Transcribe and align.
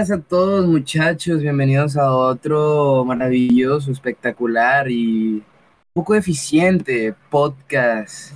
buenas 0.00 0.18
a 0.18 0.22
todos 0.22 0.66
muchachos, 0.66 1.42
bienvenidos 1.42 1.94
a 1.98 2.10
otro 2.10 3.04
maravilloso, 3.04 3.92
espectacular 3.92 4.90
y 4.90 5.42
poco 5.92 6.14
eficiente 6.14 7.14
podcast. 7.28 8.32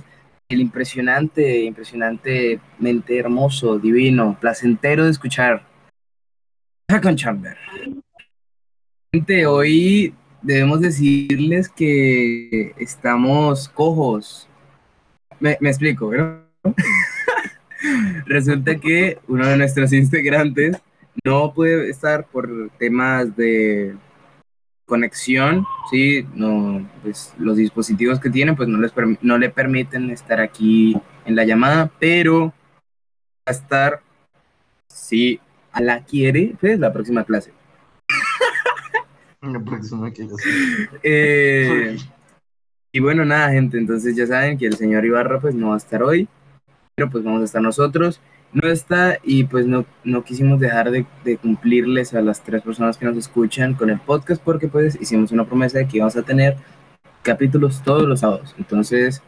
El 0.47 0.61
impresionante, 0.61 1.63
impresionantemente 1.63 3.17
hermoso, 3.17 3.79
divino, 3.79 4.37
placentero 4.39 5.05
de 5.05 5.09
escuchar. 5.09 5.65
con 7.01 7.15
Chamber. 7.15 7.57
Hoy 9.47 10.13
debemos 10.43 10.81
decirles 10.81 11.67
que 11.69 12.75
estamos 12.77 13.69
cojos. 13.69 14.47
Me, 15.39 15.57
me 15.59 15.69
explico, 15.69 16.09
¿verdad? 16.09 16.43
Resulta 18.27 18.75
que 18.75 19.17
uno 19.27 19.47
de 19.47 19.57
nuestros 19.57 19.93
integrantes 19.93 20.79
no 21.23 21.53
puede 21.53 21.89
estar 21.89 22.27
por 22.27 22.69
temas 22.77 23.35
de 23.35 23.95
conexión, 24.85 25.65
sí, 25.89 26.27
no, 26.35 26.87
pues 27.01 27.33
los 27.39 27.57
dispositivos 27.57 28.19
que 28.19 28.29
tienen 28.29 28.55
pues 28.55 28.69
no, 28.69 28.77
les 28.77 28.93
no 29.21 29.37
le 29.37 29.49
permiten 29.49 30.09
estar 30.11 30.39
aquí 30.39 30.95
en 31.25 31.35
la 31.35 31.43
llamada, 31.43 31.91
pero 31.99 32.47
va 32.47 32.53
a 33.47 33.51
estar, 33.51 34.01
si 34.87 35.39
a 35.71 35.81
la 35.81 36.03
quiere, 36.03 36.55
pues 36.59 36.79
la 36.79 36.93
próxima 36.93 37.23
clase. 37.23 37.51
La 39.41 39.59
próxima 39.59 40.11
clase. 40.11 40.35
Eh, 41.03 41.97
y 42.91 42.99
bueno, 42.99 43.25
nada, 43.25 43.51
gente, 43.51 43.77
entonces 43.77 44.15
ya 44.15 44.25
saben 44.25 44.57
que 44.57 44.65
el 44.67 44.75
señor 44.75 45.05
Ibarra 45.05 45.39
pues 45.39 45.53
no 45.53 45.69
va 45.69 45.73
a 45.75 45.77
estar 45.77 46.01
hoy, 46.01 46.27
pero 46.95 47.09
pues 47.09 47.23
vamos 47.23 47.41
a 47.41 47.45
estar 47.45 47.61
nosotros 47.61 48.21
no 48.55 48.69
está 48.69 49.19
y 49.21 49.43
pues 49.43 49.67
no, 49.67 49.85
no 50.05 50.23
quisimos 50.23 50.61
dejar 50.61 50.89
de, 50.89 51.05
cumplirles 51.41 52.13
a 52.13 52.21
las 52.21 52.41
tres 52.41 52.63
personas 52.63 52.97
que 52.97 53.05
nos 53.05 53.17
escuchan 53.17 53.73
con 53.73 53.89
el 53.89 53.99
podcast 53.99 54.41
porque 54.41 54.69
pues 54.69 54.97
hicimos 54.99 55.33
una 55.33 55.43
promesa 55.45 55.77
de 55.77 55.87
que 55.87 55.97
íbamos 55.97 56.15
a 56.15 56.23
tener 56.23 56.55
capítulos 57.21 57.83
todos 57.83 58.03
los 58.03 58.21
sábados. 58.21 58.55
Entonces, 58.57 59.21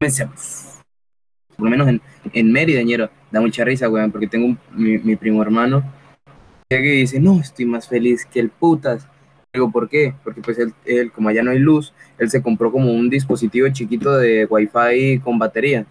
comencemos. 0.00 0.80
Por 1.56 1.66
lo 1.66 1.70
menos 1.70 1.86
en, 1.86 2.02
en 2.32 2.50
Mérida, 2.50 2.82
ñero, 2.82 3.10
da 3.30 3.40
mucha 3.40 3.64
risa, 3.64 3.88
weón, 3.88 4.10
porque 4.10 4.26
tengo 4.26 4.56
mi, 4.72 5.14
primo 5.14 5.40
hermano 5.40 5.84
que 6.68 6.80
dice, 6.80 7.20
no, 7.20 7.38
estoy 7.38 7.66
más 7.66 7.86
feliz 7.86 8.26
que 8.26 8.40
el 8.40 8.48
putas. 8.48 9.06
Digo, 9.52 9.70
¿por 9.70 9.88
qué? 9.88 10.14
Porque 10.24 10.40
pues 10.40 10.58
él, 10.58 10.74
él, 10.84 11.12
como 11.12 11.28
allá 11.28 11.44
no 11.44 11.52
hay 11.52 11.58
luz, 11.60 11.92
él 12.18 12.28
se 12.28 12.42
compró 12.42 12.72
como 12.72 12.90
un 12.92 13.08
dispositivo 13.08 13.68
chiquito 13.68 14.16
de 14.16 14.46
wifi 14.46 15.20
con 15.20 15.38
batería 15.38 15.86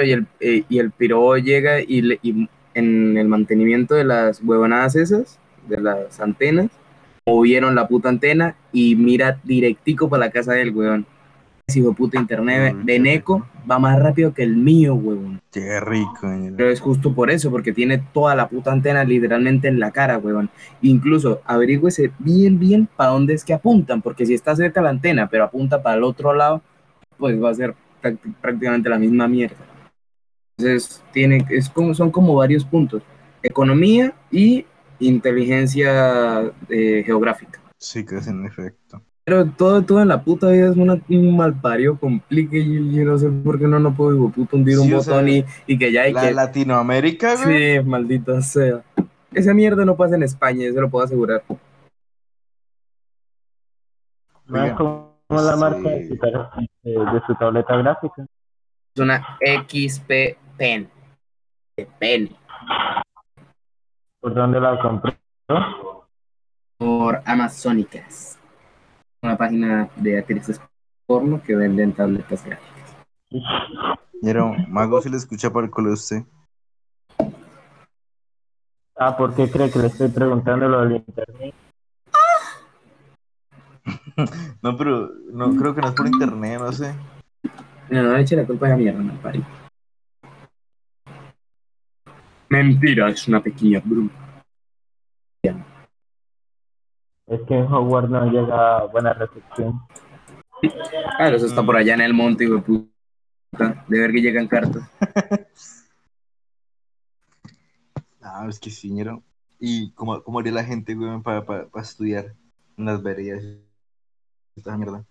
y 0.00 0.12
el, 0.12 0.26
eh, 0.40 0.64
y 0.68 0.78
el 0.78 0.90
piro 0.92 1.36
llega 1.36 1.80
y, 1.80 2.18
y, 2.22 2.48
en 2.74 3.18
el 3.18 3.28
mantenimiento 3.28 3.94
de 3.94 4.04
las 4.04 4.40
huevonadas 4.42 4.96
esas, 4.96 5.38
de 5.68 5.80
las 5.80 6.20
antenas, 6.20 6.70
movieron 7.26 7.74
la 7.74 7.86
puta 7.86 8.08
antena 8.08 8.56
y 8.72 8.96
mira 8.96 9.38
directico 9.44 10.08
para 10.08 10.26
la 10.26 10.32
casa 10.32 10.52
del 10.52 10.74
weón. 10.74 11.06
Ese 11.66 11.78
hijo 11.78 11.90
de 11.90 11.94
puta 11.94 12.18
internet 12.18 12.76
de 12.82 12.98
Neco 12.98 13.46
va 13.70 13.78
más 13.78 13.98
rápido 14.00 14.34
que 14.34 14.42
el 14.42 14.56
mío, 14.56 14.94
weón. 14.94 15.40
Qué 15.52 15.80
rico. 15.80 16.28
Pero 16.56 16.70
es 16.70 16.80
justo 16.80 17.14
por 17.14 17.30
eso, 17.30 17.50
porque 17.50 17.72
tiene 17.72 17.98
toda 17.98 18.34
la 18.34 18.48
puta 18.48 18.72
antena 18.72 19.04
literalmente 19.04 19.68
en 19.68 19.78
la 19.78 19.92
cara, 19.92 20.18
weón. 20.18 20.50
Incluso 20.80 21.40
averígüese 21.44 22.10
bien, 22.18 22.58
bien 22.58 22.88
para 22.96 23.10
dónde 23.10 23.34
es 23.34 23.44
que 23.44 23.54
apuntan, 23.54 24.02
porque 24.02 24.26
si 24.26 24.34
está 24.34 24.56
cerca 24.56 24.82
la 24.82 24.90
antena, 24.90 25.28
pero 25.28 25.44
apunta 25.44 25.82
para 25.82 25.96
el 25.96 26.02
otro 26.02 26.34
lado, 26.34 26.62
pues 27.16 27.40
va 27.40 27.50
a 27.50 27.54
ser 27.54 27.74
prácticamente 28.40 28.88
la 28.88 28.98
misma 28.98 29.28
mierda. 29.28 29.71
Entonces, 30.62 31.02
tiene, 31.12 31.44
es 31.50 31.68
como, 31.68 31.94
son 31.94 32.10
como 32.10 32.34
varios 32.36 32.64
puntos. 32.64 33.02
Economía 33.42 34.14
y 34.30 34.64
inteligencia 35.00 36.52
eh, 36.68 37.02
geográfica. 37.04 37.60
Sí, 37.78 38.06
que 38.06 38.16
es 38.16 38.28
en 38.28 38.46
efecto. 38.46 39.02
Pero 39.24 39.46
todo, 39.46 39.82
todo 39.82 40.02
en 40.02 40.08
la 40.08 40.22
puta 40.22 40.48
vida 40.50 40.70
es 40.70 40.76
una, 40.76 41.00
un 41.08 41.36
malpario 41.36 41.98
complique. 41.98 42.58
y 42.58 42.94
yo, 42.94 43.04
no 43.04 43.18
sé 43.18 43.28
por 43.28 43.58
qué 43.58 43.66
no, 43.66 43.80
no 43.80 43.94
puedo 43.94 44.30
puto 44.30 44.56
hundir 44.56 44.78
un 44.78 44.90
botón 44.90 45.28
y, 45.28 45.44
y, 45.66 45.78
que 45.78 45.92
ya 45.92 46.02
hay 46.02 46.12
la 46.12 46.30
Latinoamérica, 46.30 47.34
güey. 47.42 47.78
Sí, 47.78 47.84
maldita 47.84 48.40
sea. 48.42 48.82
Esa 49.32 49.54
mierda 49.54 49.84
no 49.84 49.96
pasa 49.96 50.14
en 50.14 50.22
España, 50.22 50.66
eso 50.66 50.80
lo 50.80 50.90
puedo 50.90 51.04
asegurar. 51.04 51.42
como 54.46 55.12
la 55.28 55.56
marca 55.56 55.88
de, 55.88 56.08
de 56.82 57.22
su 57.26 57.34
tableta 57.34 57.76
gráfica. 57.76 58.26
Es 58.94 59.00
una 59.00 59.38
XP 59.40 60.36
Pen. 60.62 60.88
De 61.76 61.88
pen. 61.98 62.36
¿Por 64.20 64.32
dónde 64.32 64.60
la 64.60 64.80
compré? 64.80 65.18
Por 66.78 67.20
Amazonicas. 67.24 68.38
Una 69.24 69.36
página 69.36 69.90
de 69.96 70.20
actrices 70.20 70.60
porno 71.04 71.42
que 71.42 71.56
venden 71.56 71.92
tabletas 71.92 72.44
gráficas. 72.44 72.96
Pero, 74.22 74.54
Mago, 74.68 75.02
si 75.02 75.08
le 75.10 75.16
escucha 75.16 75.52
para 75.52 75.66
el 75.66 75.72
colo 75.72 75.94
usted. 75.94 76.22
Ah, 78.96 79.16
¿por 79.16 79.34
qué 79.34 79.50
cree 79.50 79.68
que 79.68 79.80
le 79.80 79.88
estoy 79.88 80.10
preguntando 80.10 80.68
lo 80.68 80.82
del 80.82 80.92
internet? 80.92 81.54
no, 84.62 84.76
pero 84.76 85.10
no 85.32 85.56
creo 85.56 85.74
que 85.74 85.80
no 85.80 85.88
es 85.88 85.94
por 85.94 86.06
internet, 86.06 86.60
no 86.60 86.70
sé. 86.70 86.94
No, 87.90 88.04
no, 88.04 88.16
eche 88.16 88.36
la 88.36 88.46
culpa 88.46 88.66
a 88.66 88.68
la 88.68 88.76
mierda, 88.76 89.00
no, 89.00 89.14
pari. 89.14 89.44
Mentira, 92.52 93.08
es 93.08 93.26
una 93.28 93.42
pequeña 93.42 93.80
bruma. 93.82 94.10
Es 97.26 97.40
que 97.48 97.54
en 97.54 97.64
Hogwarts 97.64 98.10
no 98.10 98.30
llega 98.30 98.84
buena 98.88 99.14
recepción. 99.14 99.80
Claro, 101.16 101.36
eso 101.36 101.46
está 101.46 101.64
por 101.64 101.76
allá 101.76 101.94
en 101.94 102.02
el 102.02 102.12
monte, 102.12 102.44
hijo 102.44 102.56
de 102.56 102.60
puta. 102.60 103.84
De 103.88 103.98
ver 103.98 104.12
que 104.12 104.20
llegan 104.20 104.48
cartas. 104.48 104.86
ah, 108.20 108.44
es 108.46 108.60
que 108.60 108.68
sí, 108.68 108.90
¿no? 108.90 109.24
¿Y 109.58 109.90
cómo, 109.92 110.22
cómo 110.22 110.40
haría 110.40 110.52
la 110.52 110.64
gente, 110.64 110.94
güey, 110.94 111.22
para, 111.22 111.46
para, 111.46 111.68
para 111.68 111.82
estudiar 111.82 112.34
en 112.76 112.84
las 112.84 113.02
veredas? 113.02 113.42
Esta 114.54 114.76
mierda. 114.76 115.06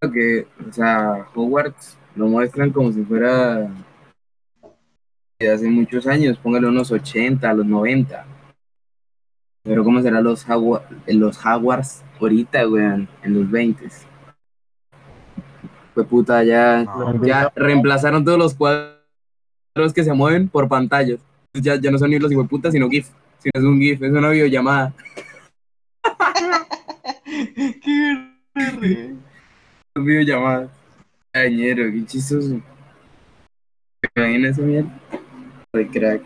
Que, 0.00 0.48
o 0.68 0.72
sea, 0.72 1.28
Hogwarts 1.36 1.96
lo 2.16 2.26
muestran 2.26 2.70
como 2.70 2.90
si 2.92 3.02
fuera 3.02 3.70
de 5.38 5.52
hace 5.52 5.68
muchos 5.68 6.06
años, 6.06 6.38
póngale 6.38 6.66
unos 6.66 6.90
80, 6.90 7.52
los 7.52 7.66
90. 7.66 8.26
Pero 9.62 9.84
¿cómo 9.84 10.00
serán 10.00 10.24
los, 10.24 10.44
Jaguar, 10.44 10.88
los 11.06 11.36
Jaguars 11.38 12.02
ahorita, 12.20 12.66
weón, 12.68 13.08
en 13.22 13.34
los 13.34 13.50
20? 13.50 13.88
Fue 15.94 16.04
puta, 16.04 16.42
ya, 16.42 16.86
ya 17.22 17.52
reemplazaron 17.54 18.24
todos 18.24 18.38
los 18.38 18.54
cuadros 18.54 18.96
que 19.94 20.04
se 20.04 20.12
mueven 20.12 20.48
por 20.48 20.68
pantallas. 20.68 21.20
Ya, 21.52 21.76
ya 21.76 21.90
no 21.90 21.98
son 21.98 22.10
ni 22.10 22.18
los 22.18 22.32
puta, 22.48 22.70
sino 22.70 22.88
GIF. 22.88 23.08
Si 23.38 23.50
no 23.54 23.60
es 23.60 23.64
un 23.64 23.78
GIF, 23.78 24.02
es 24.02 24.12
una 24.12 24.30
videollamada. 24.30 24.94
Qué 27.34 28.34
videollamadas. 29.96 30.75
Añero, 31.36 31.92
qué 31.92 32.06
chistoso. 32.06 32.62
¿Te 34.14 34.48
esa 34.48 34.62
mierda? 34.62 35.00
De 35.74 35.86
crack. 35.88 36.22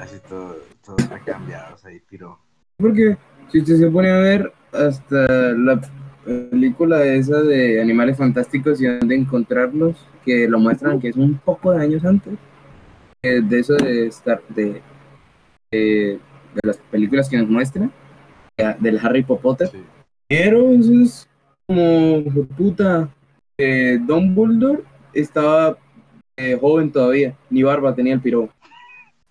Así 0.00 0.16
todo, 0.28 0.56
todo 0.84 0.96
ha 1.14 1.18
cambiado, 1.20 1.76
ahí 1.84 2.00
tiro. 2.10 2.40
Porque 2.76 3.16
si 3.48 3.60
usted 3.60 3.76
se 3.76 3.88
pone 3.88 4.10
a 4.10 4.18
ver 4.18 4.52
hasta 4.72 5.52
la 5.52 5.80
película 6.24 7.04
esa 7.04 7.40
de 7.40 7.80
Animales 7.80 8.16
Fantásticos 8.16 8.80
y 8.80 8.86
dónde 8.86 9.14
encontrarlos, 9.14 9.96
que 10.24 10.48
lo 10.48 10.58
muestran 10.58 11.00
que 11.00 11.10
es 11.10 11.16
un 11.16 11.38
poco 11.38 11.70
de 11.70 11.84
años 11.84 12.04
antes, 12.04 12.34
de 13.22 13.58
eso 13.60 13.76
de 13.76 14.08
estar 14.08 14.42
de, 14.48 14.82
de, 15.70 16.18
las 16.64 16.78
películas 16.78 17.28
que 17.28 17.38
nos 17.38 17.48
muestran, 17.48 17.92
del 18.80 18.98
Harry 18.98 19.22
Potter. 19.22 19.70
Pero 20.26 20.72
eso 20.72 20.92
es 21.00 21.28
como 21.68 22.24
puta 22.56 23.08
eh, 23.58 23.98
Don 24.00 24.34
Bulldor 24.34 24.84
estaba 25.12 25.78
eh, 26.36 26.58
joven 26.60 26.90
todavía, 26.90 27.34
ni 27.50 27.62
barba 27.62 27.94
tenía 27.94 28.14
el 28.14 28.20
piro. 28.20 28.50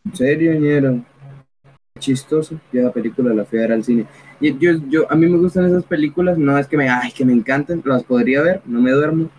En 0.03 0.15
serio, 0.15 0.53
ñero. 0.59 1.03
Chistoso. 1.99 2.59
Yo 2.73 2.81
la 2.81 2.91
película 2.91 3.33
la 3.33 3.45
fui 3.45 3.59
a 3.59 3.61
ver 3.61 3.73
al 3.73 3.83
cine. 3.83 4.05
Y 4.39 4.57
yo, 4.57 4.71
yo, 4.89 5.11
a 5.11 5.15
mí 5.15 5.27
me 5.27 5.37
gustan 5.37 5.65
esas 5.65 5.85
películas, 5.85 6.37
no 6.37 6.57
es 6.57 6.67
que 6.67 6.77
me, 6.77 6.89
ay, 6.89 7.11
que 7.11 7.23
me 7.23 7.33
encanten, 7.33 7.81
las 7.85 8.03
podría 8.03 8.41
ver, 8.41 8.61
no 8.65 8.81
me 8.81 8.91
duermo. 8.91 9.29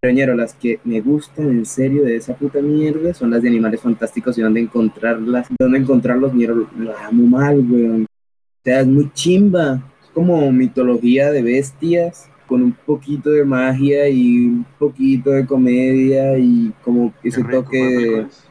Pero 0.00 0.14
ñero, 0.14 0.34
las 0.34 0.54
que 0.54 0.80
me 0.84 1.00
gustan 1.00 1.48
en 1.48 1.66
serio 1.66 2.04
de 2.04 2.16
esa 2.16 2.34
puta 2.34 2.60
mierda 2.60 3.12
son 3.14 3.30
las 3.30 3.42
de 3.42 3.48
animales 3.48 3.80
fantásticos 3.80 4.36
y 4.38 4.42
dónde 4.42 4.60
encontrarlas, 4.60 5.48
dónde 5.58 5.78
encontrarlos, 5.78 6.34
ñero, 6.34 6.68
la 6.78 7.06
amo 7.06 7.26
mal, 7.26 7.60
weón. 7.60 8.02
O 8.04 8.62
sea, 8.64 8.80
es 8.80 8.86
muy 8.86 9.10
chimba. 9.12 9.82
Es 10.02 10.10
como 10.10 10.50
mitología 10.52 11.30
de 11.30 11.42
bestias 11.42 12.30
con 12.46 12.62
un 12.62 12.72
poquito 12.72 13.30
de 13.30 13.44
magia 13.44 14.08
y 14.08 14.46
un 14.46 14.66
poquito 14.78 15.30
de 15.30 15.46
comedia 15.46 16.38
y 16.38 16.72
como 16.82 17.12
ese 17.22 17.42
rico, 17.42 17.62
toque 17.62 18.10
¿cuál 18.10 18.28
de 18.28 18.44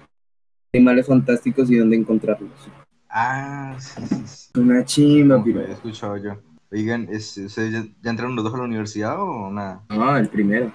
animales 0.74 1.06
fantásticos 1.06 1.70
y 1.70 1.78
dónde 1.78 1.96
encontrarlos. 1.96 2.52
Ah, 3.10 3.76
sí, 3.78 4.02
sí, 4.08 4.24
sí. 4.26 4.60
Una 4.60 4.84
chimba, 4.84 5.44
piro. 5.44 5.62
lo 5.62 5.68
he 5.68 5.72
escuchado 5.72 6.18
yo. 6.18 6.36
Oigan, 6.72 7.08
¿ustedes 7.12 7.56
ya, 7.56 7.86
ya 8.02 8.10
entraron 8.10 8.36
los 8.36 8.44
dos 8.44 8.56
a 8.56 8.58
la 8.58 8.64
universidad 8.64 9.22
o 9.22 9.52
nada? 9.52 9.84
No, 9.90 10.18
el 10.18 10.28
primero. 10.28 10.72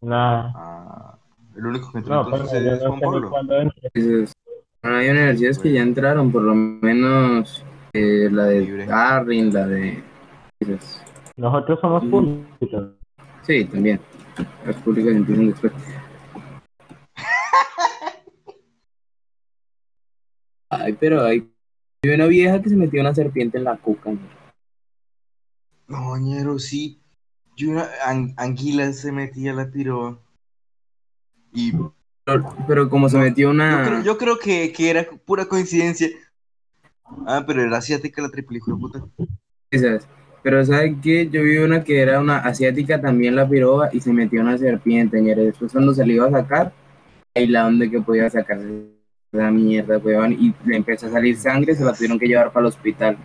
Nada. 0.00 0.52
Ah, 0.56 1.18
el 1.56 1.66
único 1.66 1.92
que 1.92 1.98
entró 1.98 2.14
No, 2.14 2.24
entonces 2.24 2.62
es 2.64 2.80
Juan 2.80 3.00
Pablo. 3.00 3.30
cuándo 3.30 3.56
entre. 3.56 3.90
Entonces, 3.94 4.32
hay 4.82 5.10
universidades 5.10 5.58
que 5.60 5.72
ya 5.72 5.82
entraron, 5.82 6.32
por 6.32 6.42
lo 6.42 6.54
menos 6.56 7.64
eh, 7.92 8.28
la 8.32 8.46
de. 8.46 8.86
Darwin, 8.86 9.52
la 9.52 9.66
de... 9.68 10.02
esas. 10.58 11.04
Nosotros 11.38 11.78
somos 11.80 12.04
Mm. 12.04 12.10
públicos. 12.10 12.92
Sí, 13.42 13.64
también. 13.64 14.00
Las 14.66 14.76
públicas 14.82 15.14
empiezan 15.14 15.46
después. 15.48 15.72
Ay, 20.68 20.92
pero 21.00 21.24
hay, 21.24 21.50
una 22.04 22.26
vieja 22.26 22.60
que 22.60 22.68
se 22.68 22.76
metió 22.76 23.00
una 23.00 23.14
serpiente 23.14 23.58
en 23.58 23.64
la 23.64 23.76
cuca. 23.76 24.10
¿no? 25.86 26.16
Ñero, 26.18 26.58
sí. 26.58 27.00
Yo 27.56 27.70
una 27.70 27.88
an- 28.04 28.34
anguila 28.36 28.92
se 28.92 29.10
metía 29.10 29.52
la 29.54 29.70
piroa. 29.70 30.18
Y 31.52 31.72
Pero, 32.24 32.54
pero 32.66 32.90
como 32.90 33.08
se 33.08 33.16
metió 33.18 33.50
una... 33.50 33.82
creo, 33.84 34.02
yo 34.02 34.18
creo 34.18 34.38
que, 34.38 34.70
que 34.72 34.90
era 34.90 35.06
pura 35.24 35.46
coincidencia. 35.46 36.08
Ah, 37.26 37.42
pero 37.46 37.62
era 37.62 37.78
asiática 37.78 38.20
la 38.20 38.28
triple 38.28 38.58
hijo 38.58 38.72
de 38.74 38.78
puta. 38.78 39.02
esas. 39.70 40.06
Pero 40.42 40.64
¿sabes 40.64 40.94
qué? 41.02 41.28
Yo 41.28 41.42
vi 41.42 41.58
una 41.58 41.82
que 41.84 42.00
era 42.00 42.20
una 42.20 42.38
asiática 42.38 43.00
también 43.00 43.36
la 43.36 43.48
piroba 43.48 43.90
y 43.92 44.00
se 44.00 44.12
metió 44.12 44.40
una 44.40 44.56
serpiente, 44.58 45.20
ñero. 45.20 45.42
Después 45.42 45.72
cuando 45.72 45.92
se 45.94 46.06
le 46.06 46.14
iba 46.14 46.26
a 46.26 46.30
sacar, 46.30 46.72
ahí 47.34 47.46
la 47.46 47.62
donde 47.64 47.90
que 47.90 48.00
podía 48.00 48.30
sacarse 48.30 48.66
esa 49.32 49.50
mierda, 49.50 49.98
weón, 49.98 50.32
y 50.32 50.54
le 50.64 50.76
empezó 50.76 51.06
a 51.06 51.10
salir 51.10 51.36
sangre, 51.36 51.74
se 51.74 51.84
la 51.84 51.92
tuvieron 51.92 52.18
que 52.18 52.26
llevar 52.28 52.52
para 52.52 52.62
el 52.66 52.68
hospital. 52.68 53.16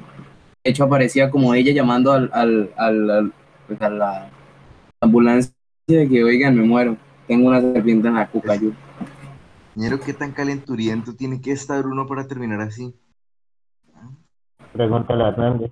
De 0.63 0.71
hecho 0.71 0.83
aparecía 0.85 1.29
como 1.29 1.53
ella 1.53 1.71
llamando 1.73 2.11
al, 2.11 2.29
al, 2.33 2.71
al, 2.77 3.09
al- 3.11 3.33
pues, 3.67 3.81
a 3.81 3.89
la 3.89 4.29
ambulancia 5.01 5.53
de 5.87 6.09
que, 6.09 6.23
oigan, 6.23 6.55
me 6.57 6.63
muero. 6.63 6.97
Tengo 7.27 7.47
una 7.47 7.61
serpiente 7.61 8.07
en 8.09 8.15
la 8.15 8.27
cuca, 8.27 8.55
yo. 8.55 8.71
Ñero, 9.75 9.99
qué 9.99 10.13
tan 10.13 10.31
calenturiento 10.33 11.15
tiene 11.15 11.41
que 11.41 11.51
estar 11.51 11.85
uno 11.87 12.05
para 12.05 12.27
terminar 12.27 12.61
así. 12.61 12.93
Pregúntale 14.73 15.23
a 15.23 15.27
Hernández. 15.29 15.71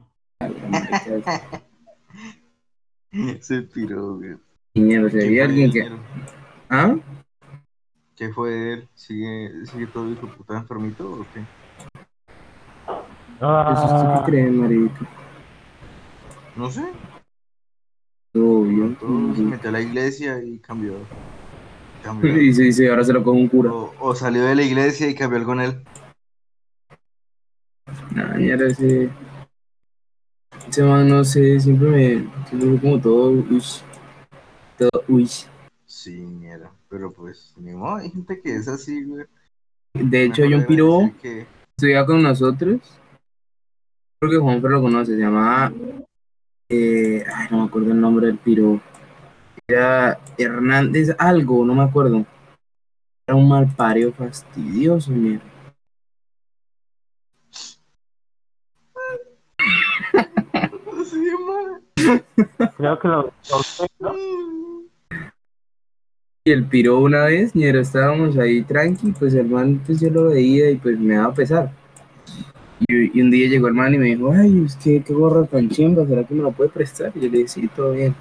Se 3.41 3.61
piró, 3.63 4.15
güey. 4.15 4.37
Ñero, 4.75 5.07
¿Qué 5.07 5.21
sería 5.21 5.43
fue 5.43 5.51
alguien 5.51 5.65
él, 5.65 5.73
que... 5.73 5.91
¿Ah? 6.69 6.95
¿Qué 8.15 8.29
fue 8.29 8.51
de 8.51 8.73
él? 8.73 8.87
¿Sigue, 8.93 9.65
sigue 9.65 9.87
todo 9.87 10.09
hijo 10.09 10.27
de 10.27 10.33
puta 10.33 10.57
enfermito 10.57 11.11
o 11.11 11.25
qué? 11.33 11.41
¿Eso 13.41 13.85
usted 13.85 14.07
Ah, 14.07 14.23
qué 14.25 14.31
cree, 14.31 14.51
marica? 14.51 15.07
No 16.55 16.69
sé. 16.69 16.83
Obvio. 18.33 18.95
Todo 18.99 19.35
se 19.35 19.41
metió 19.41 19.69
a 19.69 19.73
la 19.73 19.81
iglesia 19.81 20.41
y 20.43 20.59
cambió. 20.59 20.93
cambió. 22.03 22.37
Y 22.41 22.53
se 22.53 22.63
dice, 22.63 22.89
ahora 22.89 23.03
se 23.03 23.13
lo 23.13 23.23
coge 23.23 23.39
un 23.39 23.49
cura. 23.49 23.73
O, 23.73 23.93
o 23.99 24.15
salió 24.15 24.43
de 24.43 24.55
la 24.55 24.63
iglesia 24.63 25.09
y 25.09 25.15
cambió 25.15 25.43
con 25.43 25.59
él. 25.59 25.83
Nah, 28.11 28.37
ñero, 28.37 28.67
ese... 28.67 29.09
Ese 30.69 30.83
man, 30.83 31.07
no 31.09 31.23
sé, 31.23 31.59
siempre 31.59 31.89
me... 31.89 32.47
Siempre 32.47 32.79
como 32.79 32.99
todo... 32.99 33.29
Uy, 33.31 33.63
todo... 34.77 35.03
Uy. 35.07 35.29
Sí, 35.85 36.19
ñero. 36.21 36.71
Pero 36.89 37.11
pues, 37.11 37.53
ni 37.57 37.73
modo, 37.73 37.95
hay 37.97 38.09
gente 38.09 38.41
que 38.41 38.55
es 38.55 38.67
así, 38.67 39.03
güey. 39.03 39.25
De 39.93 40.23
hecho, 40.23 40.41
Mejor 40.41 40.53
hay 40.53 40.59
un 40.59 40.65
piro 40.65 41.11
que 41.21 41.45
estudiaba 41.77 42.05
con 42.05 42.23
nosotros. 42.23 42.79
Creo 44.19 44.31
que 44.31 44.37
Juanfer 44.37 44.71
lo 44.71 44.81
conoce, 44.81 45.13
se 45.15 45.19
llamaba. 45.19 45.73
eh, 46.69 47.25
ay, 47.33 47.47
no 47.49 47.57
me 47.57 47.63
acuerdo 47.65 47.91
el 47.91 47.99
nombre 47.99 48.27
del 48.27 48.37
piro. 48.37 48.79
Era 49.67 50.19
Hernández 50.37 51.15
algo, 51.17 51.65
no 51.65 51.73
me 51.73 51.83
acuerdo. 51.83 52.25
Era 53.27 53.35
un 53.35 53.49
mal 53.49 53.67
pario 53.75 54.13
fastidioso, 54.13 55.11
mierda. 55.11 55.43
Sí, 61.05 61.31
man. 61.45 62.20
Creo 62.77 62.99
que 62.99 63.07
lo 63.07 63.33
usted. 63.59 63.87
Y 66.43 66.51
el 66.51 66.65
piro 66.65 66.99
una 66.99 67.25
vez, 67.25 67.55
ñero, 67.55 67.79
estábamos 67.79 68.35
ahí 68.37 68.63
tranqui, 68.63 69.11
pues 69.11 69.33
el 69.35 69.47
man, 69.47 69.81
pues 69.85 69.99
yo 69.99 70.09
lo 70.09 70.25
veía 70.29 70.71
y 70.71 70.77
pues 70.77 70.99
me 70.99 71.15
daba 71.15 71.33
pesar. 71.33 71.71
Y, 72.87 73.17
y 73.17 73.21
un 73.21 73.29
día 73.29 73.47
llegó 73.47 73.67
el 73.67 73.75
man 73.75 73.93
y 73.93 73.99
me 73.99 74.05
dijo, 74.07 74.31
ay, 74.31 74.63
es 74.65 74.75
que 74.75 75.03
qué 75.03 75.13
gorra 75.13 75.45
tan 75.45 75.69
chimba, 75.69 76.05
¿será 76.07 76.23
que 76.23 76.33
me 76.33 76.41
lo 76.41 76.51
puede 76.51 76.71
prestar? 76.71 77.11
Y 77.15 77.19
yo 77.21 77.29
le 77.29 77.37
dije, 77.39 77.47
sí, 77.47 77.67
todo 77.75 77.91
bien. 77.91 78.15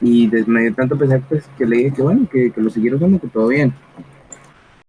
Y 0.00 0.26
des- 0.28 0.46
me 0.46 0.60
dio 0.62 0.74
tanto 0.74 0.96
pesar 0.98 1.22
pues, 1.28 1.48
que 1.56 1.64
le 1.66 1.76
dije 1.78 1.92
que 1.94 2.02
bueno, 2.02 2.28
que, 2.30 2.52
que 2.52 2.60
lo 2.60 2.68
siguiera 2.70 2.96
usando, 2.96 3.18
que 3.18 3.28
todo 3.28 3.48
bien. 3.48 3.72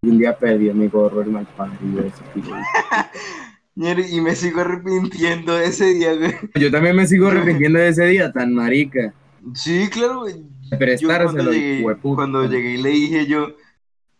Y 0.01 0.10
un 0.10 0.18
día 0.18 0.38
perdió 0.38 0.74
mi 0.74 0.88
gorro, 0.88 1.21
el 1.21 1.30
mal 1.31 1.48
parido 1.57 2.01
ese 2.01 2.24
piro. 2.33 2.56
Y 3.81 4.19
me 4.19 4.35
sigo 4.35 4.59
arrepintiendo 4.59 5.55
de 5.55 5.67
ese 5.67 5.93
día, 5.93 6.13
güey. 6.13 6.35
Yo 6.55 6.69
también 6.69 6.97
me 6.97 7.07
sigo 7.07 7.27
arrepintiendo 7.27 7.79
de 7.79 7.87
ese 7.87 8.05
día, 8.07 8.29
tan 8.29 8.53
marica. 8.53 9.13
Sí, 9.53 9.87
claro, 9.89 10.21
güey. 10.21 10.43
Prestárselo, 10.77 11.31
cuando 11.31 11.51
llegué, 11.53 11.97
cuando 12.01 12.45
llegué 12.45 12.71
y 12.71 12.81
le 12.81 12.89
dije 12.89 13.25
yo, 13.25 13.55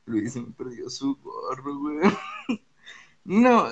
Luis 0.06 0.34
me 0.38 0.52
perdió 0.58 0.90
su 0.90 1.18
gorro, 1.18 1.78
güey. 1.78 1.98
No, 3.26 3.68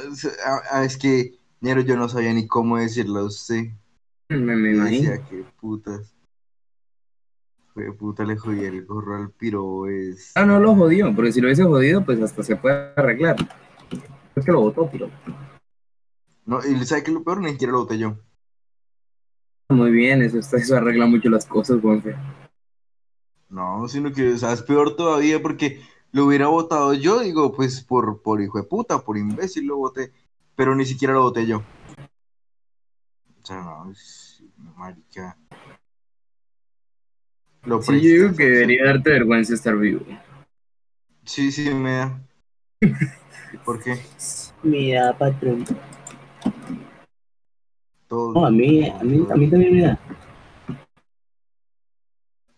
es 0.83 0.97
que, 0.97 1.39
Ñero, 1.61 1.81
yo 1.81 1.95
no 1.95 2.07
sabía 2.09 2.31
ni 2.31 2.45
cómo 2.45 2.77
decirlo 2.77 3.21
a 3.21 3.25
usted. 3.25 3.63
Me, 4.29 4.55
me 4.55 4.73
imagino. 4.73 5.09
decía, 5.09 5.25
qué 5.27 5.43
putas. 5.59 6.13
Fue 7.73 7.91
puta, 7.93 8.23
le 8.23 8.37
jodí 8.37 8.65
el 8.65 8.85
gorro 8.85 9.15
al 9.15 9.31
piro, 9.31 9.87
es. 9.87 10.33
Ah, 10.35 10.45
no 10.45 10.59
lo 10.59 10.75
jodió, 10.75 11.15
porque 11.15 11.31
si 11.31 11.41
lo 11.41 11.47
hubiese 11.47 11.63
jodido, 11.63 12.05
pues 12.05 12.21
hasta 12.21 12.43
se 12.43 12.55
puede 12.55 12.91
arreglar. 12.95 13.37
Es 14.35 14.45
que 14.45 14.51
lo 14.51 14.61
botó, 14.61 14.87
pero 14.91 15.09
No, 16.47 16.59
y 16.65 16.77
¿sabe 16.85 17.03
qué 17.03 17.11
es 17.11 17.13
lo 17.13 17.23
peor? 17.25 17.41
Ni 17.41 17.51
siquiera 17.51 17.73
lo 17.73 17.79
boté 17.79 17.97
yo. 17.97 18.17
muy 19.69 19.91
bien, 19.91 20.21
eso, 20.21 20.39
está- 20.39 20.55
eso 20.57 20.77
arregla 20.77 21.05
mucho 21.05 21.29
las 21.29 21.45
cosas, 21.45 21.81
Juanfe. 21.81 22.15
No, 23.49 23.85
sino 23.89 24.13
que, 24.13 24.31
o 24.33 24.37
sea, 24.37 24.53
es 24.53 24.61
peor 24.61 24.95
todavía 24.95 25.41
porque 25.41 25.81
lo 26.13 26.25
hubiera 26.25 26.47
votado 26.47 26.93
yo, 26.93 27.19
digo, 27.19 27.53
pues 27.53 27.81
por, 27.83 28.21
por 28.21 28.41
hijo 28.41 28.57
de 28.59 28.63
puta, 28.63 28.99
por 28.99 29.17
imbécil 29.17 29.65
lo 29.65 29.75
voté, 29.75 30.13
pero 30.55 30.73
ni 30.73 30.85
siquiera 30.85 31.13
lo 31.13 31.23
voté 31.23 31.45
yo. 31.45 31.57
O 31.57 33.45
sea, 33.45 33.61
no, 33.61 33.91
es 33.91 34.41
marica. 34.77 35.37
Lo 37.63 37.81
Sí, 37.81 37.91
yo 38.01 38.23
digo 38.23 38.35
que 38.37 38.45
debería 38.45 38.85
darte 38.85 39.09
vergüenza 39.09 39.53
estar 39.53 39.75
vivo. 39.77 39.99
Sí, 41.25 41.51
sí, 41.51 41.73
me 41.73 41.91
da. 41.91 42.21
¿Por 43.65 43.83
qué? 43.83 43.99
Mira, 44.63 45.17
patrón. 45.17 45.65
Todo. 48.07 48.33
No, 48.33 48.45
a 48.45 48.51
mí, 48.51 48.87
a 48.87 49.03
mí, 49.03 49.27
a 49.29 49.35
mí 49.35 49.49
también 49.49 49.73
me 49.75 49.81
da. 49.81 49.99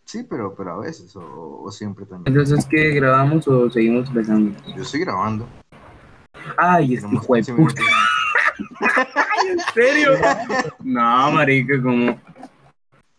Sí, 0.06 0.26
pero, 0.28 0.56
pero 0.56 0.74
a 0.74 0.80
veces, 0.80 1.16
o, 1.16 1.62
o 1.62 1.72
siempre 1.72 2.06
también. 2.06 2.36
Entonces, 2.36 2.66
¿qué 2.66 2.92
grabamos 2.92 3.48
o 3.48 3.70
seguimos 3.70 4.12
besando? 4.12 4.58
Yo 4.76 4.82
estoy 4.82 5.02
grabando. 5.02 5.48
Ay, 6.58 6.96
es 6.96 7.02
que 7.02 7.08
Tenemos 7.08 7.24
hijo 7.24 7.34
de 7.36 7.42
15 7.42 7.54
puta. 7.54 7.82
¿En 9.50 9.60
serio? 9.74 10.12
No, 10.80 11.32
marica, 11.32 11.82
como. 11.82 12.20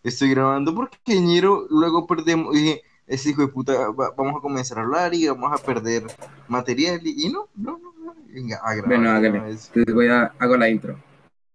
Estoy 0.03 0.31
grabando 0.31 0.73
porque 0.73 1.19
Ñero 1.19 1.65
luego 1.69 2.07
perdemos. 2.07 2.53
Dije, 2.53 2.81
ese 3.11 3.29
hijo 3.29 3.41
de 3.41 3.47
puta, 3.49 3.73
va- 3.91 4.11
vamos 4.17 4.37
a 4.37 4.41
comenzar 4.41 4.79
a 4.79 4.81
hablar 4.81 5.13
y 5.13 5.27
vamos 5.27 5.51
a 5.51 5.63
perder 5.63 6.03
material. 6.47 6.99
Y, 7.03 7.27
y 7.27 7.29
no, 7.29 7.47
no, 7.55 7.77
no. 7.77 7.93
no. 8.05 8.15
Venga, 8.33 8.57
a 8.63 8.73
grabar. 8.75 8.87
Bueno, 8.87 9.11
hágale. 9.11 9.37
Entonces 9.37 9.93
voy 9.93 10.07
a 10.07 10.33
hago 10.39 10.57
la 10.57 10.69
intro. 10.69 10.97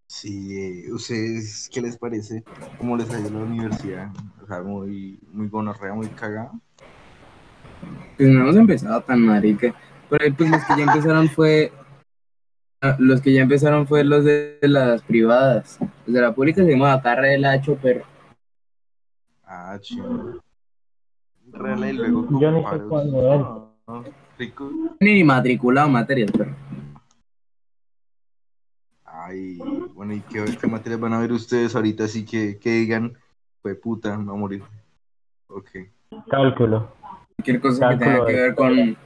Sí, 0.08 0.56
eh, 0.56 0.92
¿ustedes 0.92 1.68
qué 1.72 1.80
les 1.80 1.96
parece? 1.98 2.44
¿Cómo 2.78 2.96
les 2.96 3.10
ha 3.10 3.18
ido 3.18 3.30
la 3.30 3.38
universidad? 3.38 4.10
O 4.42 4.46
sea, 4.46 4.62
muy, 4.62 5.18
muy 5.32 5.48
gonorrea, 5.48 5.94
muy 5.94 6.06
cagada. 6.08 6.52
Pues 8.16 8.28
no 8.28 8.40
hemos 8.42 8.56
empezado 8.56 9.00
tan 9.02 9.20
marica. 9.20 9.74
Pero 10.08 10.24
ahí, 10.24 10.30
pues 10.32 10.50
los 10.50 10.62
que 10.64 10.76
ya 10.76 10.84
empezaron 10.84 11.28
fue. 11.28 11.72
ah, 12.82 12.96
Los 12.98 13.20
que 13.20 13.32
ya 13.32 13.42
empezaron 13.42 13.86
fue 13.86 14.04
los 14.04 14.24
de 14.24 14.58
las 14.62 15.02
privadas. 15.02 15.78
Los 16.06 16.14
de 16.14 16.20
la 16.20 16.34
pública 16.34 16.62
se 16.64 16.70
llama 16.70 17.02
Carre 17.02 17.30
del 17.30 17.44
Hacho, 17.44 17.78
pero. 17.82 18.04
Ah, 19.44 19.78
chido. 19.80 20.40
Real 21.58 21.84
y 21.88 21.92
luego 21.92 22.28
Yo 22.38 22.50
ni 22.50 22.58
sé 22.58 22.64
comparos. 22.64 22.88
cuándo 22.88 23.34
es. 23.34 23.46
Ah, 23.88 24.02
rico. 24.38 24.70
Ni 25.00 25.24
matriculado 25.24 25.88
materias, 25.88 26.30
pero. 26.36 26.54
Ay, 29.04 29.58
bueno, 29.94 30.12
¿y 30.14 30.20
qué, 30.20 30.44
qué 30.60 30.66
materias 30.66 31.00
van 31.00 31.14
a 31.14 31.20
ver 31.20 31.32
ustedes 31.32 31.74
ahorita? 31.74 32.04
Así 32.04 32.24
que, 32.24 32.58
que 32.58 32.70
digan, 32.70 33.16
Fue 33.62 33.74
puta, 33.74 34.16
me 34.16 34.24
voy 34.26 34.34
a 34.34 34.38
morir. 34.38 34.62
Ok. 35.48 35.70
Cálculo. 36.28 36.92
Cualquier 37.36 37.60
cosa 37.60 37.88
que 37.88 37.96
tenga 37.96 38.26
que 38.26 38.32
ver 38.32 38.54
con, 38.54 38.96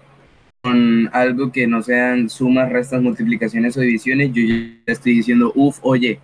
con 0.63 1.09
algo 1.13 1.51
que 1.53 1.67
no 1.67 1.83
sean 1.83 2.29
sumas, 2.29 2.71
restas, 2.71 3.01
multiplicaciones 3.01 3.77
o 3.77 3.81
divisiones, 3.81 4.33
yo 4.33 4.43
ya 4.43 4.93
estoy 4.93 5.15
diciendo, 5.17 5.53
uff, 5.55 5.79
oye, 5.83 6.21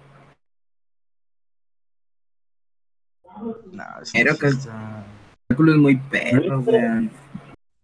Nah, 3.73 4.01
eso 4.03 4.13
Pero 4.15 4.33
sí 4.35 4.41
que- 4.41 4.47
está- 4.49 5.06
cálculo 5.49 5.73
es 5.73 5.79
muy 5.79 5.97
perro, 5.97 6.61
weón. 6.61 7.11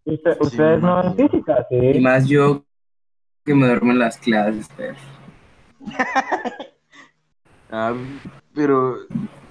Usted- 0.04 0.32
Sí, 0.32 0.38
¿Ustedes 0.40 0.82
no 0.82 1.02
ven 1.16 1.16
física? 1.30 1.66
Y 1.70 1.92
Sí. 1.94 2.00
más 2.00 2.26
yo 2.26 2.64
que 3.44 3.54
me 3.54 3.66
duermo 3.68 3.92
en 3.92 3.98
las 4.00 4.18
clases, 4.18 4.68
perro. 4.76 4.96
Ah, 7.74 7.94
pero 8.54 8.96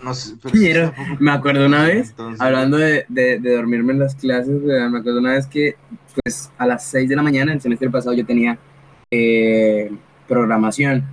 no 0.04 0.14
sé. 0.14 0.36
Pero 0.52 0.94
me 1.20 1.32
acuerdo 1.32 1.66
una 1.66 1.86
vez, 1.86 2.12
Entonces, 2.12 2.40
hablando 2.40 2.78
de, 2.78 3.04
de- 3.10 3.40
de 3.40 3.56
dormirme 3.56 3.94
en 3.94 4.00
las 4.00 4.14
clases, 4.14 4.62
me 4.62 4.80
acuerdo 5.00 5.18
una 5.18 5.32
vez 5.32 5.48
que, 5.48 5.76
pues, 6.24 6.52
a 6.60 6.68
las 6.68 6.86
6 6.86 7.10
de 7.10 7.16
la 7.16 7.24
mañana, 7.24 7.52
el 7.52 7.62
semestre 7.62 7.90
pasado, 7.90 8.14
yo 8.14 8.24
tenía 8.24 8.60
eh, 9.10 9.92
programación. 10.28 11.04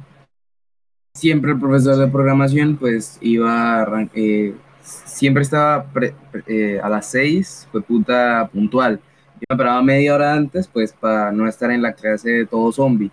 Siempre 1.14 1.52
el 1.52 1.59
profesor 1.59 1.97
de 1.97 2.09
programación, 2.09 2.76
pues, 2.76 3.17
iba 3.23 3.81
a 3.85 4.09
eh, 4.14 4.55
siempre 5.04 5.42
estaba 5.42 5.85
pre- 5.85 6.14
pre- 6.30 6.45
eh, 6.47 6.80
a 6.80 6.88
las 6.88 7.07
6, 7.11 7.68
fue 7.71 7.83
puta 7.83 8.49
puntual. 8.52 9.00
Yo 9.35 9.47
me 9.50 9.57
paraba 9.57 9.83
media 9.83 10.14
hora 10.14 10.35
antes, 10.35 10.66
pues, 10.66 10.92
para 10.92 11.30
no 11.33 11.47
estar 11.47 11.71
en 11.71 11.83
la 11.83 11.92
clase 11.92 12.30
de 12.30 12.47
todo 12.47 12.73
zombie. 12.73 13.11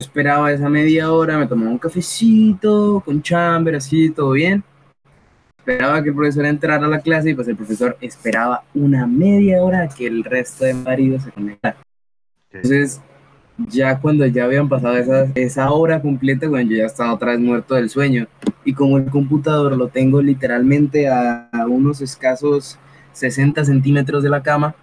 Yo 0.00 0.06
esperaba 0.06 0.50
esa 0.50 0.68
media 0.68 1.12
hora, 1.12 1.38
me 1.38 1.46
tomaba 1.46 1.70
un 1.70 1.78
cafecito 1.78 3.02
con 3.04 3.22
chamber, 3.22 3.76
así, 3.76 4.10
todo 4.10 4.32
bien 4.32 4.64
esperaba 5.64 6.02
que 6.02 6.08
el 6.08 6.14
profesor 6.14 6.44
entrara 6.46 6.86
a 6.86 6.88
la 6.88 6.98
clase 6.98 7.30
y 7.30 7.34
pues 7.34 7.46
el 7.46 7.56
profesor 7.56 7.96
esperaba 8.00 8.64
una 8.74 9.06
media 9.06 9.62
hora 9.62 9.82
a 9.82 9.88
que 9.88 10.08
el 10.08 10.24
resto 10.24 10.64
de 10.64 10.74
maridos 10.74 11.22
se 11.22 11.30
conectara. 11.30 11.76
Entonces, 12.50 13.00
ya 13.68 14.00
cuando 14.00 14.26
ya 14.26 14.44
habían 14.44 14.68
pasado 14.68 14.96
esa, 14.96 15.28
esa 15.36 15.70
hora 15.70 16.02
completa, 16.02 16.48
bueno, 16.48 16.68
yo 16.68 16.78
ya 16.78 16.86
estaba 16.86 17.14
otra 17.14 17.30
vez 17.30 17.40
muerto 17.40 17.76
del 17.76 17.88
sueño. 17.88 18.26
Y 18.64 18.74
como 18.74 18.98
el 18.98 19.10
computador 19.10 19.76
lo 19.76 19.88
tengo 19.88 20.22
literalmente 20.22 21.08
a, 21.08 21.48
unos 21.68 22.00
escasos 22.00 22.78
60 23.12 23.64
centímetros 23.64 24.22
de 24.22 24.30
la 24.30 24.42
cama, 24.42 24.74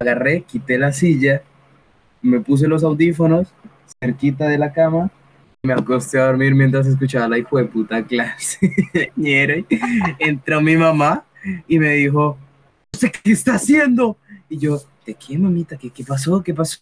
agarré, 0.00 0.42
quité 0.42 0.78
la 0.78 0.92
silla, 0.92 1.42
me 2.20 2.40
puse 2.40 2.66
los 2.66 2.82
audífonos 2.82 3.48
cerquita 4.00 4.46
de 4.48 4.58
la 4.58 4.72
cama 4.72 5.10
me 5.62 5.72
acosté 5.72 6.18
a 6.18 6.26
dormir 6.26 6.54
mientras 6.54 6.86
escuchaba 6.86 7.28
la 7.28 7.38
hijo 7.38 7.58
de 7.58 7.64
puta 7.64 8.04
clase. 8.04 8.72
Entró 10.18 10.60
mi 10.60 10.76
mamá 10.76 11.24
y 11.66 11.78
me 11.78 11.94
dijo, 11.94 12.38
"¿Usted 12.92 13.12
¿qué 13.22 13.32
está 13.32 13.54
haciendo? 13.54 14.16
Y 14.48 14.58
yo, 14.58 14.80
¿de 15.04 15.14
qué, 15.14 15.38
mamita? 15.38 15.76
¿Qué, 15.76 15.90
qué 15.90 16.04
pasó? 16.04 16.42
¿Qué 16.42 16.54
pasó? 16.54 16.80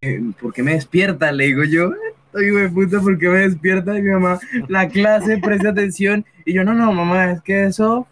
"Eh, 0.00 0.20
¿Por 0.40 0.52
qué 0.52 0.62
me 0.62 0.74
despierta? 0.74 1.32
Le 1.32 1.46
digo 1.46 1.64
yo, 1.64 1.92
hijo 2.34 2.56
de 2.58 2.68
puta, 2.68 3.00
¿por 3.00 3.18
qué 3.18 3.28
me 3.28 3.38
despierta? 3.40 3.96
Y 3.96 4.02
mi 4.02 4.10
mamá, 4.10 4.38
la 4.68 4.88
clase, 4.88 5.38
presta 5.38 5.70
atención. 5.70 6.24
Y 6.44 6.54
yo, 6.54 6.64
no, 6.64 6.74
no, 6.74 6.92
mamá, 6.92 7.32
es 7.32 7.42
que 7.42 7.64
eso, 7.64 8.06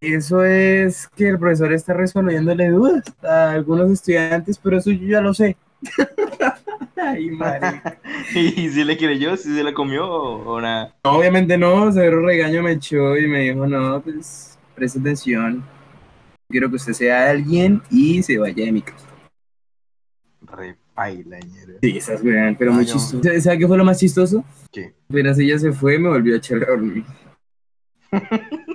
eso 0.00 0.44
es 0.44 1.08
que 1.08 1.28
el 1.28 1.38
profesor 1.38 1.72
está 1.72 1.94
resolviéndole 1.94 2.70
dudas 2.70 3.04
a 3.22 3.52
algunos 3.52 3.90
estudiantes, 3.90 4.58
pero 4.58 4.78
eso 4.78 4.90
yo 4.90 5.06
ya 5.06 5.20
lo 5.20 5.34
sé. 5.34 5.56
Ay, 6.96 7.30
madre. 7.30 7.82
¿Y 8.34 8.68
si 8.68 8.84
le 8.84 8.96
creyó? 8.96 9.36
¿Si 9.36 9.54
se 9.54 9.64
la 9.64 9.72
comió 9.72 10.06
o, 10.10 10.54
o 10.54 10.60
nada? 10.60 10.94
No, 11.04 11.12
obviamente 11.12 11.56
no, 11.56 11.90
severo 11.92 12.22
regaño 12.22 12.62
me 12.62 12.72
echó 12.72 13.16
y 13.16 13.26
me 13.26 13.40
dijo, 13.40 13.66
no, 13.66 14.00
pues 14.02 14.58
preste 14.74 14.98
atención. 14.98 15.64
Quiero 16.48 16.68
que 16.68 16.76
usted 16.76 16.92
sea 16.92 17.30
alguien 17.30 17.82
y 17.90 18.22
se 18.22 18.38
vaya 18.38 18.64
de 18.64 18.72
mi 18.72 18.82
casa. 18.82 19.06
Re 20.42 20.79
ñero. 21.08 21.78
Sí, 21.82 21.96
esas 21.96 22.22
weón, 22.22 22.56
pero 22.58 22.72
muy 22.72 22.84
yo- 22.84 22.92
chistoso. 22.94 23.22
¿Sabe- 23.22 23.40
¿Sabe 23.40 23.58
qué 23.58 23.66
fue 23.68 23.76
lo 23.78 23.84
más 23.84 23.98
chistoso? 23.98 24.44
¿Qué? 24.72 24.92
Apenas 25.08 25.38
ella 25.38 25.58
se 25.58 25.72
fue, 25.72 25.98
me 25.98 26.08
volvió 26.08 26.34
a 26.34 26.38
echar 26.38 26.62
a 26.64 26.66
dormir. 26.70 27.04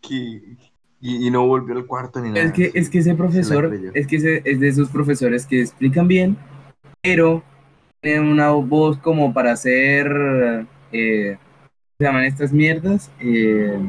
Que- 0.00 0.56
Y, 1.04 1.26
y 1.26 1.30
no 1.32 1.46
volvió 1.48 1.74
al 1.76 1.84
cuarto 1.86 2.20
ni 2.20 2.28
nada. 2.28 2.42
Es 2.44 2.52
que, 2.52 2.70
es 2.74 2.88
que 2.88 2.98
ese 2.98 3.14
profesor, 3.16 3.74
es 3.92 4.06
que 4.06 4.16
ese, 4.16 4.42
es 4.44 4.60
de 4.60 4.68
esos 4.68 4.88
profesores 4.88 5.46
que 5.46 5.60
explican 5.60 6.06
bien, 6.06 6.36
pero 7.02 7.42
tienen 8.00 8.28
una 8.28 8.50
voz 8.52 8.98
como 8.98 9.34
para 9.34 9.50
hacer, 9.52 10.06
eh, 10.92 11.38
¿cómo 11.38 11.96
se 11.98 12.04
llaman 12.04 12.24
estas 12.24 12.52
mierdas? 12.52 13.10
Eh, 13.18 13.80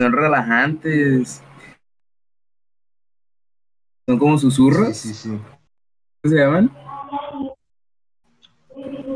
son 0.00 0.12
relajantes. 0.12 1.42
Son 4.08 4.18
como 4.18 4.38
susurros. 4.38 4.96
Sí, 4.96 5.12
sí, 5.12 5.14
sí. 5.14 5.28
¿Cómo 5.28 6.34
se 6.34 6.34
llaman? 6.34 6.70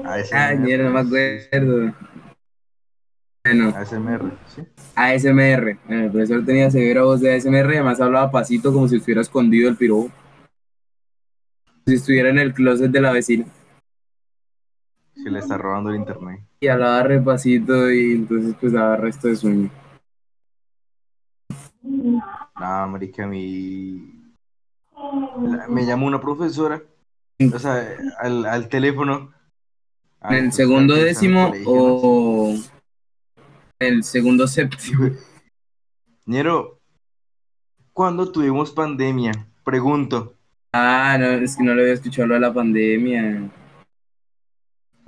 ASMR. 0.05 0.59
Mierda, 0.59 0.85
no 0.85 0.91
me 0.91 1.01
acuerdo. 1.01 1.95
Bueno, 3.43 3.69
ASMR, 3.75 4.33
sí. 4.55 4.63
ASMR. 4.95 5.79
Bueno, 5.87 6.05
el 6.05 6.11
profesor 6.11 6.45
tenía 6.45 6.71
severa 6.71 7.05
voz 7.05 7.23
de 7.23 7.35
ASMR 7.35 7.73
y 7.73 7.77
además 7.77 8.03
hablaba 8.03 8.31
pasito 8.31 8.71
como 8.71 8.87
si 8.87 8.97
estuviera 8.97 9.23
escondido 9.23 9.71
el 9.71 9.77
piro. 9.77 10.11
Si 11.87 11.95
estuviera 11.95 12.29
en 12.29 12.39
el 12.39 12.53
closet 12.53 12.91
de 12.91 13.01
la 13.01 13.13
vecina. 13.13 13.47
Se 15.15 15.31
le 15.31 15.39
está 15.39 15.57
robando 15.57 15.89
el 15.89 15.97
internet. 15.97 16.43
Y 16.61 16.69
hablaba 16.69 17.03
repasito 17.05 17.91
y 17.91 18.13
entonces 18.13 18.55
pues 18.61 18.75
daba 18.75 18.99
resto 18.99 19.29
de 19.29 19.37
sueño. 19.37 19.71
Nada, 21.81 22.87
marica, 22.89 23.27
mi... 23.27 24.22
la- 25.43 25.69
Me 25.69 25.85
llamó 25.87 26.07
una 26.07 26.21
profesora, 26.21 26.83
o 27.53 27.59
sea, 27.59 27.97
al, 28.21 28.47
al 28.47 28.69
teléfono. 28.69 29.33
¿En 30.23 30.35
el 30.47 30.53
segundo 30.53 30.95
décimo 30.95 31.49
no 31.49 31.55
sé. 31.55 31.63
o 31.67 32.55
el 33.81 34.05
segundo 34.05 34.47
séptimo? 34.47 35.11
Ñero, 36.27 36.79
¿cuándo 37.93 38.31
tuvimos 38.31 38.71
pandemia? 38.71 39.33
Pregunto. 39.65 40.35
Ah, 40.73 41.17
no, 41.19 41.27
es 41.27 41.57
que 41.57 41.65
no 41.65 41.75
le 41.75 41.83
había 41.83 41.95
escuchado 41.95 42.29
lo 42.29 42.35
de 42.35 42.41
la 42.41 42.55
pandemia. 42.55 43.51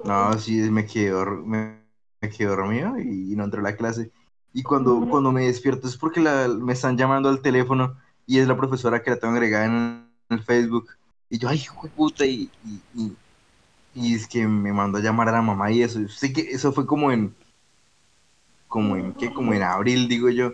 No, 0.05 0.37
sí, 0.39 0.57
me 0.71 0.85
quedé, 0.87 1.13
me, 1.45 1.81
me 2.21 2.29
quedé 2.29 2.49
dormido 2.49 2.99
y, 2.99 3.33
y 3.33 3.37
no 3.37 3.45
entré 3.45 3.61
a 3.61 3.63
la 3.63 3.77
clase. 3.77 4.11
Y 4.53 4.63
cuando, 4.63 5.07
cuando 5.09 5.33
me 5.33 5.47
despierto 5.47 5.89
es 5.89 5.97
porque 5.97 6.21
la- 6.21 6.49
me 6.49 6.75
están 6.75 6.97
llamando 6.99 7.29
al 7.29 7.41
teléfono 7.41 7.97
y 8.27 8.39
es 8.39 8.49
la 8.49 8.57
profesora 8.57 9.03
que 9.03 9.11
la 9.11 9.19
tengo 9.19 9.35
agregada 9.35 9.67
en 9.67 10.09
el 10.31 10.43
Facebook. 10.43 10.91
Y 11.29 11.39
yo, 11.39 11.49
ay, 11.49 11.59
hijo 11.59 11.87
de 11.87 11.93
puta, 11.93 12.25
y, 12.27 12.51
y, 13.95 14.15
es 14.15 14.27
que 14.27 14.47
me 14.47 14.73
mandó 14.73 14.99
a 14.99 15.03
llamar 15.03 15.29
a 15.29 15.33
la 15.33 15.43
mamá 15.43 15.71
y 15.71 15.83
eso. 15.83 16.07
Sé 16.09 16.33
que 16.33 16.43
eso 16.43 16.73
fue 16.73 16.87
como 16.87 17.13
en, 17.13 17.35
como 18.69 18.97
en, 18.97 19.13
¿qué? 19.15 19.33
Como 19.33 19.53
en 19.53 19.63
abril, 19.63 20.09
digo 20.09 20.29
yo. 20.31 20.53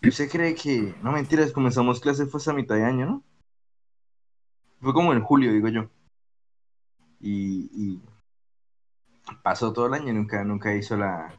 Y 0.00 0.08
usted 0.08 0.28
cree 0.30 0.54
que, 0.54 0.94
no 1.02 1.12
mentiras, 1.12 1.52
comenzamos 1.52 2.00
clase 2.00 2.26
fue 2.26 2.38
hasta 2.38 2.52
mitad 2.52 2.74
de 2.74 2.84
año, 2.84 3.06
¿no? 3.06 3.22
Fue 4.80 4.92
como 4.92 5.12
en 5.12 5.22
julio, 5.22 5.52
digo 5.52 5.68
yo. 5.68 5.88
Y, 7.20 7.70
y 7.72 8.00
pasó 9.42 9.72
todo 9.72 9.86
el 9.86 9.94
año 9.94 10.08
y 10.08 10.14
nunca, 10.14 10.42
nunca 10.42 10.74
hizo 10.74 10.96
la, 10.96 11.32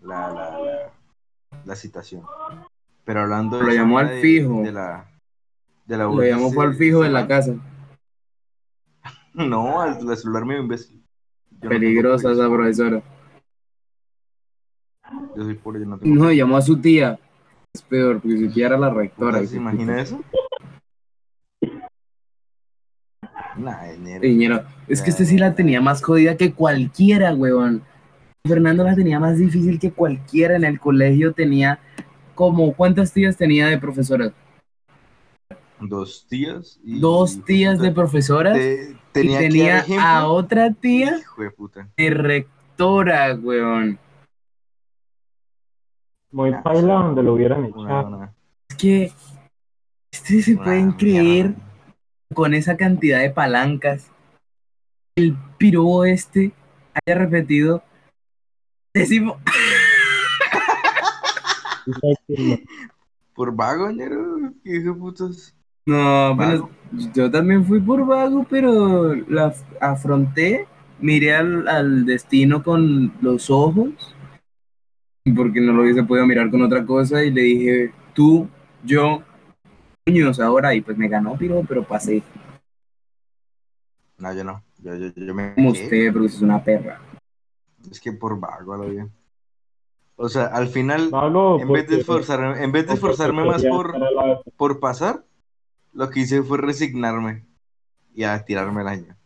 la, 0.00 0.30
la, 0.30 0.58
la, 0.58 0.92
la 1.64 1.76
citación. 1.76 2.22
Pero 3.10 3.22
hablando 3.22 3.58
de 3.58 3.64
Lo 3.64 3.72
llamó 3.72 3.98
al 3.98 4.08
de- 4.08 4.20
fijo. 4.20 4.62
De 4.62 4.70
la, 4.70 5.04
de 5.84 5.96
la 5.96 6.04
Lo 6.04 6.22
llamó 6.22 6.52
fue 6.52 6.64
al 6.64 6.74
fijo 6.74 7.02
de 7.02 7.10
la 7.10 7.26
casa. 7.26 7.54
No, 9.34 9.80
al, 9.80 10.08
al 10.08 10.16
celular 10.16 10.44
mío, 10.44 10.58
imbécil. 10.58 11.02
Yo 11.60 11.68
Peligrosa 11.70 12.30
esa 12.30 12.48
profesora. 12.48 13.02
Yo 15.36 15.42
soy 15.42 15.54
pobre, 15.54 15.80
yo 15.80 15.86
no 15.86 15.98
tengo 15.98 16.14
No, 16.24 16.30
llamó 16.32 16.56
a 16.56 16.62
su 16.62 16.80
tía. 16.80 17.18
Es 17.74 17.82
peor, 17.82 18.20
porque 18.20 18.38
su 18.38 18.52
tía 18.52 18.66
era 18.66 18.78
la 18.78 18.90
rectora. 18.90 19.38
¿Puta, 19.38 19.42
y 19.42 19.46
¿Se 19.48 19.56
imagina 19.56 20.00
eso? 20.00 20.22
Nah. 23.56 23.86
Señora, 24.20 24.68
es 24.86 25.02
que 25.02 25.10
este 25.10 25.24
sí 25.24 25.36
la 25.36 25.56
tenía 25.56 25.80
más 25.80 26.00
jodida 26.00 26.36
que 26.36 26.52
cualquiera, 26.52 27.34
weón. 27.34 27.82
Fernando 28.46 28.84
la 28.84 28.94
tenía 28.94 29.18
más 29.18 29.36
difícil 29.36 29.80
que 29.80 29.90
cualquiera 29.90 30.54
en 30.54 30.62
el 30.64 30.78
colegio. 30.78 31.32
Tenía 31.32 31.80
como, 32.40 32.72
¿cuántas 32.72 33.12
tías 33.12 33.36
tenía 33.36 33.66
de 33.66 33.76
profesoras? 33.76 34.32
Dos 35.78 36.26
tías. 36.26 36.80
Y, 36.82 36.98
Dos 36.98 37.44
tías 37.44 37.78
de 37.78 37.90
profesoras. 37.92 38.54
Te- 38.54 38.92
y 38.92 38.96
tenía 39.12 39.38
tenía 39.40 39.84
a 40.00 40.26
otra 40.26 40.72
tía 40.72 41.18
Hijo 41.18 41.42
de 41.42 41.50
puta. 41.50 41.88
de 41.98 42.08
rectora, 42.08 43.34
weón. 43.34 43.98
Muy 46.32 46.50
paila 46.62 46.94
donde 46.94 47.22
lo 47.22 47.34
hubieran 47.34 47.70
una, 47.74 48.32
Es 48.70 48.76
que, 48.76 49.12
ustedes 50.14 50.46
se 50.46 50.54
una 50.54 50.64
pueden 50.64 50.92
creer 50.92 51.54
con 52.32 52.54
esa 52.54 52.78
cantidad 52.78 53.20
de 53.20 53.28
palancas. 53.28 54.10
El 55.14 55.36
piro 55.58 56.06
este 56.06 56.52
haya 56.94 57.18
repetido 57.18 57.82
Décimo. 58.94 59.38
Por 63.34 63.54
vago, 63.54 63.90
ñero. 63.90 64.52
¿Qué 64.62 64.76
hijo 64.76 64.92
de 64.92 65.00
putas? 65.00 65.54
No, 65.86 66.36
bueno, 66.36 66.70
yo 67.14 67.30
también 67.30 67.64
fui 67.64 67.80
por 67.80 68.06
vago, 68.06 68.46
pero 68.48 69.14
la 69.14 69.54
afronté, 69.80 70.66
miré 71.00 71.34
al, 71.34 71.66
al 71.66 72.04
destino 72.04 72.62
con 72.62 73.12
los 73.22 73.50
ojos, 73.50 74.14
porque 75.34 75.60
no 75.60 75.72
lo 75.72 75.82
hubiese 75.82 76.04
podido 76.04 76.26
mirar 76.26 76.50
con 76.50 76.62
otra 76.62 76.84
cosa, 76.84 77.24
y 77.24 77.30
le 77.30 77.42
dije, 77.42 77.92
tú, 78.14 78.48
yo, 78.84 79.22
niños 80.06 80.38
ahora, 80.38 80.74
y 80.74 80.80
pues 80.80 80.96
me 80.96 81.08
ganó, 81.08 81.36
pero, 81.38 81.64
pero 81.66 81.82
pasé 81.82 82.22
No, 84.18 84.34
yo 84.34 84.44
no. 84.44 84.62
Yo, 84.78 84.94
yo, 84.96 85.08
yo 85.14 85.34
me 85.34 85.54
como 85.54 85.70
usted, 85.70 86.12
porque 86.12 86.26
es 86.26 86.42
una 86.42 86.62
perra. 86.62 87.00
Es 87.90 88.00
que 88.00 88.12
por 88.12 88.38
vago 88.38 88.74
a 88.74 88.78
lo 88.78 88.90
bien. 88.90 89.10
O 90.22 90.28
sea, 90.28 90.48
al 90.48 90.68
final, 90.68 91.10
en 91.60 91.72
vez 91.72 91.88
de 91.88 92.00
esforzarme, 92.00 92.62
en 92.62 92.72
vez 92.72 92.86
de 92.86 92.92
esforzarme 92.92 93.42
más 93.42 93.64
por, 93.64 93.94
por 94.54 94.78
pasar, 94.78 95.24
lo 95.94 96.10
que 96.10 96.20
hice 96.20 96.42
fue 96.42 96.58
resignarme 96.58 97.46
y 98.14 98.24
a 98.24 98.44
tirarme 98.44 98.82
el 98.82 98.88
año. 98.88 99.16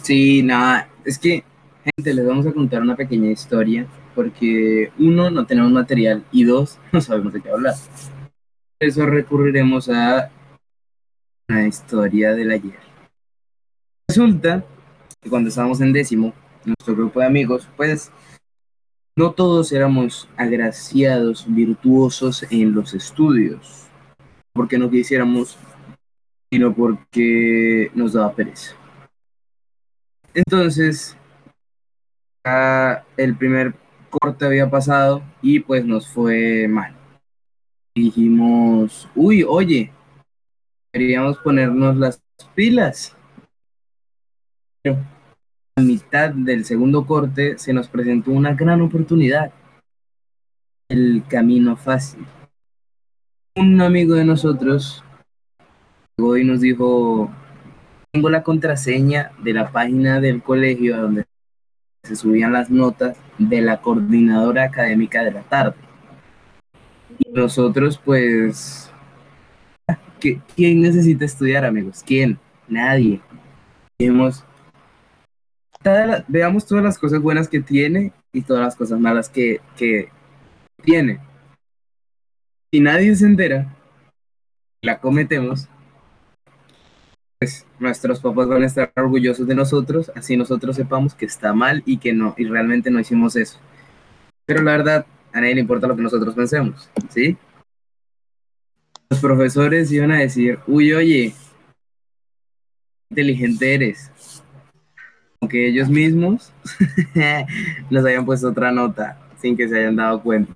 Sí, 0.00 0.42
nada, 0.42 0.88
es 1.04 1.18
que, 1.18 1.44
gente, 1.84 2.14
les 2.14 2.26
vamos 2.26 2.46
a 2.46 2.54
contar 2.54 2.80
una 2.80 2.96
pequeña 2.96 3.30
historia, 3.30 3.86
porque 4.14 4.90
uno, 4.98 5.28
no 5.28 5.44
tenemos 5.44 5.70
material, 5.70 6.24
y 6.32 6.44
dos, 6.44 6.78
no 6.92 7.02
sabemos 7.02 7.34
de 7.34 7.42
qué 7.42 7.50
hablar. 7.50 7.74
Por 8.78 8.88
eso 8.88 9.04
recurriremos 9.04 9.90
a 9.90 10.30
una 11.50 11.66
historia 11.68 12.32
del 12.32 12.50
ayer. 12.50 12.80
Resulta 14.08 14.64
que 15.20 15.28
cuando 15.28 15.50
estábamos 15.50 15.82
en 15.82 15.92
décimo, 15.92 16.32
nuestro 16.66 16.94
grupo 16.94 17.20
de 17.20 17.26
amigos, 17.26 17.68
pues 17.76 18.10
no 19.16 19.32
todos 19.32 19.72
éramos 19.72 20.28
agraciados, 20.36 21.46
virtuosos 21.48 22.44
en 22.50 22.74
los 22.74 22.94
estudios, 22.94 23.86
porque 24.52 24.78
no 24.78 24.90
quisiéramos, 24.90 25.56
sino 26.50 26.74
porque 26.74 27.90
nos 27.94 28.12
daba 28.14 28.34
pereza. 28.34 28.74
Entonces, 30.34 31.16
el 33.16 33.36
primer 33.36 33.74
corte 34.10 34.44
había 34.44 34.68
pasado 34.68 35.22
y 35.40 35.60
pues 35.60 35.84
nos 35.84 36.08
fue 36.08 36.66
mal. 36.68 36.94
Dijimos, 37.94 39.08
uy, 39.14 39.44
oye, 39.44 39.92
queríamos 40.92 41.38
ponernos 41.38 41.96
las 41.96 42.20
pilas. 42.54 43.16
A 45.76 45.80
mitad 45.80 46.30
del 46.30 46.64
segundo 46.64 47.04
corte 47.04 47.58
se 47.58 47.72
nos 47.72 47.88
presentó 47.88 48.30
una 48.30 48.54
gran 48.54 48.80
oportunidad. 48.80 49.52
El 50.88 51.24
camino 51.28 51.76
fácil. 51.76 52.24
Un 53.56 53.80
amigo 53.80 54.14
de 54.14 54.24
nosotros 54.24 55.02
llegó 56.16 56.36
y 56.36 56.44
nos 56.44 56.60
dijo, 56.60 57.30
tengo 58.12 58.30
la 58.30 58.42
contraseña 58.42 59.32
de 59.42 59.52
la 59.52 59.72
página 59.72 60.20
del 60.20 60.42
colegio 60.42 60.96
donde 61.00 61.24
se 62.04 62.16
subían 62.16 62.52
las 62.52 62.70
notas 62.70 63.16
de 63.38 63.60
la 63.60 63.80
coordinadora 63.80 64.64
académica 64.64 65.24
de 65.24 65.32
la 65.32 65.42
tarde. 65.42 65.76
Y 67.18 67.30
nosotros, 67.32 68.00
pues, 68.04 68.92
¿qué- 70.20 70.40
¿quién 70.54 70.82
necesita 70.82 71.24
estudiar, 71.24 71.64
amigos? 71.64 72.02
¿Quién? 72.06 72.38
Nadie. 72.68 73.20
Dijimos, 73.98 74.44
la- 75.84 76.24
veamos 76.28 76.66
todas 76.66 76.82
las 76.82 76.98
cosas 76.98 77.20
buenas 77.20 77.48
que 77.48 77.60
tiene 77.60 78.12
y 78.32 78.42
todas 78.42 78.62
las 78.64 78.76
cosas 78.76 78.98
malas 78.98 79.28
que, 79.28 79.60
que 79.76 80.08
tiene. 80.82 81.20
Si 82.72 82.80
nadie 82.80 83.14
se 83.14 83.26
entera, 83.26 83.74
la 84.82 84.98
cometemos, 85.00 85.68
pues 87.38 87.66
nuestros 87.78 88.20
papás 88.20 88.48
van 88.48 88.62
a 88.62 88.66
estar 88.66 88.92
orgullosos 88.96 89.46
de 89.46 89.54
nosotros, 89.54 90.10
así 90.14 90.36
nosotros 90.36 90.76
sepamos 90.76 91.14
que 91.14 91.26
está 91.26 91.52
mal 91.52 91.82
y 91.86 91.98
que 91.98 92.12
no, 92.12 92.34
y 92.38 92.44
realmente 92.44 92.90
no 92.90 93.00
hicimos 93.00 93.36
eso. 93.36 93.58
Pero 94.46 94.62
la 94.62 94.72
verdad, 94.72 95.06
a 95.32 95.40
nadie 95.40 95.54
le 95.54 95.60
importa 95.60 95.86
lo 95.86 95.96
que 95.96 96.02
nosotros 96.02 96.34
pensemos, 96.34 96.88
¿sí? 97.10 97.36
Los 99.10 99.20
profesores 99.20 99.92
iban 99.92 100.10
a 100.10 100.18
decir, 100.18 100.58
uy, 100.66 100.92
oye, 100.92 101.34
inteligente 103.10 103.74
eres. 103.74 104.10
Aunque 105.44 105.68
ellos 105.68 105.90
mismos 105.90 106.54
nos 107.90 108.02
hayan 108.02 108.24
puesto 108.24 108.48
otra 108.48 108.72
nota 108.72 109.18
sin 109.42 109.54
que 109.54 109.68
se 109.68 109.78
hayan 109.78 109.96
dado 109.96 110.22
cuenta. 110.22 110.54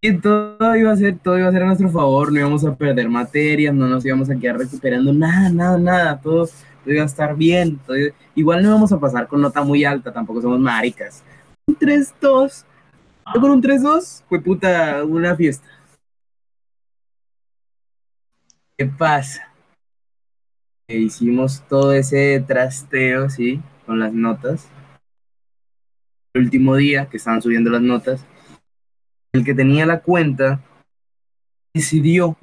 Y 0.00 0.16
todo 0.16 0.76
iba 0.76 0.90
a 0.90 0.96
ser, 0.96 1.18
todo 1.18 1.38
iba 1.38 1.48
a 1.48 1.52
ser 1.52 1.62
a 1.62 1.66
nuestro 1.66 1.90
favor, 1.90 2.32
no 2.32 2.38
íbamos 2.38 2.64
a 2.64 2.74
perder 2.74 3.10
materias, 3.10 3.74
no 3.74 3.86
nos 3.86 4.02
íbamos 4.02 4.30
a 4.30 4.36
quedar 4.36 4.56
recuperando 4.56 5.12
nada, 5.12 5.50
nada, 5.50 5.76
nada, 5.76 6.20
todo, 6.22 6.46
todo 6.46 6.94
iba 6.94 7.02
a 7.02 7.06
estar 7.06 7.36
bien, 7.36 7.78
igual 8.34 8.62
no 8.62 8.70
íbamos 8.70 8.90
a 8.90 8.98
pasar 8.98 9.28
con 9.28 9.42
nota 9.42 9.62
muy 9.62 9.84
alta, 9.84 10.10
tampoco 10.10 10.40
somos 10.40 10.58
maricas. 10.58 11.22
Un 11.66 11.76
3-2, 11.76 12.64
Yo 13.34 13.40
con 13.42 13.50
un 13.50 13.62
3-2, 13.62 14.24
fue 14.26 14.40
puta, 14.40 15.04
una 15.04 15.36
fiesta. 15.36 15.68
¿Qué 18.78 18.86
pasa? 18.86 19.49
Hicimos 20.98 21.62
todo 21.68 21.92
ese 21.92 22.42
trasteo, 22.46 23.30
¿sí? 23.30 23.60
Con 23.86 24.00
las 24.00 24.12
notas. 24.12 24.68
El 26.34 26.42
último 26.42 26.76
día 26.76 27.06
que 27.06 27.16
estaban 27.16 27.42
subiendo 27.42 27.70
las 27.70 27.82
notas, 27.82 28.26
el 29.32 29.44
que 29.44 29.54
tenía 29.54 29.86
la 29.86 30.00
cuenta 30.00 30.60
decidió 31.72 32.36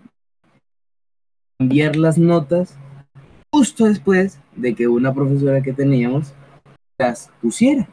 enviar 1.60 1.95
las 1.95 2.17
notas 2.17 2.77
justo 3.51 3.86
después 3.86 4.39
de 4.55 4.75
que 4.75 4.88
una 4.88 5.13
profesora 5.13 5.62
que 5.62 5.73
teníamos 5.73 6.33
las 6.97 7.29
pusiera. 7.41 7.88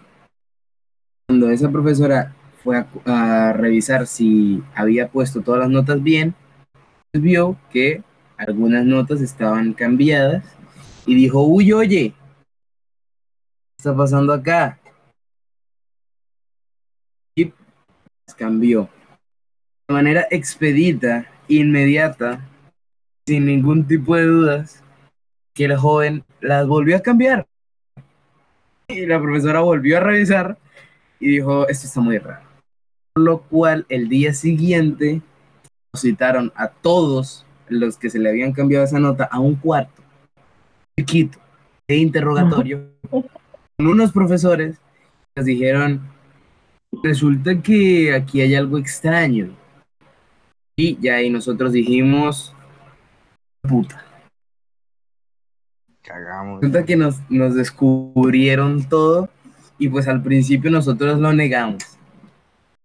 Cuando 1.26 1.50
esa 1.50 1.70
profesora 1.70 2.34
fue 2.62 2.84
a, 3.04 3.52
revisar 3.52 4.06
si 4.06 4.62
había 4.74 5.08
puesto 5.08 5.42
todas 5.42 5.60
las 5.60 5.70
notas 5.70 6.02
bien, 6.02 6.34
vio 7.12 7.56
que 7.70 8.02
algunas 8.46 8.84
notas 8.84 9.20
estaban 9.20 9.72
cambiadas 9.72 10.44
y 11.06 11.14
dijo, 11.14 11.42
uy, 11.42 11.72
oye, 11.72 12.12
¿qué 12.12 13.76
está 13.78 13.96
pasando 13.96 14.32
acá? 14.32 14.78
Y 17.36 17.52
las 18.26 18.34
cambió 18.36 18.88
de 19.88 19.94
manera 19.94 20.26
expedita, 20.30 21.26
inmediata, 21.48 22.40
sin 23.26 23.46
ningún 23.46 23.86
tipo 23.86 24.16
de 24.16 24.24
dudas, 24.24 24.82
que 25.54 25.66
el 25.66 25.76
joven 25.76 26.24
las 26.40 26.66
volvió 26.66 26.96
a 26.96 27.00
cambiar. 27.00 27.46
Y 28.88 29.06
la 29.06 29.20
profesora 29.20 29.60
volvió 29.60 29.98
a 29.98 30.00
revisar 30.00 30.58
y 31.20 31.28
dijo, 31.28 31.68
esto 31.68 31.86
está 31.86 32.00
muy 32.00 32.18
raro. 32.18 32.44
Por 33.12 33.24
lo 33.24 33.42
cual, 33.42 33.86
el 33.88 34.08
día 34.08 34.32
siguiente, 34.34 35.22
citaron 35.96 36.52
a 36.56 36.68
todos 36.68 37.43
los 37.68 37.96
que 37.96 38.10
se 38.10 38.18
le 38.18 38.28
habían 38.28 38.52
cambiado 38.52 38.84
esa 38.84 38.98
nota 38.98 39.24
a 39.24 39.40
un 39.40 39.56
cuarto, 39.56 40.02
chiquito, 40.98 41.38
de 41.88 41.96
interrogatorio, 41.96 42.90
con 43.10 43.86
unos 43.86 44.12
profesores, 44.12 44.78
nos 45.36 45.46
dijeron, 45.46 46.00
resulta 47.02 47.60
que 47.60 48.14
aquí 48.14 48.40
hay 48.40 48.54
algo 48.54 48.78
extraño. 48.78 49.50
Y 50.76 50.98
ya 51.00 51.16
ahí 51.16 51.30
nosotros 51.30 51.72
dijimos, 51.72 52.54
puta. 53.62 54.04
Cagamos. 56.02 56.60
Resulta 56.60 56.84
que 56.84 56.96
nos, 56.96 57.18
nos 57.30 57.54
descubrieron 57.54 58.84
todo 58.88 59.28
y 59.78 59.88
pues 59.88 60.08
al 60.08 60.22
principio 60.22 60.70
nosotros 60.70 61.18
lo 61.18 61.32
negamos. 61.32 61.82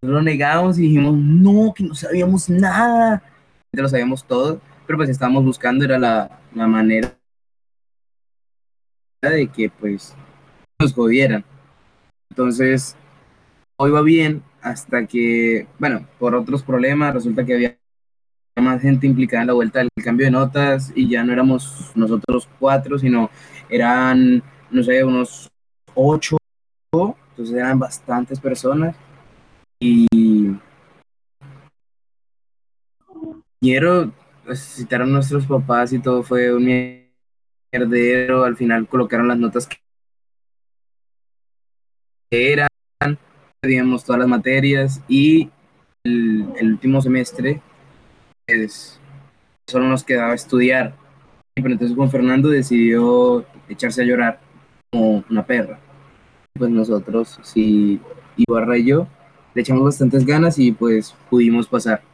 Lo 0.01 0.21
negamos 0.21 0.77
y 0.79 0.83
dijimos, 0.83 1.17
no, 1.17 1.73
que 1.73 1.83
no 1.83 1.93
sabíamos 1.93 2.49
nada. 2.49 3.21
Lo 3.71 3.87
sabíamos 3.87 4.25
todo, 4.25 4.59
pero 4.85 4.97
pues 4.97 5.09
estábamos 5.09 5.45
buscando, 5.45 5.85
era 5.85 5.99
la, 5.99 6.41
la 6.53 6.67
manera 6.67 7.15
de 9.21 9.47
que 9.47 9.69
pues 9.69 10.15
nos 10.79 10.93
jodieran. 10.93 11.43
Entonces, 12.29 12.95
hoy 13.77 13.91
va 13.91 14.01
bien 14.01 14.43
hasta 14.61 15.05
que, 15.05 15.67
bueno, 15.77 16.07
por 16.17 16.35
otros 16.35 16.63
problemas, 16.63 17.13
resulta 17.13 17.45
que 17.45 17.53
había 17.53 17.77
más 18.61 18.81
gente 18.81 19.07
implicada 19.07 19.43
en 19.43 19.47
la 19.47 19.53
vuelta 19.53 19.79
del 19.79 19.89
cambio 20.03 20.25
de 20.25 20.31
notas 20.31 20.91
y 20.95 21.09
ya 21.09 21.23
no 21.23 21.31
éramos 21.31 21.91
nosotros 21.95 22.49
cuatro, 22.59 22.99
sino 22.99 23.29
eran, 23.69 24.43
no 24.69 24.83
sé, 24.83 25.03
unos 25.03 25.49
ocho, 25.93 26.37
entonces 26.91 27.55
eran 27.55 27.79
bastantes 27.79 28.39
personas 28.39 28.95
y 29.79 30.07
quiero 33.61 34.11
citaron 34.55 35.11
nuestros 35.11 35.45
papás 35.45 35.93
y 35.93 35.99
todo 35.99 36.23
fue 36.23 36.53
un 36.53 36.65
mierdero, 37.71 38.43
al 38.43 38.55
final 38.55 38.87
colocaron 38.87 39.27
las 39.27 39.37
notas 39.37 39.67
que 39.67 39.77
eran, 42.31 42.67
teníamos 43.61 44.03
todas 44.03 44.19
las 44.19 44.27
materias 44.27 45.01
y 45.07 45.49
el, 46.03 46.47
último 46.61 47.01
semestre 47.01 47.61
pues, 48.45 48.99
solo 49.67 49.87
nos 49.87 50.03
quedaba 50.03 50.33
estudiar. 50.33 50.95
Pero 51.55 51.71
entonces 51.71 51.95
Juan 51.95 52.09
Fernando 52.09 52.49
decidió 52.49 53.45
echarse 53.67 54.01
a 54.01 54.05
llorar 54.05 54.39
como 54.91 55.23
una 55.29 55.45
perra. 55.45 55.79
Pues 56.53 56.71
nosotros, 56.71 57.39
sí, 57.43 57.99
Ibarra 58.37 58.77
y 58.77 58.85
yo, 58.85 59.07
le 59.53 59.61
echamos 59.61 59.83
bastantes 59.83 60.25
ganas 60.25 60.57
y 60.57 60.71
pues 60.71 61.15
pudimos 61.29 61.67
pasar. 61.67 62.08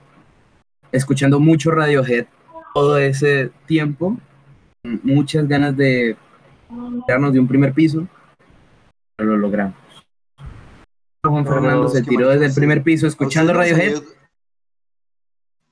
Escuchando 0.95 1.39
mucho 1.41 1.71
Radiohead 1.71 2.25
todo 2.73 2.97
ese 2.97 3.51
tiempo, 3.65 4.17
muchas 5.03 5.47
ganas 5.47 5.75
de 5.75 6.15
tirarnos 7.05 7.33
de 7.33 7.39
un 7.39 7.47
primer 7.47 7.73
piso, 7.73 8.07
pero 9.17 9.31
lo 9.31 9.37
logramos. 9.37 9.75
Juan 11.25 11.45
Fernando 11.45 11.89
se 11.89 12.01
tiró 12.03 12.29
desde 12.29 12.45
el 12.45 12.53
primer 12.53 12.83
piso 12.83 13.05
¿A 13.07 13.09
escuchando 13.09 13.51
no 13.51 13.59
Radiohead. 13.59 13.91
ido- 13.91 14.03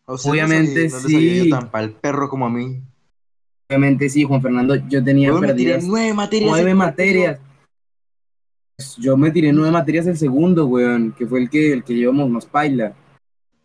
a 0.05 0.13
usted 0.13 0.27
no 0.27 0.31
Obviamente 0.33 0.89
no 0.89 0.99
sí. 0.99 1.49
tan 1.49 1.71
pa'l 1.71 1.91
perro 1.93 2.27
como 2.27 2.45
a 2.45 2.49
mí. 2.49 2.81
Obviamente 3.69 4.09
sí, 4.09 4.23
Juan 4.23 4.41
Fernando, 4.41 4.75
yo 4.75 5.01
tenía 5.03 5.29
Yo 5.29 5.39
perdidas 5.39 5.85
nueve 5.85 6.13
materias. 6.13 6.49
nueve 6.51 6.71
en 6.71 6.77
materias. 6.77 7.39
Yo 8.97 9.15
me 9.15 9.31
tiré 9.31 9.53
nueve 9.53 9.71
materias 9.71 10.05
el 10.07 10.17
segundo, 10.17 10.65
weón, 10.65 11.13
que 11.13 11.25
fue 11.25 11.39
el 11.41 11.49
que, 11.49 11.71
el 11.71 11.83
que 11.85 11.93
llevamos 11.93 12.29
más 12.29 12.45
paila. 12.45 12.93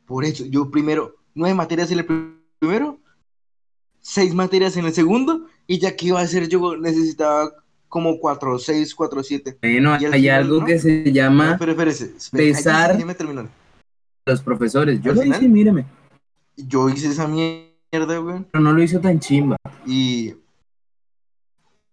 Por 0.07 0.25
eso, 0.25 0.45
yo 0.47 0.71
primero, 0.71 1.17
nueve 1.39 1.55
materias 1.55 1.91
en 1.91 2.01
el 2.01 2.07
pr- 2.07 2.35
primero, 2.59 2.99
seis 4.01 4.35
materias 4.35 4.77
en 4.77 4.85
el 4.87 4.93
segundo, 4.93 5.47
y 5.67 5.79
ya 5.79 5.97
que 5.97 6.07
iba 6.07 6.21
a 6.21 6.25
hacer 6.25 6.49
yo 6.49 6.77
necesitaba 6.77 7.51
como 7.89 8.19
cuatro, 8.19 8.59
seis, 8.59 8.95
cuatro, 8.95 9.23
siete. 9.23 9.57
Bueno, 9.63 9.97
Y 10.01 10.05
al 10.05 10.13
hay 10.13 10.21
final, 10.23 10.43
algo 10.43 10.61
¿no? 10.61 10.67
que 10.67 10.79
se 10.79 11.05
No, 11.07 11.11
llama 11.11 11.57
pero 11.59 11.73
espere, 11.73 11.93
pesar- 12.53 12.99
los 14.27 14.43
profesores. 14.43 15.01
Yo 15.01 15.15
lo 15.15 15.23
final- 15.23 15.43
hice, 15.43 15.49
Yo 16.57 16.89
hice 16.91 17.09
esa 17.09 17.27
mierda, 17.29 18.19
güey, 18.19 18.45
pero 18.51 18.63
no 18.63 18.73
lo 18.73 18.83
hizo 18.83 19.01
tan 19.01 19.21
chimba. 19.21 19.57
y 19.87 20.35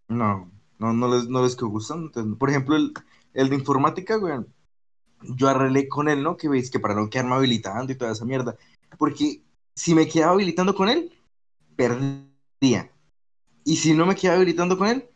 no, 0.07 0.49
no, 0.79 0.93
no 0.93 1.07
les, 1.15 1.27
no 1.29 1.43
les. 1.43 1.55
Entonces, 1.59 2.35
por 2.37 2.49
ejemplo, 2.49 2.75
el, 2.75 2.93
el 3.33 3.49
de 3.49 3.55
informática, 3.55 4.17
güey, 4.17 4.39
yo 5.21 5.47
arreglé 5.47 5.87
con 5.87 6.09
él, 6.09 6.21
¿no? 6.23 6.35
Que 6.37 6.49
veis 6.49 6.69
que 6.69 6.79
para 6.79 6.93
no 6.95 7.09
quedarme 7.09 7.35
habilitando 7.35 7.91
y 7.91 7.95
toda 7.95 8.11
esa 8.11 8.25
mierda. 8.25 8.55
Porque 8.97 9.41
si 9.75 9.93
me 9.93 10.07
quedaba 10.07 10.33
habilitando 10.33 10.73
con 10.75 10.89
él, 10.89 11.11
perdía. 11.75 12.91
Y 13.63 13.75
si 13.77 13.93
no 13.93 14.05
me 14.05 14.15
quedaba 14.15 14.37
habilitando 14.37 14.77
con 14.77 14.87
él, 14.87 15.09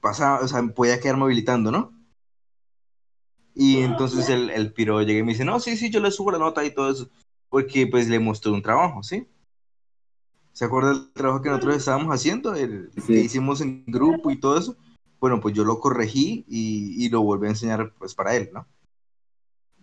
pasaba, 0.00 0.40
o 0.40 0.48
sea, 0.48 0.62
podía 0.62 1.00
quedarme 1.00 1.24
habilitando, 1.24 1.70
¿no? 1.70 1.92
Y 3.54 3.78
entonces 3.78 4.28
el, 4.28 4.50
el 4.50 4.72
piro 4.72 5.02
llega 5.02 5.20
y 5.20 5.22
me 5.22 5.32
dice, 5.32 5.44
no, 5.44 5.60
sí, 5.60 5.76
sí, 5.76 5.90
yo 5.90 6.00
le 6.00 6.10
subo 6.10 6.30
la 6.30 6.38
nota 6.38 6.64
y 6.64 6.74
todo 6.74 6.90
eso. 6.90 7.08
Porque 7.48 7.86
pues 7.86 8.08
le 8.08 8.18
mostré 8.18 8.50
un 8.50 8.62
trabajo, 8.62 9.02
¿sí? 9.02 9.26
¿Se 10.52 10.64
acuerda 10.64 10.90
del 10.92 11.12
trabajo 11.12 11.42
que 11.42 11.48
nosotros 11.48 11.76
estábamos 11.76 12.14
haciendo? 12.14 12.54
El 12.54 12.90
Sí. 12.96 13.06
que 13.14 13.20
hicimos 13.20 13.60
en 13.60 13.84
grupo 13.86 14.30
y 14.30 14.40
todo 14.40 14.58
eso. 14.58 14.76
Bueno, 15.20 15.40
pues 15.40 15.54
yo 15.54 15.64
lo 15.64 15.78
corregí 15.78 16.44
y, 16.48 17.04
y 17.04 17.08
lo 17.08 17.22
volví 17.22 17.46
a 17.46 17.50
enseñar 17.50 17.92
pues 17.98 18.14
para 18.14 18.34
él, 18.36 18.50
¿no? 18.52 18.66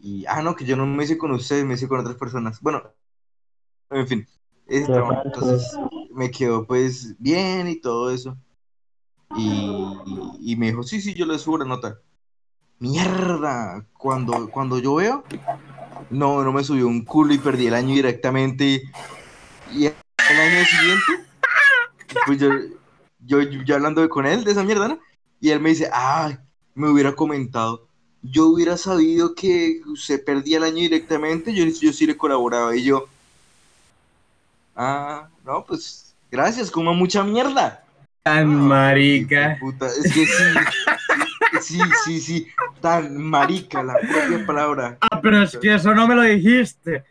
Y, 0.01 0.25
ah, 0.27 0.41
no, 0.41 0.55
que 0.55 0.65
yo 0.65 0.75
no 0.75 0.85
me 0.85 1.03
hice 1.03 1.17
con 1.17 1.31
ustedes, 1.31 1.65
me 1.65 1.73
hice 1.73 1.87
con 1.87 1.99
otras 1.99 2.15
personas. 2.15 2.61
Bueno, 2.61 2.83
en 3.89 4.07
fin, 4.07 4.27
ese 4.67 4.85
trabajo. 4.85 5.21
Entonces 5.25 5.77
me 6.11 6.31
quedó 6.31 6.65
pues 6.65 7.15
bien 7.19 7.67
y 7.67 7.75
todo 7.75 8.11
eso. 8.11 8.37
Y, 9.35 9.71
y 10.39 10.55
me 10.55 10.67
dijo, 10.67 10.83
sí, 10.83 11.01
sí, 11.01 11.13
yo 11.13 11.25
le 11.25 11.37
subo 11.37 11.57
la 11.57 11.65
nota. 11.65 11.99
Mierda, 12.79 13.85
cuando, 13.93 14.49
cuando 14.49 14.79
yo 14.79 14.95
veo, 14.95 15.23
no, 16.09 16.43
no 16.43 16.53
me 16.53 16.63
subió 16.63 16.87
un 16.87 17.03
culo 17.03 17.33
y 17.33 17.37
perdí 17.37 17.67
el 17.67 17.73
año 17.73 17.93
directamente. 17.93 18.81
Y 19.73 19.85
el 19.85 19.93
año 20.29 20.65
siguiente, 20.65 21.29
pues 22.25 22.39
yo, 22.39 22.49
yo, 23.19 23.41
yo 23.41 23.75
hablando 23.75 24.07
con 24.09 24.25
él 24.25 24.43
de 24.43 24.51
esa 24.51 24.63
mierda, 24.63 24.87
¿no? 24.87 24.99
Y 25.41 25.49
él 25.49 25.59
me 25.59 25.69
dice, 25.69 25.89
ah, 25.93 26.39
me 26.73 26.89
hubiera 26.89 27.13
comentado. 27.15 27.88
Yo 28.21 28.47
hubiera 28.47 28.75
sabido 28.77 29.33
que 29.33 29.81
se 29.95 30.19
perdía 30.19 30.57
el 30.57 30.63
año 30.63 30.75
directamente, 30.77 31.53
yo, 31.53 31.65
yo 31.65 31.93
sí 31.93 32.05
le 32.05 32.17
colaboraba. 32.17 32.75
Y 32.75 32.83
yo, 32.83 33.07
ah, 34.75 35.27
no, 35.45 35.63
pues, 35.65 36.13
gracias, 36.31 36.69
como 36.69 36.93
mucha 36.93 37.23
mierda. 37.23 37.83
Tan 38.23 38.51
Ah, 38.51 38.55
marica. 38.55 39.57
puta, 39.59 39.87
Es 39.87 40.13
que 40.13 40.25
sí, 40.25 40.43
sí, 41.61 41.79
sí, 42.05 42.19
sí, 42.19 42.47
tan 42.81 43.17
marica 43.17 43.81
la 43.81 43.95
propia 43.95 44.45
palabra. 44.45 44.97
Ah, 45.01 45.21
pero 45.21 45.41
es 45.43 45.57
que 45.57 45.73
eso 45.75 45.95
no 45.95 46.07
me 46.07 46.15
lo 46.15 46.23
dijiste. 46.23 47.05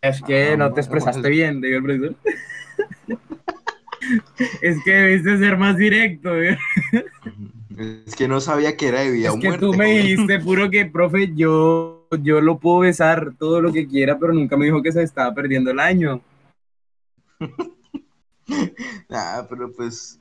es 0.00 0.22
que 0.22 0.56
no 0.56 0.72
te 0.72 0.80
expresaste 0.80 1.28
bien, 1.28 1.60
digo 1.60 1.78
el 1.78 1.82
profesor. 1.82 2.14
es 4.62 4.76
que 4.84 4.92
debiste 4.92 5.38
ser 5.38 5.56
más 5.56 5.76
directo, 5.76 6.30
güey. 6.34 6.56
Es 7.76 8.14
que 8.14 8.28
no 8.28 8.40
sabía 8.40 8.76
que 8.76 8.88
era 8.88 9.00
de 9.00 9.10
vida 9.10 9.28
Es 9.28 9.34
o 9.34 9.38
que 9.40 9.58
tú 9.58 9.74
me 9.74 9.86
dijiste, 9.98 10.38
puro 10.38 10.70
que, 10.70 10.86
profe, 10.86 11.34
yo, 11.34 12.06
yo 12.22 12.40
lo 12.40 12.58
puedo 12.58 12.80
besar 12.80 13.32
todo 13.38 13.60
lo 13.60 13.72
que 13.72 13.86
quiera, 13.88 14.18
pero 14.18 14.32
nunca 14.32 14.56
me 14.56 14.66
dijo 14.66 14.82
que 14.82 14.92
se 14.92 15.02
estaba 15.02 15.34
perdiendo 15.34 15.70
el 15.70 15.80
año. 15.80 16.20
Ah, 19.08 19.46
pero 19.48 19.72
pues, 19.72 20.20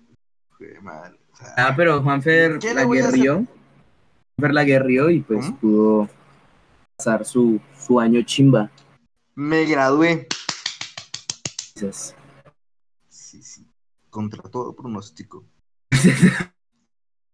joder, 0.52 0.82
madre, 0.82 1.18
o 1.34 1.36
sea, 1.36 1.54
Ah, 1.58 1.74
pero 1.76 2.02
Juanfer 2.02 2.58
¿Qué 2.60 2.74
la 2.74 2.86
guerrió. 2.86 3.46
Juanfer 4.38 4.54
la 4.54 4.64
guerrió 4.64 5.10
y 5.10 5.20
pues 5.20 5.50
¿Mm? 5.50 5.54
pudo 5.56 6.10
pasar 6.96 7.26
su, 7.26 7.60
su 7.78 8.00
año 8.00 8.22
chimba. 8.22 8.72
me 9.36 9.66
gradué. 9.66 10.28
Sí, 13.10 13.42
sí, 13.42 13.68
contra 14.10 14.42
todo 14.44 14.74
pronóstico. 14.74 15.44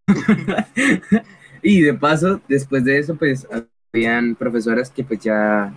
y 1.62 1.82
de 1.82 1.94
paso, 1.94 2.40
después 2.48 2.84
de 2.84 3.00
eso, 3.00 3.16
pues 3.16 3.48
habían 3.94 4.36
profesoras 4.36 4.90
que 4.90 5.04
pues 5.04 5.20
ya, 5.20 5.74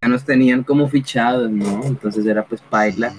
ya 0.00 0.08
nos 0.08 0.24
tenían 0.24 0.62
como 0.62 0.88
fichados, 0.88 1.50
¿no? 1.50 1.84
Entonces 1.84 2.26
era 2.26 2.44
pues 2.44 2.60
paila. 2.60 3.12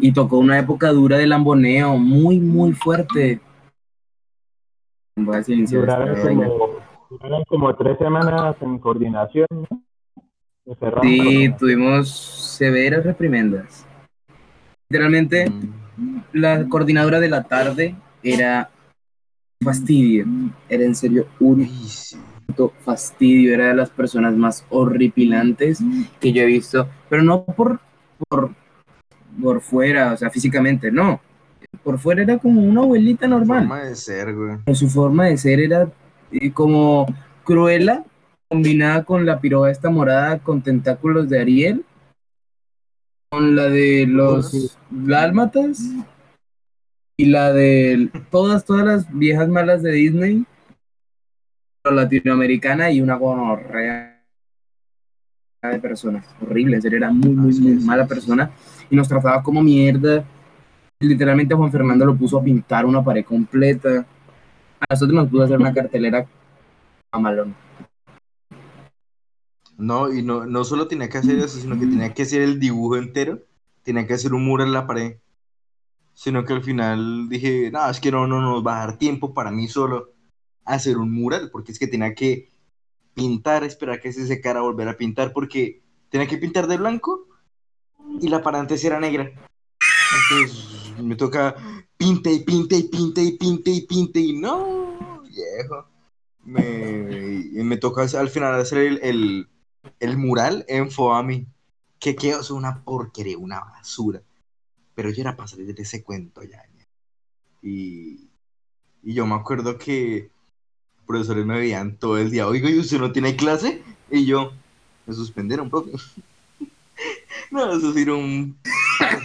Y 0.00 0.12
tocó 0.12 0.38
una 0.38 0.58
época 0.58 0.90
dura 0.92 1.18
de 1.18 1.26
lamboneo, 1.26 1.96
muy, 1.96 2.38
muy 2.38 2.72
fuerte. 2.72 3.40
Voy 5.16 5.36
a 5.36 5.42
silenciar 5.42 5.82
Duraron 7.10 7.44
como, 7.46 7.74
tres 7.76 7.98
semanas 7.98 8.56
en 8.62 8.78
coordinación. 8.78 9.46
Sí, 11.02 11.52
tuvimos 11.58 12.08
severas 12.56 13.04
reprimendas. 13.04 13.86
Literalmente, 14.88 15.52
Mm, 15.96 16.18
la 16.32 16.68
coordinadora 16.68 17.20
de 17.20 17.28
la 17.28 17.42
tarde 17.44 17.94
era 18.22 18.70
fastidio. 19.62 20.26
Era 20.68 20.84
en 20.84 20.94
serio 20.94 21.26
un 21.40 21.68
fastidio. 22.84 23.54
Era 23.54 23.68
de 23.68 23.74
las 23.74 23.90
personas 23.90 24.34
más 24.36 24.64
horripilantes 24.70 25.80
que 26.20 26.32
yo 26.32 26.42
he 26.42 26.46
visto. 26.46 26.88
Pero 27.08 27.22
no 27.22 27.44
por, 27.44 27.80
por, 28.28 28.50
por 29.40 29.60
fuera, 29.60 30.12
o 30.12 30.16
sea, 30.16 30.30
físicamente, 30.30 30.90
no. 30.90 31.20
Por 31.82 31.98
fuera 31.98 32.22
era 32.22 32.38
como 32.38 32.62
una 32.62 32.82
abuelita 32.82 33.26
normal. 33.26 33.60
Forma 33.60 33.84
de 33.84 33.96
ser, 33.96 34.34
güey. 34.34 34.58
Su 34.74 34.88
forma 34.88 35.26
de 35.26 35.38
ser 35.38 35.60
era 35.60 35.90
eh, 36.32 36.52
como 36.52 37.06
cruela, 37.44 38.04
combinada 38.48 39.04
con 39.04 39.24
la 39.24 39.40
piroga 39.40 39.70
esta 39.70 39.90
morada 39.90 40.38
con 40.38 40.62
tentáculos 40.62 41.28
de 41.28 41.40
Ariel, 41.40 41.84
con 43.30 43.56
la 43.56 43.68
de 43.68 44.06
los 44.06 44.76
dálmatas 44.90 45.80
y 47.22 47.26
la 47.26 47.52
de 47.52 48.10
todas, 48.32 48.64
todas 48.64 48.84
las 48.84 49.16
viejas 49.16 49.48
malas 49.48 49.80
de 49.80 49.92
Disney, 49.92 50.44
latinoamericana 51.84 52.90
y 52.90 53.00
una 53.00 53.14
gonorrea 53.14 54.20
de 55.62 55.78
personas. 55.78 56.26
Horrible, 56.40 56.74
en 56.74 56.82
serio, 56.82 56.98
era 56.98 57.12
muy, 57.12 57.30
muy, 57.30 57.56
muy 57.60 57.74
mala 57.84 58.08
persona 58.08 58.50
y 58.90 58.96
nos 58.96 59.06
trataba 59.06 59.40
como 59.40 59.62
mierda. 59.62 60.24
Literalmente 60.98 61.54
Juan 61.54 61.70
Fernando 61.70 62.04
lo 62.06 62.16
puso 62.16 62.40
a 62.40 62.42
pintar 62.42 62.86
una 62.86 63.04
pared 63.04 63.24
completa. 63.24 64.04
A 64.80 64.86
nosotros 64.90 65.14
nos 65.14 65.28
puso 65.28 65.42
a 65.42 65.44
hacer 65.44 65.60
una 65.60 65.72
cartelera 65.72 66.26
mamalón. 67.12 67.54
No, 69.78 70.12
y 70.12 70.24
no, 70.24 70.44
no 70.44 70.64
solo 70.64 70.88
tenía 70.88 71.08
que 71.08 71.18
hacer 71.18 71.38
eso, 71.38 71.60
sino 71.60 71.78
que 71.78 71.86
tenía 71.86 72.12
que 72.12 72.22
hacer 72.22 72.42
el 72.42 72.58
dibujo 72.58 72.96
entero. 72.96 73.38
Tenía 73.84 74.08
que 74.08 74.14
hacer 74.14 74.34
un 74.34 74.44
muro 74.44 74.64
en 74.64 74.72
la 74.72 74.88
pared. 74.88 75.18
Sino 76.22 76.44
que 76.44 76.52
al 76.52 76.62
final 76.62 77.28
dije, 77.28 77.72
no, 77.72 77.90
es 77.90 77.98
que 77.98 78.12
no, 78.12 78.28
no 78.28 78.40
nos 78.40 78.64
va 78.64 78.76
a 78.76 78.86
dar 78.86 78.96
tiempo 78.96 79.34
para 79.34 79.50
mí 79.50 79.66
solo 79.66 80.12
hacer 80.64 80.96
un 80.96 81.10
mural, 81.10 81.50
porque 81.50 81.72
es 81.72 81.80
que 81.80 81.88
tenía 81.88 82.14
que 82.14 82.48
pintar, 83.12 83.64
esperar 83.64 84.00
que 84.00 84.12
se 84.12 84.28
secara, 84.28 84.60
volver 84.60 84.86
a 84.88 84.96
pintar, 84.96 85.32
porque 85.32 85.82
tenía 86.10 86.28
que 86.28 86.38
pintar 86.38 86.68
de 86.68 86.76
blanco 86.76 87.26
y 88.20 88.28
la 88.28 88.40
pared 88.40 88.60
antes 88.60 88.84
era 88.84 89.00
negra. 89.00 89.24
Entonces 89.24 90.92
me 91.02 91.16
toca 91.16 91.56
pinte 91.96 92.32
y 92.32 92.44
pinte 92.44 92.76
y 92.76 92.84
pinte 92.84 93.20
y 93.20 93.36
pinte 93.36 93.70
y 93.72 93.80
pinte 93.80 94.20
y 94.20 94.32
no, 94.38 95.22
viejo. 95.22 95.86
Me, 96.44 97.64
me 97.64 97.76
toca 97.78 98.02
al 98.02 98.28
final 98.28 98.60
hacer 98.60 98.78
el, 98.78 99.00
el, 99.02 99.48
el 99.98 100.16
mural 100.16 100.64
en 100.68 100.88
Foami. 100.88 101.48
Que 101.98 102.14
quedó 102.14 102.40
es 102.40 102.50
una 102.52 102.84
porquería, 102.84 103.38
una 103.38 103.58
basura. 103.58 104.22
Pero 105.02 105.12
yo 105.12 105.22
era 105.22 105.34
para 105.34 105.48
salir 105.48 105.74
de 105.74 105.82
ese 105.82 106.04
cuento 106.04 106.44
ya. 106.44 106.62
ya. 106.78 106.86
Y, 107.60 108.28
y 109.02 109.14
yo 109.14 109.26
me 109.26 109.34
acuerdo 109.34 109.76
que 109.76 110.30
profesores 111.08 111.44
me 111.44 111.58
veían 111.58 111.96
todo 111.96 112.18
el 112.18 112.30
día. 112.30 112.46
Oiga, 112.46 112.70
¿y 112.70 112.78
usted 112.78 113.00
no 113.00 113.10
tiene 113.10 113.34
clase? 113.34 113.82
Y 114.12 114.26
yo, 114.26 114.52
me 115.04 115.12
suspendieron, 115.12 115.68
profe. 115.68 115.90
no, 117.50 117.76
eso 117.76 117.92
sí 117.92 118.02
era 118.02 118.14
un... 118.14 118.56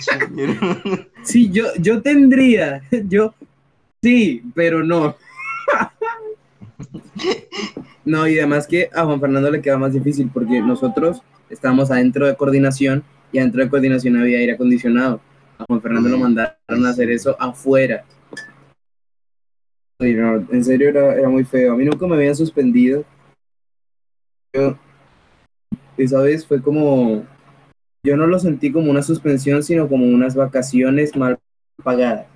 Sí, 1.24 1.52
yo, 1.52 1.66
yo 1.78 2.02
tendría, 2.02 2.82
yo 3.08 3.36
sí, 4.02 4.42
pero 4.56 4.84
no. 4.84 5.16
No, 8.04 8.28
y 8.28 8.40
además 8.40 8.66
que 8.66 8.90
a 8.96 9.06
Juan 9.06 9.20
Fernando 9.20 9.52
le 9.52 9.62
queda 9.62 9.78
más 9.78 9.94
difícil 9.94 10.32
porque 10.34 10.60
nosotros 10.60 11.22
estábamos 11.52 11.92
adentro 11.92 12.26
de 12.26 12.36
coordinación 12.36 13.04
y 13.32 13.38
adentro 13.38 13.64
de 13.64 13.70
coordinación 13.70 14.18
había 14.18 14.40
aire 14.40 14.54
acondicionado. 14.54 15.22
A 15.60 15.66
Juan 15.66 15.82
Fernando 15.82 16.10
lo 16.10 16.18
mandaron 16.18 16.86
a 16.86 16.90
hacer 16.90 17.10
eso 17.10 17.36
afuera. 17.40 18.06
Oye, 20.00 20.14
no, 20.14 20.36
en 20.52 20.64
serio 20.64 20.90
era, 20.90 21.16
era 21.16 21.30
muy 21.30 21.44
feo. 21.44 21.74
A 21.74 21.76
mí 21.76 21.84
nunca 21.86 22.06
me 22.06 22.16
habían 22.16 22.36
suspendido. 22.36 23.04
Yo, 24.54 24.78
esa 25.98 26.22
vez 26.22 26.46
fue 26.46 26.62
como, 26.62 27.26
yo 28.04 28.16
no 28.16 28.28
lo 28.28 28.40
sentí 28.40 28.72
como 28.72 28.92
una 28.92 29.02
suspensión, 29.02 29.64
sino 29.64 29.90
como 29.90 30.06
unas 30.06 30.36
vacaciones 30.36 31.16
mal 31.16 31.40
pagadas. 31.84 32.28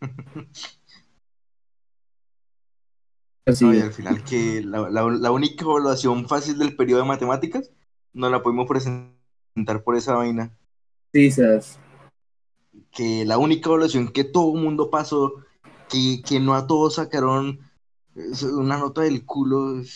No, 3.60 3.74
y 3.74 3.80
al 3.80 3.92
final 3.92 4.22
que 4.24 4.62
la, 4.62 4.88
la- 4.88 5.02
la 5.10 5.30
única 5.32 5.64
evaluación 5.64 6.28
fácil 6.28 6.58
del 6.58 6.76
periodo 6.76 7.02
de 7.02 7.08
matemáticas 7.08 7.70
no 8.12 8.30
la 8.30 8.42
pudimos 8.42 8.68
presentar 8.68 9.82
por 9.84 9.96
esa 9.96 10.14
vaina. 10.14 10.56
Que 12.90 13.24
la 13.24 13.38
única 13.38 13.68
evaluación 13.68 14.08
que 14.12 14.24
todo 14.24 14.54
el 14.56 14.62
mundo 14.62 14.90
pasó, 14.90 15.34
que, 15.88 16.22
que 16.26 16.40
no 16.40 16.54
a 16.54 16.66
todos 16.66 16.94
sacaron 16.96 17.60
es 18.14 18.42
una 18.42 18.78
nota 18.78 19.02
del 19.02 19.24
culo 19.24 19.80
y, 19.80 19.86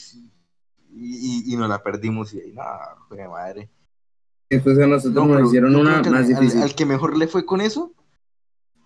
y, 0.90 1.52
y 1.52 1.56
nos 1.56 1.68
la 1.68 1.82
perdimos 1.82 2.32
y 2.34 2.40
ahí, 2.40 2.52
no, 2.52 2.62
joder, 3.08 3.28
madre. 3.28 3.70
Después 4.50 4.78
a 4.78 4.86
nosotros 4.86 5.14
No, 5.14 5.26
nos 5.26 5.48
hicieron 5.48 5.74
una 5.76 6.02
que 6.02 6.10
más 6.10 6.26
al, 6.26 6.28
difícil. 6.28 6.62
al 6.62 6.74
que 6.74 6.86
mejor 6.86 7.16
le 7.16 7.28
fue 7.28 7.44
con 7.44 7.60
eso 7.60 7.92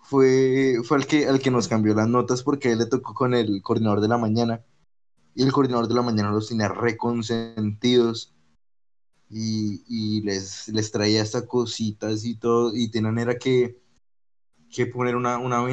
fue, 0.01 0.77
fue 0.83 0.97
al 0.97 1.07
que, 1.07 1.27
al 1.27 1.39
que 1.39 1.51
nos 1.51 1.67
cambió 1.67 1.93
las 1.93 2.07
notas 2.07 2.43
porque 2.43 2.69
a 2.69 2.71
él 2.73 2.79
le 2.79 2.85
tocó 2.87 3.13
con 3.13 3.33
el 3.33 3.61
coordinador 3.61 4.01
de 4.01 4.07
la 4.09 4.17
mañana. 4.17 4.63
Y 5.35 5.43
el 5.43 5.51
coordinador 5.53 5.87
de 5.87 5.95
la 5.95 6.01
mañana 6.01 6.31
los 6.31 6.49
tenía 6.49 6.67
reconsentidos. 6.69 8.33
Y, 9.31 9.83
y 9.87 10.21
les, 10.21 10.67
les 10.67 10.91
traía 10.91 11.21
hasta 11.23 11.47
cositas 11.47 12.25
y 12.25 12.35
todo. 12.35 12.75
Y 12.75 12.91
tenían 12.91 13.17
era 13.17 13.37
que, 13.37 13.79
que 14.69 14.85
poner 14.87 15.15
una, 15.15 15.37
una 15.37 15.63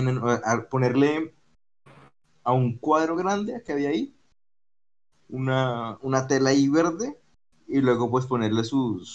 ponerle 0.71 1.35
a 2.45 2.53
un 2.53 2.79
cuadro 2.79 3.17
grande 3.17 3.63
que 3.65 3.73
había 3.73 3.91
ahí. 3.91 4.15
Una, 5.29 5.99
una 6.03 6.27
tela 6.29 6.51
ahí 6.51 6.69
verde. 6.69 7.19
Y 7.67 7.81
luego 7.81 8.11
pues 8.11 8.27
ponerle 8.27 8.65
sus, 8.65 9.09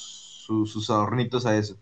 sus, 0.45 0.71
sus 0.71 0.89
adornitos 0.89 1.45
a 1.45 1.57
eso. 1.57 1.77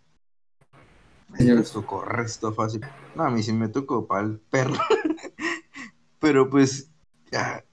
Ay, 1.34 1.46
Señores. 1.46 1.66
les 1.66 1.72
tocó 1.72 2.04
resto 2.04 2.54
fácil. 2.54 2.86
No, 3.16 3.24
a 3.24 3.30
mí 3.32 3.44
sí 3.44 3.54
me 3.54 3.70
tocó 3.70 4.08
para 4.08 4.28
el 4.28 4.40
perro. 4.40 4.76
Pero 6.20 6.50
pues, 6.50 6.92
ya, 7.32 7.66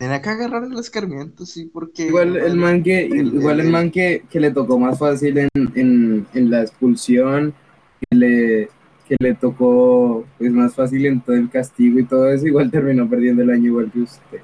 tenía 0.00 0.22
que 0.22 0.30
agarrar 0.30 0.64
el 0.64 0.78
escarmiento, 0.78 1.44
sí, 1.44 1.66
porque. 1.66 2.06
Igual 2.06 2.34
el 2.36 2.56
man 2.56 2.82
que, 2.82 3.04
el- 3.06 3.34
igual 3.34 3.60
el 3.60 3.70
man 3.70 3.90
que, 3.90 4.24
que 4.30 4.40
le 4.40 4.50
tocó 4.50 4.78
más 4.78 4.98
fácil 4.98 5.36
en, 5.36 5.48
en, 5.74 6.26
en 6.32 6.50
la 6.50 6.62
expulsión, 6.62 7.52
que 8.00 8.16
le, 8.16 8.68
que 9.06 9.16
le 9.20 9.34
tocó 9.34 10.24
pues 10.38 10.50
más 10.52 10.74
fácil 10.74 11.04
en 11.04 11.20
todo 11.20 11.36
el 11.36 11.50
castigo 11.50 11.98
y 11.98 12.06
todo 12.06 12.30
eso, 12.32 12.46
igual 12.46 12.70
terminó 12.70 13.08
perdiendo 13.10 13.42
el 13.42 13.50
año 13.50 13.66
igual 13.66 13.92
que 13.92 14.00
usted. 14.00 14.40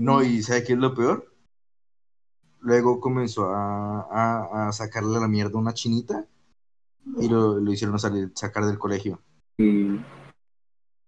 No, 0.00 0.22
y 0.22 0.42
¿sabe 0.42 0.64
qué 0.64 0.72
es 0.72 0.78
lo 0.78 0.94
peor? 0.94 1.30
Luego 2.60 3.00
comenzó 3.00 3.50
a, 3.54 4.06
a, 4.10 4.68
a 4.68 4.72
sacarle 4.72 5.20
la 5.20 5.28
mierda 5.28 5.56
a 5.56 5.60
una 5.60 5.74
chinita 5.74 6.24
y 7.20 7.28
lo, 7.28 7.60
lo 7.60 7.72
hicieron 7.72 7.98
salir, 7.98 8.30
sacar 8.34 8.64
del 8.64 8.78
colegio 8.78 9.20
Pero 9.58 9.98
En 9.98 10.00
eso- 10.00 10.00
eso 10.00 10.00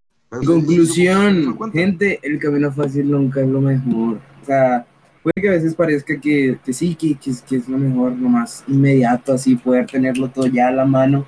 fue- 0.08 0.17
conclusión, 0.30 1.58
gente, 1.72 2.20
el 2.22 2.38
camino 2.38 2.70
fácil 2.72 3.10
nunca 3.10 3.40
es 3.40 3.48
lo 3.48 3.60
mejor. 3.60 4.20
O 4.42 4.44
sea, 4.44 4.86
puede 5.22 5.34
que 5.40 5.48
a 5.48 5.52
veces 5.52 5.74
parezca 5.74 6.18
que, 6.20 6.58
que 6.64 6.72
sí, 6.72 6.94
que, 6.94 7.14
que, 7.16 7.30
es- 7.30 7.42
que 7.42 7.56
es 7.56 7.68
lo 7.68 7.78
mejor, 7.78 8.12
lo 8.12 8.28
más 8.28 8.64
inmediato, 8.68 9.32
así, 9.32 9.56
poder 9.56 9.86
tenerlo 9.86 10.28
todo 10.28 10.46
ya 10.46 10.68
a 10.68 10.72
la 10.72 10.84
mano, 10.84 11.24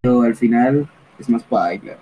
pero 0.00 0.22
al 0.22 0.36
final 0.36 0.88
es 1.18 1.28
más 1.28 1.42
paila. 1.42 1.98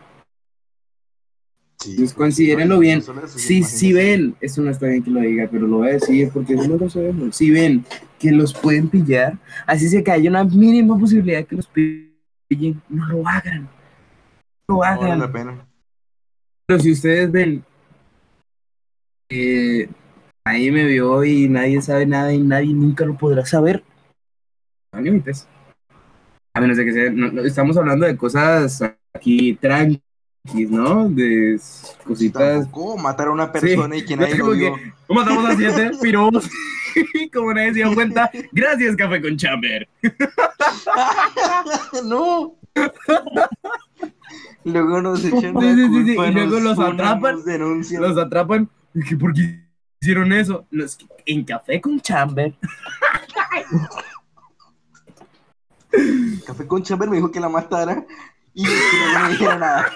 Sí, 1.80 1.90
Entonces, 1.90 2.14
pues, 2.14 2.26
considérenlo 2.26 2.78
bien. 2.78 3.02
Si, 3.26 3.62
si 3.62 3.92
ven, 3.92 4.36
eso 4.40 4.62
no 4.62 4.70
está 4.70 4.86
bien 4.86 5.02
que 5.02 5.10
lo 5.10 5.20
diga, 5.20 5.48
pero 5.50 5.66
lo 5.66 5.78
voy 5.78 5.88
a 5.88 5.92
decir 5.92 6.30
porque 6.32 6.54
no 6.54 6.76
lo 6.76 6.88
sabemos. 6.88 7.36
Si 7.36 7.50
ven 7.50 7.84
que 8.18 8.30
los 8.30 8.54
pueden 8.54 8.88
pillar, 8.88 9.38
así 9.66 9.88
sea 9.88 10.02
que 10.02 10.10
haya 10.10 10.30
una 10.30 10.44
mínima 10.44 10.98
posibilidad 10.98 11.44
que 11.44 11.56
los 11.56 11.66
pillen, 11.66 12.80
no 12.88 13.06
lo 13.08 13.28
hagan. 13.28 13.62
No 13.64 13.68
lo 14.68 14.74
No 14.74 14.78
vale 14.78 15.04
hagan. 15.04 15.18
la 15.18 15.32
pena. 15.32 15.66
Pero 16.66 16.80
si 16.80 16.92
ustedes 16.92 17.30
ven 17.30 17.64
que 19.28 19.88
ahí 20.44 20.70
me 20.70 20.84
vio 20.84 21.24
y 21.24 21.48
nadie 21.48 21.80
sabe 21.82 22.06
nada 22.06 22.32
y 22.32 22.38
nadie 22.38 22.72
nunca 22.72 23.04
lo 23.04 23.16
podrá 23.16 23.44
saber, 23.44 23.82
no 24.92 25.00
límites. 25.00 25.46
A 26.54 26.60
menos 26.60 26.76
de 26.76 26.84
que 26.84 26.92
sea, 26.92 27.10
no- 27.10 27.32
no, 27.32 27.42
estamos 27.42 27.76
hablando 27.76 28.06
de 28.06 28.16
cosas 28.16 28.80
aquí 29.12 29.54
tranquis, 29.54 30.00
¿no? 30.70 31.08
De 31.08 31.58
cositas. 32.04 32.62
Tampoco 32.62 32.96
matar 32.96 33.28
a 33.28 33.32
una 33.32 33.50
persona 33.50 33.96
y 33.96 34.04
que 34.04 34.16
nadie 34.16 34.36
lo 34.36 34.50
vio. 34.52 34.76
que 34.76 35.14
matamos 35.14 35.44
a 35.46 35.56
siete 35.56 35.90
piromos 36.00 36.48
y 37.14 37.28
como 37.28 37.52
nadie 37.52 37.70
se 37.70 37.74
dio 37.80 37.94
cuenta, 37.94 38.30
gracias 38.52 38.94
Café 38.96 39.20
con 39.20 39.36
Chamber. 39.36 39.88
no. 42.04 42.54
Luego 44.64 45.02
nos 45.02 45.24
echan 45.24 45.54
la 45.54 45.60
Sí, 45.60 45.88
sí, 45.88 46.04
sí, 46.04 46.12
y 46.12 46.32
luego 46.32 46.60
nos 46.60 46.62
los 46.62 46.78
atrapan, 46.78 47.36
nos. 47.36 47.90
Los 47.92 48.18
atrapan. 48.18 48.68
¿Y 48.94 49.02
que 49.02 49.16
¿Por 49.16 49.34
qué 49.34 49.60
hicieron 50.00 50.32
eso? 50.32 50.66
Que 50.70 50.86
en 51.26 51.44
Café 51.44 51.80
con 51.80 52.00
Chamber. 52.00 52.54
Café 56.46 56.66
con 56.66 56.82
Chamber 56.82 57.10
me 57.10 57.16
dijo 57.16 57.30
que 57.30 57.40
la 57.40 57.48
matara 57.48 58.04
y 58.54 58.64
que 58.64 58.70
no 59.12 59.20
me 59.20 59.30
dijera 59.30 59.58
nada. 59.58 59.92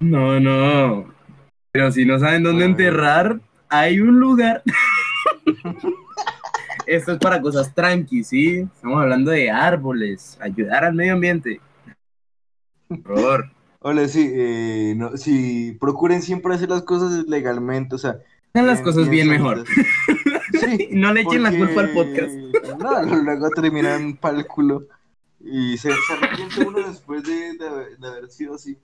No, 0.00 0.40
no. 0.40 1.12
Pero 1.70 1.90
si 1.92 2.04
no 2.04 2.18
saben 2.18 2.42
dónde 2.42 2.64
enterrar, 2.64 3.40
hay 3.68 4.00
un 4.00 4.18
lugar. 4.18 4.62
Esto 6.86 7.12
es 7.12 7.18
para 7.18 7.40
cosas 7.40 7.74
tranqui, 7.74 8.24
¿sí? 8.24 8.58
Estamos 8.74 9.00
hablando 9.00 9.30
de 9.30 9.50
árboles, 9.50 10.38
ayudar 10.40 10.84
al 10.84 10.94
medio 10.94 11.14
ambiente. 11.14 11.60
Por 12.88 13.02
favor. 13.02 13.50
Hola, 13.80 14.06
sí, 14.08 14.30
eh, 14.32 14.94
no, 14.96 15.16
sí, 15.16 15.76
procuren 15.80 16.22
siempre 16.22 16.54
hacer 16.54 16.68
las 16.68 16.82
cosas 16.82 17.24
legalmente, 17.26 17.94
o 17.94 17.98
sea. 17.98 18.18
Hagan 18.54 18.66
las 18.66 18.80
cosas 18.80 19.08
bien 19.08 19.28
mejor. 19.28 19.64
Sí, 20.52 20.88
no 20.92 21.12
le 21.12 21.22
echen 21.22 21.42
la 21.42 21.50
culpa 21.56 21.80
al 21.80 21.90
podcast. 21.92 22.32
No, 22.78 23.02
luego 23.22 23.48
terminan 23.50 24.16
pa'l 24.16 24.46
culo. 24.46 24.86
Y 25.40 25.76
se, 25.78 25.90
se 25.90 26.12
arrepiente 26.12 26.60
uno 26.64 26.86
después 26.86 27.24
de, 27.24 27.56
de 27.58 27.66
haber- 27.68 27.98
de 27.98 28.06
haber 28.08 28.30
sido 28.30 28.54
así. 28.54 28.78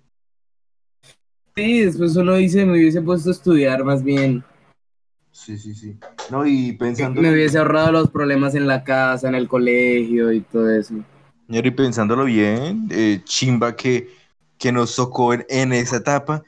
Sí, 1.54 1.80
después 1.82 2.12
solo 2.14 2.38
hice, 2.38 2.64
me 2.64 2.72
hubiese 2.72 3.02
puesto 3.02 3.28
a 3.28 3.32
estudiar 3.32 3.84
más 3.84 4.02
bien. 4.02 4.42
Sí, 5.44 5.56
sí, 5.56 5.74
sí. 5.74 5.96
No, 6.30 6.44
y 6.46 6.72
pensando. 6.72 7.20
Me 7.22 7.30
hubiese 7.32 7.58
ahorrado 7.58 7.92
los 7.92 8.10
problemas 8.10 8.54
en 8.54 8.66
la 8.66 8.82
casa, 8.82 9.28
en 9.28 9.34
el 9.36 9.46
colegio 9.48 10.32
y 10.32 10.40
todo 10.40 10.68
eso. 10.70 10.94
Señor, 11.46 11.66
y 11.66 11.70
pensándolo 11.70 12.24
bien, 12.24 12.88
eh, 12.90 13.22
chimba 13.24 13.74
que, 13.76 14.08
que 14.58 14.72
nos 14.72 14.94
tocó 14.96 15.32
en, 15.32 15.46
en 15.48 15.72
esa 15.72 15.96
etapa 15.96 16.42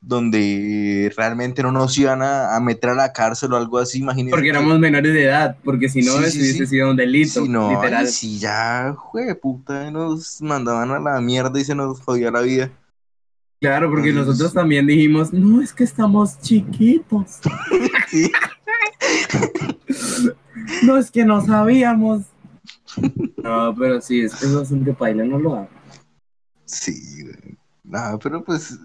donde 0.00 1.10
realmente 1.16 1.62
no 1.62 1.72
nos 1.72 1.96
iban 1.96 2.20
a, 2.22 2.54
a 2.54 2.60
meter 2.60 2.90
a 2.90 2.94
la 2.94 3.12
cárcel 3.12 3.54
o 3.54 3.56
algo 3.56 3.78
así, 3.78 4.00
imagínense. 4.00 4.32
Porque 4.32 4.50
éramos 4.50 4.78
menores 4.78 5.14
de 5.14 5.24
edad, 5.24 5.56
porque 5.64 5.88
si 5.88 6.02
no, 6.02 6.18
Sí, 6.18 6.24
eso 6.24 6.30
sí, 6.32 6.38
hubiese 6.40 6.58
sí. 6.58 6.66
sido 6.66 6.90
un 6.90 6.96
delito, 6.96 7.42
Si 7.42 7.48
no, 7.48 7.70
literal. 7.70 8.06
si 8.06 8.38
ya, 8.38 8.92
jue 8.96 9.34
puta, 9.34 9.90
nos 9.90 10.42
mandaban 10.42 10.90
a 10.90 10.98
la 10.98 11.20
mierda 11.22 11.58
y 11.58 11.64
se 11.64 11.74
nos 11.74 12.00
jodía 12.00 12.30
la 12.30 12.42
vida. 12.42 12.70
Claro, 13.64 13.88
porque 13.90 14.10
Entonces- 14.10 14.28
nosotros 14.34 14.52
también 14.52 14.86
dijimos, 14.86 15.32
no, 15.32 15.62
es 15.62 15.72
que 15.72 15.84
estamos 15.84 16.38
chiquitos. 16.40 17.40
Sí. 18.10 18.30
No, 20.82 20.96
es 20.98 21.10
que 21.10 21.24
no 21.24 21.44
sabíamos. 21.44 22.22
No, 23.42 23.74
pero 23.76 24.00
sí, 24.00 24.20
es 24.20 24.34
que 24.34 24.46
eso 24.46 24.62
es 24.62 24.70
un 24.70 24.84
que 24.84 24.92
paila, 24.92 25.24
no 25.24 25.38
lo 25.38 25.54
haga. 25.56 25.68
Sí. 26.64 27.24
Nada, 27.82 28.18
pero 28.18 28.42
pues 28.44 28.78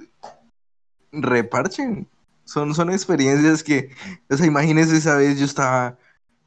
reparchen. 1.12 2.08
Son, 2.44 2.74
son 2.74 2.90
experiencias 2.90 3.64
que, 3.64 3.92
o 4.30 4.36
sea, 4.36 4.46
imagínense 4.46 4.96
esa 4.98 5.16
vez 5.16 5.38
yo 5.40 5.46
estaba 5.46 5.98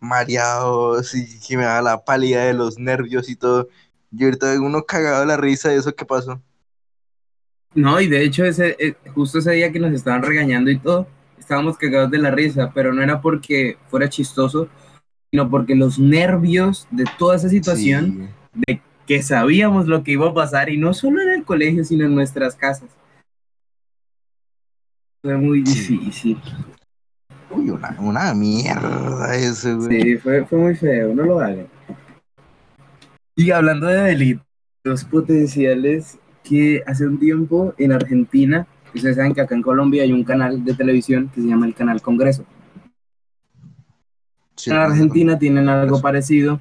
mareado, 0.01 0.95
así 0.95 1.39
que 1.47 1.57
me 1.57 1.65
daba 1.65 1.83
la 1.83 2.05
pálida 2.05 2.45
de 2.45 2.55
los 2.55 2.79
nervios 2.79 3.29
y 3.29 3.37
todo. 3.37 3.69
Y 4.11 4.25
ahorita 4.25 4.59
uno 4.61 4.83
cagado 4.85 5.21
de 5.21 5.27
la 5.27 5.37
risa 5.37 5.69
de 5.69 5.77
eso 5.77 5.95
que 5.95 6.05
pasó. 6.05 6.43
No, 7.75 8.01
y 8.01 8.07
de 8.07 8.23
hecho, 8.23 8.45
ese, 8.45 8.77
eh, 8.79 8.95
justo 9.15 9.39
ese 9.39 9.53
día 9.53 9.73
que 9.73 9.79
nos 9.81 9.93
estaban 9.93 10.23
regañando 10.23 10.71
y 10.71 10.79
todo, 10.79 11.07
estábamos 11.39 11.79
cagados 11.79 12.11
de 12.11 12.19
la 12.19 12.31
risa, 12.31 12.71
pero 12.75 12.93
no 12.93 13.03
era 13.03 13.21
porque 13.21 13.79
fuera 13.89 14.09
chistoso, 14.09 14.69
sino 15.31 15.49
porque 15.49 15.75
los 15.75 15.99
nervios 15.99 16.87
de 16.91 17.05
toda 17.19 17.37
esa 17.37 17.49
situación, 17.49 18.29
Sí. 18.55 18.63
de 18.67 18.83
que 19.07 19.23
sabíamos 19.23 19.87
lo 19.87 20.05
que 20.05 20.13
iba 20.13 20.29
a 20.29 20.35
pasar, 20.35 20.69
y 20.69 20.77
no 20.77 20.93
solo 20.93 21.23
en 21.23 21.31
el 21.31 21.45
colegio, 21.45 21.85
sino 21.85 22.05
en 22.05 22.15
nuestras 22.15 22.55
casas. 22.55 22.91
Fue 25.23 25.37
muy 25.37 25.65
Sí. 25.67 25.97
difícil. 25.97 26.39
Uy, 27.51 27.71
una, 27.71 27.97
una 28.01 28.35
mierda 28.35 29.35
eso, 29.37 29.77
güey. 29.79 30.03
Sí, 30.03 30.17
fue, 30.19 30.45
fue 30.45 30.59
muy 30.59 30.75
feo, 30.75 31.15
no 31.15 31.23
lo 31.25 31.41
hagan. 31.41 31.67
Y 33.37 33.51
hablando 33.51 33.87
de 33.87 34.03
delitos 34.03 35.05
potenciales, 35.11 36.19
que 36.43 36.83
hace 36.87 37.07
un 37.07 37.19
tiempo 37.19 37.75
en 37.79 37.93
Argentina, 37.93 38.67
ustedes 38.95 39.17
saben 39.17 39.35
que 39.35 39.41
acá 39.41 39.55
en 39.55 39.63
Colombia 39.63 40.03
hay 40.03 40.13
un 40.13 40.25
canal 40.25 40.65
de 40.65 40.75
televisión 40.75 41.31
que 41.35 41.41
se 41.41 41.47
llama 41.47 41.67
el 41.67 41.75
Canal 41.75 42.03
Congreso. 42.03 42.45
Sí, 44.57 44.71
En 44.71 44.77
Argentina 44.77 45.39
tienen 45.39 45.69
algo 45.69 46.01
parecido 46.01 46.61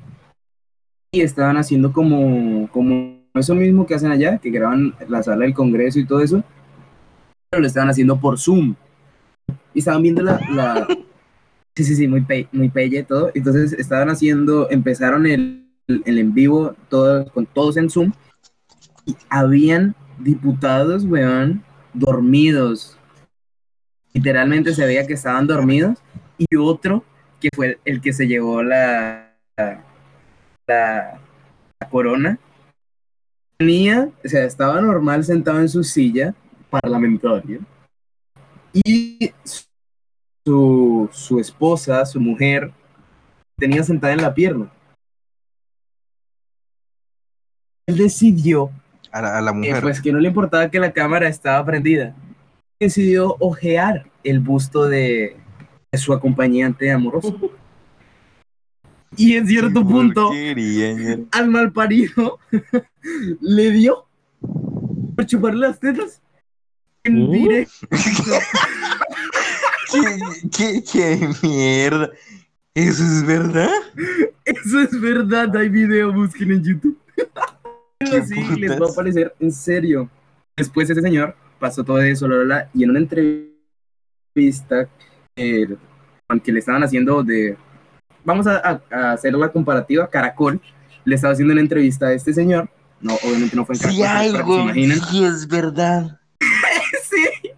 y 1.11 1.21
estaban 1.21 1.57
haciendo 1.57 1.91
como, 1.91 2.69
como 2.71 3.19
eso 3.33 3.53
mismo 3.53 3.85
que 3.85 3.95
hacen 3.95 4.11
allá, 4.11 4.37
que 4.37 4.49
graban 4.49 4.95
la 5.09 5.21
sala 5.23 5.43
del 5.45 5.53
Congreso 5.53 5.99
y 5.99 6.05
todo 6.05 6.21
eso, 6.21 6.43
pero 7.49 7.61
lo 7.61 7.67
estaban 7.67 7.89
haciendo 7.89 8.19
por 8.19 8.39
Zoom. 8.39 8.75
Y 9.73 9.79
estaban 9.79 10.01
viendo 10.01 10.23
la... 10.23 10.39
la- 10.53 10.87
sí, 11.75 11.83
sí, 11.83 11.95
sí, 11.95 12.07
muy, 12.07 12.21
pe 12.21 12.47
muy 12.53 12.69
pelle 12.69 13.03
todo. 13.03 13.31
Entonces 13.33 13.73
estaban 13.73 14.09
haciendo, 14.09 14.69
empezaron 14.69 15.25
el, 15.25 15.65
el 15.87 16.17
en 16.17 16.33
vivo 16.33 16.75
todos, 16.89 17.29
con 17.31 17.45
todos 17.45 17.77
en 17.77 17.89
Zoom 17.89 18.11
habían 19.29 19.95
diputados, 20.19 21.03
weón, 21.03 21.63
dormidos. 21.93 22.97
Literalmente 24.13 24.73
se 24.73 24.85
veía 24.85 25.07
que 25.07 25.13
estaban 25.13 25.47
dormidos 25.47 25.97
y 26.37 26.55
otro 26.55 27.03
que 27.39 27.49
fue 27.55 27.79
el 27.85 28.01
que 28.01 28.13
se 28.13 28.27
llevó 28.27 28.61
la, 28.61 29.33
la, 29.57 29.83
la 30.67 31.89
corona, 31.89 32.37
tenía, 33.57 34.09
o 34.23 34.27
sea, 34.27 34.45
estaba 34.45 34.79
normal 34.81 35.23
sentado 35.23 35.59
en 35.59 35.69
su 35.69 35.83
silla 35.83 36.33
parlamentaria 36.69 37.59
y 38.73 39.31
su, 40.45 41.09
su 41.11 41.39
esposa, 41.39 42.05
su 42.05 42.19
mujer, 42.19 42.71
tenía 43.57 43.83
sentada 43.83 44.13
en 44.13 44.21
la 44.21 44.33
pierna. 44.33 44.71
Él 47.87 47.97
decidió 47.97 48.71
A 49.11 49.21
la, 49.21 49.37
a 49.37 49.41
la 49.41 49.51
eh, 49.51 49.53
mujer. 49.53 49.81
pues 49.81 50.01
que 50.01 50.11
no 50.11 50.19
le 50.19 50.29
importaba 50.29 50.69
que 50.69 50.79
la 50.79 50.91
cámara 50.91 51.27
estaba 51.27 51.65
prendida. 51.65 52.15
Decidió 52.79 53.35
ojear 53.39 54.05
el 54.23 54.39
busto 54.39 54.87
de, 54.87 55.37
de 55.91 55.97
su 55.97 56.13
acompañante 56.13 56.91
amoroso. 56.91 57.37
Y 59.17 59.35
en 59.35 59.45
cierto 59.45 59.85
punto, 59.85 60.31
ñero. 60.31 61.25
al 61.33 61.49
malparido 61.49 62.39
le 63.41 63.71
dio 63.71 64.05
por 65.17 65.25
chuparle 65.25 65.67
las 65.67 65.81
tetas 65.81 66.21
en 67.03 67.27
¿Mm? 67.27 67.31
directo. 67.31 67.73
¿Qué, 69.91 70.41
qué, 70.49 70.83
qué 70.89 71.29
mierda. 71.43 72.09
¿Eso 72.73 73.03
es 73.03 73.25
verdad? 73.25 73.69
Eso 74.45 74.79
es 74.79 75.01
verdad, 75.01 75.53
hay 75.57 75.67
video, 75.67 76.13
busquen 76.13 76.51
en 76.51 76.63
YouTube. 76.63 76.97
¿Qué 78.09 78.23
Sí, 78.23 78.35
les 78.59 78.71
va 78.71 78.75
a 78.75 78.77
putas? 78.79 78.93
aparecer 78.93 79.33
en 79.39 79.51
serio. 79.51 80.09
Después 80.57 80.89
ese 80.89 81.01
señor 81.01 81.35
pasó 81.59 81.83
todo 81.83 82.01
eso, 82.01 82.27
la, 82.27 82.37
la, 82.37 82.43
la, 82.43 82.69
y 82.73 82.83
en 82.83 82.89
una 82.91 82.99
entrevista 82.99 84.87
eh, 85.35 85.67
que 86.43 86.51
le 86.51 86.59
estaban 86.59 86.83
haciendo 86.83 87.23
de... 87.23 87.57
Vamos 88.23 88.47
a, 88.47 88.57
a- 88.57 88.81
a 88.91 89.11
hacer 89.13 89.33
la 89.33 89.49
comparativa, 89.49 90.09
Caracol 90.09 90.61
le 91.03 91.15
estaba 91.15 91.33
haciendo 91.33 91.51
una 91.53 91.61
entrevista 91.61 92.07
a 92.07 92.13
este 92.13 92.33
señor. 92.33 92.69
No, 92.99 93.15
obviamente 93.23 93.55
no 93.55 93.65
fue 93.65 93.75
en 93.75 93.81
Caracol, 93.81 93.95
Sí, 93.97 94.03
algo. 94.03 94.73
Sí, 95.09 95.23
es 95.23 95.47
verdad. 95.47 96.19
Sí. 97.03 97.53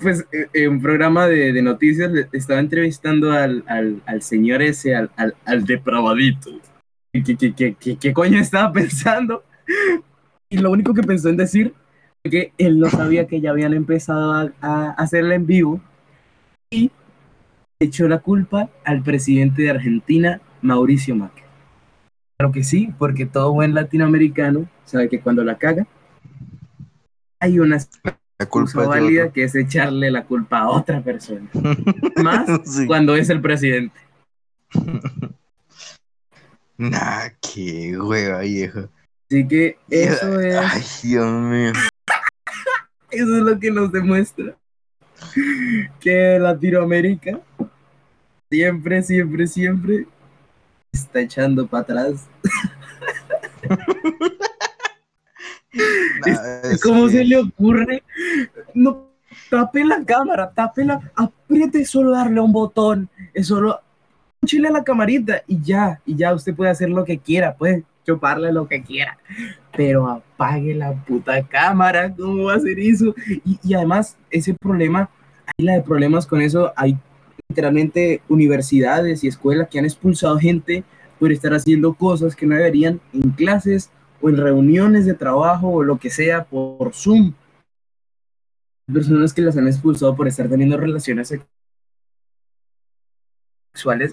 Pues 0.00 0.24
eh, 0.32 0.46
en 0.52 0.70
un 0.70 0.80
programa 0.82 1.26
de, 1.26 1.52
de 1.52 1.60
noticias 1.60 2.10
le 2.12 2.28
estaba 2.32 2.60
entrevistando 2.60 3.32
al, 3.32 3.64
al, 3.66 4.00
al 4.06 4.22
señor 4.22 4.62
ese, 4.62 4.94
al, 4.94 5.10
al, 5.16 5.34
al 5.44 5.64
depravadito. 5.64 6.50
¿Qué, 7.12 7.36
qué, 7.36 7.74
qué, 7.78 7.96
qué, 7.96 8.12
coño 8.14 8.40
estaba 8.40 8.72
pensando? 8.72 9.44
Y 10.48 10.58
lo 10.58 10.70
único 10.70 10.94
que 10.94 11.02
pensó 11.02 11.28
en 11.28 11.36
decir 11.36 11.74
fue 12.22 12.30
que 12.30 12.52
él 12.56 12.78
no 12.78 12.88
sabía 12.88 13.26
que 13.26 13.40
ya 13.40 13.50
habían 13.50 13.74
empezado 13.74 14.32
a, 14.32 14.52
a 14.60 14.90
hacerla 14.92 15.34
en 15.34 15.46
vivo 15.46 15.80
y 16.70 16.90
echó 17.80 18.08
la 18.08 18.20
culpa 18.20 18.70
al 18.84 19.02
presidente 19.02 19.62
de 19.62 19.70
Argentina, 19.70 20.40
Mauricio 20.62 21.14
Macri. 21.14 21.42
Claro 22.38 22.52
que 22.52 22.64
sí, 22.64 22.92
porque 22.98 23.26
todo 23.26 23.52
buen 23.52 23.74
latinoamericano 23.74 24.66
sabe 24.84 25.08
que 25.08 25.20
cuando 25.20 25.44
la 25.44 25.58
caga 25.58 25.86
hay 27.40 27.58
una 27.58 27.78
La 28.38 28.46
culpa 28.46 28.86
válida 28.86 29.32
que 29.32 29.44
es 29.44 29.54
echarle 29.54 30.10
la 30.10 30.24
culpa 30.24 30.60
a 30.60 30.70
otra 30.70 31.02
persona. 31.02 31.48
Más 32.22 32.46
Sí. 32.64 32.86
cuando 32.86 33.14
es 33.16 33.28
el 33.30 33.40
presidente. 33.42 33.98
Nah, 36.90 37.28
qué 37.40 37.96
hueva, 37.96 38.40
viejo. 38.40 38.88
Así 39.30 39.46
que 39.46 39.78
eso 39.88 40.40
es, 40.40 40.56
Ay, 40.56 40.82
Dios 41.04 41.32
mío. 41.32 41.72
eso 43.12 43.36
es 43.36 43.42
lo 43.42 43.58
que 43.60 43.70
nos 43.70 43.92
demuestra 43.92 44.56
que 46.00 46.38
Latinoamérica 46.40 47.38
siempre, 48.50 49.02
siempre, 49.04 49.46
siempre 49.46 50.06
está 50.92 51.20
echando 51.20 51.68
para 51.68 51.82
atrás. 51.82 52.26
Nah, 56.26 56.62
es 56.72 56.82
¿Cómo 56.82 57.06
que- 57.06 57.12
se 57.12 57.24
le 57.24 57.36
ocurre? 57.38 58.02
No, 58.74 59.08
tape 59.48 59.84
la 59.84 60.04
cámara, 60.04 60.50
tape 60.52 60.84
la, 60.84 61.00
apriete 61.14 61.84
solo 61.84 62.10
darle 62.10 62.40
un 62.40 62.50
botón, 62.52 63.08
es 63.32 63.46
solo 63.46 63.80
chile 64.44 64.68
a 64.68 64.72
la 64.72 64.84
camarita 64.84 65.42
y 65.46 65.60
ya, 65.62 66.00
y 66.04 66.16
ya 66.16 66.34
usted 66.34 66.54
puede 66.54 66.70
hacer 66.70 66.90
lo 66.90 67.04
que 67.04 67.18
quiera, 67.18 67.54
puede 67.54 67.84
chuparle 68.04 68.52
lo 68.52 68.66
que 68.66 68.82
quiera, 68.82 69.16
pero 69.76 70.08
apague 70.08 70.74
la 70.74 70.92
puta 71.04 71.46
cámara, 71.46 72.12
¿cómo 72.12 72.44
va 72.44 72.54
a 72.54 72.56
hacer 72.56 72.78
eso? 72.80 73.14
Y, 73.44 73.58
y 73.62 73.74
además, 73.74 74.16
ese 74.30 74.54
problema, 74.54 75.08
hay 75.46 75.64
la 75.64 75.74
de 75.74 75.82
problemas 75.82 76.26
con 76.26 76.42
eso, 76.42 76.72
hay 76.74 76.98
literalmente 77.48 78.20
universidades 78.28 79.22
y 79.22 79.28
escuelas 79.28 79.68
que 79.68 79.78
han 79.78 79.84
expulsado 79.84 80.38
gente 80.38 80.82
por 81.20 81.30
estar 81.30 81.54
haciendo 81.54 81.94
cosas 81.94 82.34
que 82.34 82.46
no 82.46 82.56
deberían 82.56 83.00
en 83.12 83.30
clases 83.30 83.90
o 84.20 84.28
en 84.28 84.36
reuniones 84.36 85.06
de 85.06 85.14
trabajo 85.14 85.68
o 85.68 85.82
lo 85.84 85.98
que 85.98 86.10
sea 86.10 86.44
por 86.44 86.92
Zoom. 86.94 87.34
Personas 88.92 89.32
que 89.32 89.42
las 89.42 89.56
han 89.56 89.68
expulsado 89.68 90.16
por 90.16 90.26
estar 90.26 90.48
teniendo 90.48 90.76
relaciones 90.76 91.28
sexuales 91.28 91.61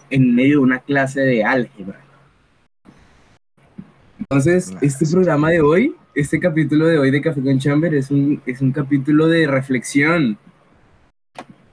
en 0.10 0.36
medio 0.36 0.60
de 0.60 0.64
una 0.64 0.80
clase 0.80 1.22
de 1.22 1.43
álgebra. 1.43 1.99
Entonces, 4.20 4.74
este 4.82 5.05
programa 5.07 5.49
de 5.49 5.62
hoy, 5.62 5.95
este 6.14 6.39
capítulo 6.39 6.88
de 6.88 6.99
hoy 6.99 7.12
de 7.12 7.22
Café 7.22 7.41
con 7.41 7.60
Chamber 7.60 7.93
es 7.93 8.12
un, 8.12 8.41
es 8.45 8.62
un 8.62 8.72
capítulo 8.72 9.28
de 9.28 9.47
reflexión. 9.47 10.38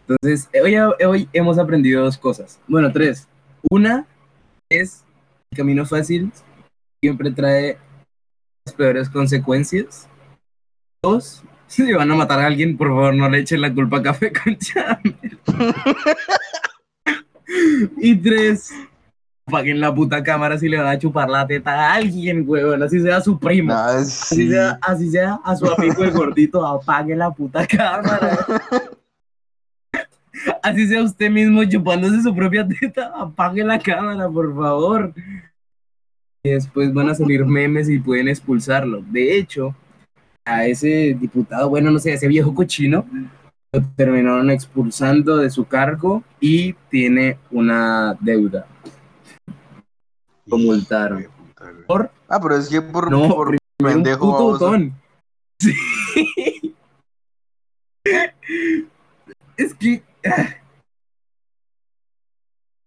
Entonces, 0.09 0.49
hoy, 0.63 0.77
hoy 1.05 1.29
hemos 1.33 1.59
aprendido 1.59 2.05
dos 2.05 2.17
cosas. 2.17 2.61
Bueno, 2.67 2.93
tres. 2.93 3.29
Una 3.71 4.07
es 4.69 5.05
el 5.51 5.59
camino 5.59 5.85
fácil 5.85 6.33
siempre 7.01 7.31
trae 7.31 7.79
las 8.65 8.75
peores 8.75 9.09
consecuencias. 9.09 10.09
Dos, 11.03 11.45
si 11.67 11.93
van 11.93 12.11
a 12.11 12.17
matar 12.17 12.41
a 12.41 12.47
alguien, 12.47 12.77
por 12.77 12.89
favor 12.89 13.15
no 13.15 13.29
le 13.29 13.39
echen 13.39 13.61
la 13.61 13.73
culpa 13.73 13.99
a 13.99 14.03
Café 14.03 14.33
con 14.33 14.57
Chamber. 14.57 15.39
y 17.99 18.15
tres, 18.17 18.71
apaguen 19.47 19.81
la 19.81 19.95
puta 19.95 20.23
cámara 20.23 20.59
si 20.59 20.69
le 20.69 20.77
van 20.79 20.89
a 20.89 20.99
chupar 20.99 21.29
la 21.29 21.47
teta 21.47 21.71
a 21.73 21.95
alguien, 21.95 22.45
huevón, 22.47 22.83
así 22.83 23.01
sea 23.01 23.21
su 23.21 23.39
primo. 23.39 23.73
Nah, 23.73 23.99
Así, 23.99 24.37
sí. 24.37 24.51
sea, 24.51 24.79
así 24.83 25.11
sea 25.11 25.41
a 25.45 25.57
su 25.57 25.67
amigo 25.71 26.03
el 26.05 26.11
gordito, 26.11 26.67
apague 26.67 27.15
la 27.15 27.31
puta 27.31 27.67
cámara. 27.67 28.39
así 30.63 30.87
sea 30.89 31.03
usted 31.03 31.31
mismo 31.31 31.65
chupándose 31.65 32.23
su 32.23 32.35
propia 32.35 32.67
teta, 32.67 33.13
apague 33.15 33.63
la 33.65 33.79
cámara, 33.79 34.29
por 34.29 34.55
favor. 34.55 35.13
Y 36.43 36.51
después 36.51 36.93
van 36.93 37.11
a 37.11 37.15
salir 37.15 37.45
memes 37.45 37.89
y 37.89 37.99
pueden 37.99 38.29
expulsarlo. 38.29 39.03
De 39.11 39.37
hecho, 39.37 39.75
a 40.45 40.65
ese 40.67 41.17
diputado, 41.19 41.69
bueno, 41.69 41.91
no 41.91 41.99
sé, 41.99 42.13
a 42.13 42.15
ese 42.15 42.29
viejo 42.29 42.55
cochino, 42.55 43.05
lo 43.81 43.87
terminaron 43.97 44.51
expulsando 44.51 45.37
de 45.39 45.51
su 45.51 45.67
cargo 45.67 46.23
y 46.41 46.73
tiene 46.91 47.39
una 47.51 48.17
deuda. 48.21 48.67
Lo 50.47 50.59
multaron. 50.59 51.27
Por 51.87 52.11
Ah, 52.29 52.41
pero 52.41 52.57
es 52.57 52.69
que 52.69 52.81
por, 52.83 53.11
No, 53.11 53.29
por 53.29 53.49
un 53.51 53.59
puto 54.03 54.19
botón. 54.19 54.93
Sí. 55.61 55.73
Es 59.57 59.75
que. 59.75 60.03
ah. 60.29 60.49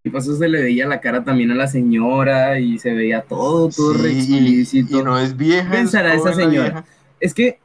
Y 0.03 0.09
pasó 0.11 0.35
se 0.35 0.47
le 0.47 0.61
veía 0.61 0.87
la 0.87 1.01
cara 1.01 1.23
también 1.23 1.51
a 1.51 1.55
la 1.55 1.67
señora 1.67 2.59
y 2.59 2.79
se 2.79 2.93
veía 2.93 3.21
todo, 3.21 3.69
todo 3.69 3.93
re 3.93 4.11
Sí, 4.13 4.19
explícito. 4.37 4.99
y 4.99 5.03
no 5.03 5.19
es 5.19 5.35
vieja. 5.35 5.69
es 5.73 5.75
Pensará 5.79 6.13
esa 6.13 6.31
joven 6.31 6.37
la 6.37 6.43
señora. 6.45 6.69
vieja. 6.69 6.85
Es 7.19 7.33
que. 7.33 7.59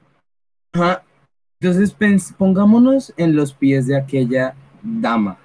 ajá, 0.72 1.02
Entonces 1.64 1.96
pongámonos 2.36 3.14
en 3.16 3.34
los 3.34 3.54
pies 3.54 3.86
de 3.86 3.96
aquella 3.96 4.54
dama 4.82 5.38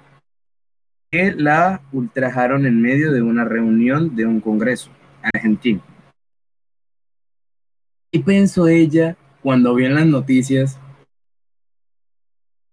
que 1.10 1.32
la 1.32 1.80
ultrajaron 1.92 2.66
en 2.66 2.82
medio 2.82 3.10
de 3.10 3.22
una 3.22 3.46
reunión 3.46 4.14
de 4.14 4.26
un 4.26 4.42
congreso 4.42 4.90
argentino. 5.22 5.82
Y 8.12 8.18
pensó 8.18 8.68
ella 8.68 9.16
cuando 9.40 9.74
vio 9.74 9.86
en 9.86 9.94
las 9.94 10.04
noticias 10.04 10.78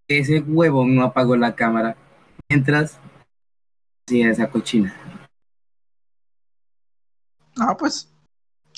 que 0.10 0.20
ese 0.20 0.42
huevón 0.42 0.94
no 0.94 1.04
apagó 1.04 1.38
la 1.38 1.56
cámara 1.56 1.96
mientras 2.50 3.00
hacía 4.06 4.30
esa 4.30 4.50
cochina. 4.50 4.94
Ah, 7.58 7.78
pues. 7.78 8.14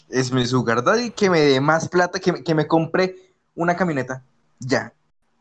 Es 0.10 0.32
mi 0.32 0.46
sugar 0.46 0.84
daddy 0.84 1.10
que 1.10 1.32
me 1.32 1.40
dé 1.40 1.60
más 1.60 1.90
plata, 1.90 2.20
que 2.20 2.44
que 2.44 2.54
me 2.54 2.68
compre 2.68 3.16
una 3.56 3.76
camioneta. 3.76 4.24
Ya. 4.60 4.94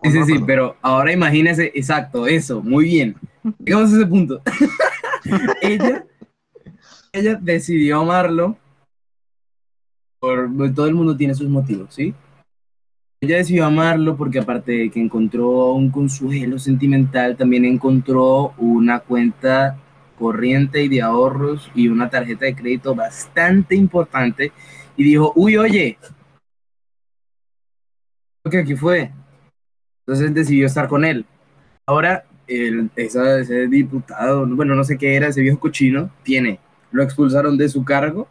Sí, 0.02 0.24
sí, 0.24 0.34
pero 0.46 0.76
ahora 0.80 1.12
imagínese, 1.12 1.72
exacto, 1.74 2.26
eso, 2.26 2.62
muy 2.62 2.84
bien. 2.84 3.16
Llegamos 3.58 3.92
a 3.92 3.96
ese 3.96 4.06
punto. 4.06 4.40
ella, 5.62 6.06
ella 7.12 7.34
decidió 7.40 8.00
amarlo. 8.00 8.56
Por, 10.20 10.50
todo 10.74 10.86
el 10.86 10.94
mundo 10.94 11.16
tiene 11.16 11.34
sus 11.34 11.48
motivos, 11.48 11.94
¿sí? 11.94 12.14
Ella 13.20 13.36
decidió 13.36 13.66
amarlo 13.66 14.16
porque 14.16 14.38
aparte 14.38 14.72
de 14.72 14.90
que 14.90 15.00
encontró 15.00 15.72
un 15.72 15.90
consuelo 15.90 16.58
sentimental, 16.58 17.36
también 17.36 17.64
encontró 17.64 18.54
una 18.58 19.00
cuenta 19.00 19.76
corriente 20.18 20.82
y 20.82 20.88
de 20.88 21.02
ahorros 21.02 21.70
y 21.74 21.88
una 21.88 22.10
tarjeta 22.10 22.44
de 22.44 22.54
crédito 22.54 22.94
bastante 22.94 23.74
importante 23.74 24.52
y 24.96 25.04
dijo, 25.04 25.32
uy, 25.36 25.56
oye, 25.56 25.98
que 28.50 28.58
aquí 28.58 28.74
fue. 28.76 29.12
Entonces 30.06 30.32
decidió 30.34 30.66
estar 30.66 30.88
con 30.88 31.04
él. 31.04 31.26
Ahora, 31.86 32.24
el, 32.46 32.90
esa- 32.96 33.40
ese 33.40 33.66
diputado, 33.68 34.46
bueno, 34.46 34.74
no 34.74 34.84
sé 34.84 34.96
qué 34.96 35.14
era, 35.16 35.28
ese 35.28 35.42
viejo 35.42 35.60
cochino, 35.60 36.10
tiene, 36.22 36.60
lo 36.90 37.02
expulsaron 37.02 37.56
de 37.58 37.68
su 37.68 37.84
cargo 37.84 38.28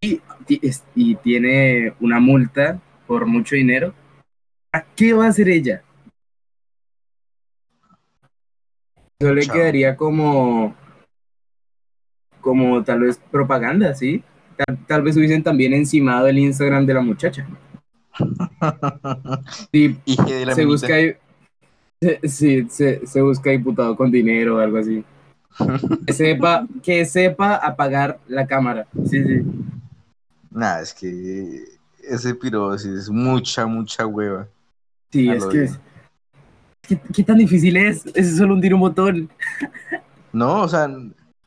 y, 0.00 0.20
y 0.94 1.14
tiene 1.16 1.94
una 2.00 2.20
multa 2.20 2.80
por 3.06 3.26
mucho 3.26 3.54
dinero. 3.56 3.94
¿A 4.72 4.82
qué 4.82 5.12
va 5.12 5.26
a 5.26 5.28
hacer 5.28 5.48
ella? 5.48 5.82
Eso 9.18 9.32
le 9.34 9.42
Chao. 9.42 9.54
quedaría 9.54 9.96
como, 9.96 10.74
como 12.40 12.82
tal 12.84 13.00
vez 13.00 13.18
propaganda, 13.30 13.94
¿sí? 13.94 14.22
Tal, 14.56 14.78
tal 14.86 15.02
vez 15.02 15.16
hubiesen 15.16 15.42
también 15.42 15.72
encimado 15.72 16.28
el 16.28 16.38
Instagram 16.38 16.84
de 16.86 16.94
la 16.94 17.00
muchacha. 17.00 17.46
Sí, 19.72 19.98
de 20.06 20.46
la 20.46 20.54
se 20.54 20.64
busca 20.64 20.94
sí, 22.24 22.66
se, 22.68 23.06
se 23.06 23.22
busca 23.22 23.50
diputado 23.50 23.96
con 23.96 24.10
dinero 24.10 24.56
o 24.56 24.58
algo 24.58 24.78
así. 24.78 25.04
Que 26.06 26.12
sepa, 26.12 26.66
que 26.82 27.04
sepa 27.04 27.56
apagar 27.56 28.20
la 28.28 28.46
cámara. 28.46 28.86
Sí, 29.08 29.24
sí. 29.24 29.42
Nah, 30.50 30.80
es 30.80 30.92
que 30.92 31.64
ese 32.02 32.34
piro 32.34 32.74
es 32.74 33.08
mucha, 33.08 33.66
mucha 33.66 34.06
hueva. 34.06 34.48
Sí, 35.10 35.30
es 35.30 35.46
que. 35.46 35.70
¿qué, 36.82 37.00
qué 37.12 37.22
tan 37.22 37.38
difícil 37.38 37.76
es? 37.76 38.04
Es 38.14 38.36
solo 38.36 38.54
hundir 38.54 38.74
un 38.74 38.80
botón. 38.80 39.30
No, 40.32 40.62
o 40.62 40.68
sea, 40.68 40.90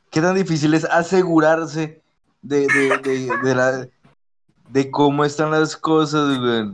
qué 0.09 0.21
tan 0.21 0.35
difícil 0.35 0.73
es 0.73 0.85
asegurarse 0.85 2.01
de, 2.41 2.61
de, 2.61 2.97
de, 3.03 3.29
de 3.43 3.55
la, 3.55 3.87
de 4.69 4.89
cómo 4.89 5.25
están 5.25 5.51
las 5.51 5.75
cosas, 5.75 6.39
güey. 6.39 6.71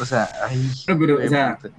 O 0.00 0.04
sea, 0.04 0.28
ay. 0.48 0.70
Pero, 0.86 0.98
pero, 0.98 1.14
o 1.14 1.16
güey, 1.16 1.28
sea, 1.28 1.58
puta. 1.60 1.74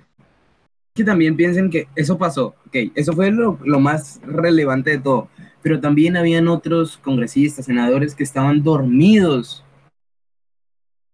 Que 0.93 1.03
también 1.03 1.35
piensen 1.35 1.69
que 1.69 1.87
eso 1.95 2.17
pasó. 2.17 2.55
Ok, 2.67 2.75
eso 2.95 3.13
fue 3.13 3.31
lo, 3.31 3.59
lo 3.63 3.79
más 3.79 4.19
relevante 4.23 4.91
de 4.91 4.97
todo. 4.99 5.29
Pero 5.61 5.79
también 5.79 6.17
habían 6.17 6.47
otros 6.47 6.97
congresistas, 6.97 7.65
senadores 7.65 8.15
que 8.15 8.23
estaban 8.23 8.63
dormidos. 8.63 9.63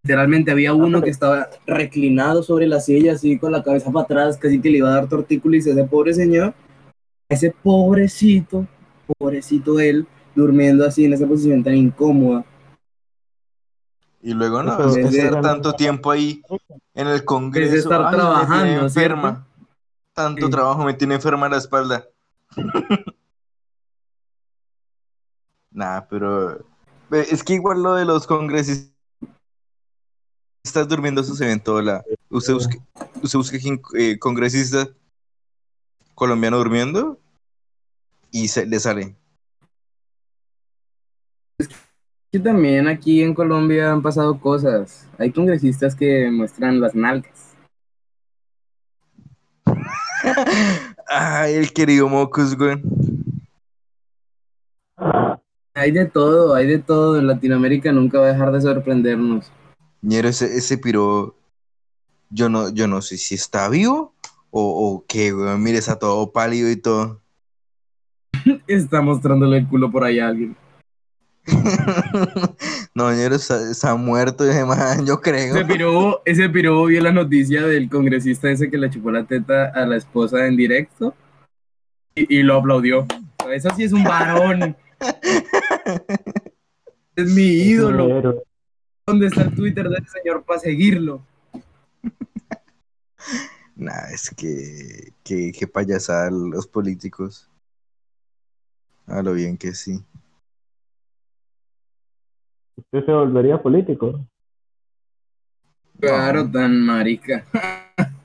Literalmente 0.04 0.52
había 0.52 0.74
uno 0.74 1.02
que 1.02 1.10
estaba 1.10 1.50
reclinado 1.66 2.44
sobre 2.44 2.68
la 2.68 2.80
silla, 2.80 3.14
así 3.14 3.38
con 3.38 3.52
la 3.52 3.64
cabeza 3.64 3.92
para 3.92 4.04
atrás, 4.04 4.38
casi 4.38 4.60
que 4.60 4.70
le 4.70 4.80
iba 4.80 4.90
a 4.90 4.96
dar 4.96 5.08
tortícolis 5.08 5.68
a 5.68 5.72
ese 5.72 5.84
pobre 5.86 6.14
señor. 6.14 6.54
Ese 7.30 7.54
pobrecito, 7.64 8.68
pobrecito 9.18 9.80
él, 9.80 10.06
durmiendo 10.36 10.86
así 10.86 11.06
en 11.06 11.14
esa 11.14 11.28
posición 11.28 11.64
tan 11.64 11.76
incómoda. 11.76 12.46
Y 14.26 14.34
luego 14.34 14.64
no, 14.64 14.82
es 14.82 14.96
eso 14.96 15.10
estar 15.10 15.42
tanto 15.42 15.74
tiempo 15.74 16.10
ahí 16.10 16.42
en 16.94 17.08
el 17.08 17.26
Congreso. 17.26 17.76
estar 17.76 18.00
ay, 18.00 18.06
me 18.06 18.10
tiene 18.12 18.24
trabajando, 18.24 18.82
enferma. 18.84 19.48
Tanto 20.14 20.46
Sí. 20.46 20.52
trabajo 20.52 20.86
me 20.86 20.94
tiene 20.94 21.16
enferma 21.16 21.50
la 21.50 21.58
espalda. 21.58 22.08
nah, 25.72 26.00
pero 26.10 26.66
es 27.12 27.44
que 27.44 27.56
igual 27.56 27.84
lo 27.84 27.96
de 27.96 28.06
los 28.06 28.26
congresistas 28.26 28.94
durmiendo 30.88 31.20
eso 31.20 31.36
se 31.36 31.46
ve 31.46 31.52
en 31.52 31.60
todo 31.60 31.82
la. 31.82 32.02
Usted 32.30 32.54
busque, 32.54 32.82
usted 33.22 33.38
busque 33.38 33.60
quién, 33.60 33.82
eh, 34.00 34.18
congresista 34.20 34.88
colombiano 36.16 36.58
durmiendo 36.60 37.20
y 38.32 38.48
se 38.48 38.66
le 38.66 38.80
sale. 38.80 39.18
Que 41.58 41.93
también 42.40 42.88
aquí 42.88 43.22
en 43.22 43.36
Colombia 43.36 43.92
han 43.92 44.02
pasado 44.02 44.40
cosas. 44.40 45.08
Hay 45.20 45.32
congresistas 45.32 45.96
que 45.96 46.32
muestran 46.32 46.82
las 46.82 46.96
nalgas. 46.96 47.56
Ay, 51.08 51.54
el 51.54 51.72
querido 51.72 52.10
Mocos, 52.10 52.58
güey. 52.58 52.82
Hay 55.76 55.92
de 55.92 56.06
todo, 56.06 56.56
hay 56.56 56.66
de 56.66 56.80
todo. 56.80 57.20
En 57.20 57.28
Latinoamérica 57.28 57.92
nunca 57.92 58.20
va 58.20 58.28
a 58.28 58.32
dejar 58.32 58.52
de 58.52 58.62
sorprendernos. 58.62 59.52
Ñero, 60.02 60.28
ese, 60.28 60.58
ese 60.58 60.78
piro, 60.78 61.36
yo 62.30 62.50
no, 62.50 62.70
yo 62.70 62.88
no 62.88 63.02
sé 63.02 63.18
si 63.18 63.36
está 63.36 63.70
vivo 63.70 64.14
o, 64.50 64.62
o 64.62 65.06
qué, 65.08 65.32
güey. 65.32 65.56
Mire, 65.58 65.78
está 65.78 66.00
todo 66.00 66.32
pálido 66.32 66.70
y 66.72 66.78
todo. 66.78 67.22
Está 68.68 69.02
mostrándole 69.02 69.60
el 69.60 69.68
culo 69.68 69.92
por 69.92 70.04
ahí 70.04 70.20
a 70.20 70.28
alguien. 70.28 70.58
no, 72.96 73.12
Ñero 73.14 73.36
está, 73.36 73.70
está 73.70 73.96
muerto, 73.96 74.46
man, 74.66 75.06
yo 75.06 75.20
creo. 75.20 75.56
Ese 75.56 75.66
piro, 75.66 76.22
ese 76.26 76.50
piro 76.50 76.86
vio 76.86 77.02
la 77.02 77.12
noticia 77.12 77.64
del 77.64 77.90
congresista 77.90 78.50
ese 78.50 78.70
que 78.70 78.78
le 78.78 78.90
chupó 78.90 79.12
la 79.12 79.26
teta 79.26 79.70
a 79.70 79.86
la 79.86 79.98
esposa 79.98 80.48
en 80.48 80.56
directo 80.56 81.14
y, 82.16 82.40
y 82.40 82.44
lo 82.44 82.58
aplaudió. 82.58 83.06
Eso 83.52 83.70
sí 83.76 83.84
es 83.84 83.94
un 83.94 84.04
varón. 84.04 84.76
Es 87.16 87.30
mi 87.30 87.44
ídolo. 87.44 88.44
¿Dónde 89.06 89.28
está 89.28 89.44
el 89.44 89.54
Twitter 89.54 89.88
de 89.88 89.98
ese 89.98 90.20
señor 90.20 90.44
para 90.44 90.60
seguirlo? 90.60 91.26
Nah, 93.76 94.12
es 94.14 94.30
que, 94.30 95.14
que, 95.24 95.52
que 95.52 95.68
payasada 95.68 96.30
los 96.30 96.68
políticos. 96.68 97.50
A 99.08 99.24
lo 99.24 99.34
bien 99.34 99.58
que 99.58 99.74
sí. 99.74 100.04
Usted 102.76 103.06
se 103.06 103.12
volvería 103.12 103.62
político. 103.62 104.20
Claro, 106.00 106.50
tan 106.50 106.82
marica. 106.82 107.46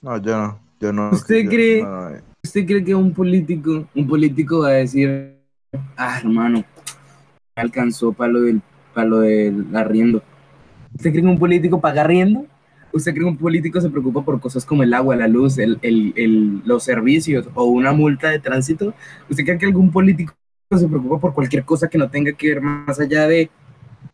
No, 0.00 0.16
yo 0.22 0.36
no, 0.38 0.60
yo 0.78 0.92
no. 0.92 1.10
¿Usted 1.10 1.42
yo- 1.42 1.50
cree? 1.50 1.82
no. 1.82 2.10
¿Usted 2.44 2.64
cree 2.66 2.84
que 2.84 2.94
un 2.94 3.12
político, 3.12 3.84
un 3.96 4.06
político 4.06 4.60
va 4.60 4.68
a 4.68 4.72
decir, 4.74 5.34
ah, 5.96 6.20
hermano, 6.20 6.58
me 7.56 7.62
alcanzó 7.62 8.12
para 8.12 8.30
lo 8.30 8.42
del, 8.42 8.62
para 8.94 9.08
lo 9.08 9.18
del 9.18 9.74
arriendo? 9.74 10.22
¿Usted 10.94 11.10
cree 11.10 11.22
que 11.22 11.28
un 11.28 11.38
político 11.38 11.80
paga 11.80 12.02
arriendo? 12.02 12.46
¿usted 12.92 13.12
cree 13.12 13.24
que 13.24 13.30
un 13.30 13.36
político 13.36 13.80
se 13.80 13.90
preocupa 13.90 14.24
por 14.24 14.40
cosas 14.40 14.64
como 14.64 14.82
el 14.82 14.94
agua, 14.94 15.16
la 15.16 15.28
luz, 15.28 15.58
el, 15.58 15.78
el, 15.82 16.12
el, 16.16 16.62
los 16.64 16.84
servicios 16.84 17.48
o 17.54 17.64
una 17.64 17.92
multa 17.92 18.30
de 18.30 18.38
tránsito? 18.38 18.94
¿Usted 19.28 19.44
cree 19.44 19.58
que 19.58 19.66
algún 19.66 19.90
político 19.90 20.32
se 20.76 20.86
preocupa 20.86 21.18
por 21.18 21.32
cualquier 21.32 21.64
cosa 21.64 21.88
que 21.88 21.96
no 21.96 22.10
tenga 22.10 22.32
que 22.32 22.48
ver 22.48 22.60
más 22.60 23.00
allá 23.00 23.26
de 23.26 23.48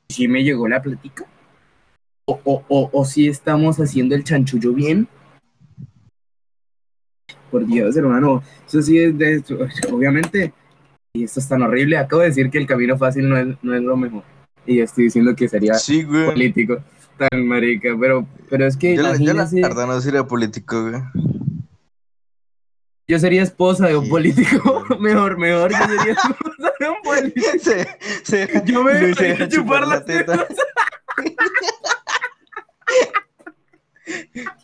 si 0.08 0.28
me 0.28 0.44
llegó 0.44 0.68
la 0.68 0.80
platica? 0.80 1.24
¿O, 2.26 2.40
o, 2.44 2.64
o, 2.68 2.90
o 2.92 3.04
si 3.04 3.26
estamos 3.28 3.78
haciendo 3.80 4.14
el 4.14 4.22
chanchullo 4.24 4.72
bien? 4.72 5.08
Por 7.50 7.66
Dios, 7.66 7.96
hermano, 7.96 8.42
eso 8.66 8.82
sí 8.82 8.98
es 8.98 9.16
de 9.18 9.42
obviamente, 9.92 10.52
y 11.12 11.24
esto 11.24 11.40
es 11.40 11.48
tan 11.48 11.62
horrible, 11.62 11.96
acabo 11.98 12.22
de 12.22 12.28
decir 12.28 12.50
que 12.50 12.58
el 12.58 12.66
camino 12.66 12.96
fácil 12.96 13.28
no 13.28 13.36
es, 13.36 13.46
no 13.62 13.74
es 13.74 13.82
lo 13.82 13.96
mejor. 13.96 14.22
Y 14.66 14.80
estoy 14.80 15.04
diciendo 15.04 15.34
que 15.36 15.48
sería 15.48 15.74
Sí, 15.74 16.02
güey. 16.04 16.26
político, 16.26 16.78
tan 17.18 17.46
marica, 17.46 17.90
pero, 18.00 18.26
pero 18.48 18.66
es 18.66 18.76
que 18.76 18.96
Yo, 18.96 19.02
la- 19.02 19.16
yo 19.16 19.34
la 19.34 19.44
imagínese- 19.44 19.60
verdad 19.62 19.86
no 19.86 20.00
sería 20.00 20.24
político, 20.26 20.82
güey. 20.88 21.02
Yo 23.06 23.18
sería 23.18 23.42
esposa 23.42 23.86
de 23.88 23.96
un 23.96 24.04
Sí. 24.04 24.10
político, 24.10 24.84
mejor, 25.00 25.36
mejor, 25.38 25.70
yo 25.72 25.78
sería 25.78 26.12
esposa 26.22 26.72
de 26.80 26.88
un 26.88 27.02
político. 27.02 27.46
Se, 27.60 27.86
se, 28.22 28.62
Yo 28.64 28.82
me 28.82 28.92
se 28.92 28.98
dejaría 29.06 29.34
deja 29.34 29.48
chupar 29.48 29.86
las 29.86 30.04
teta. 30.04 30.46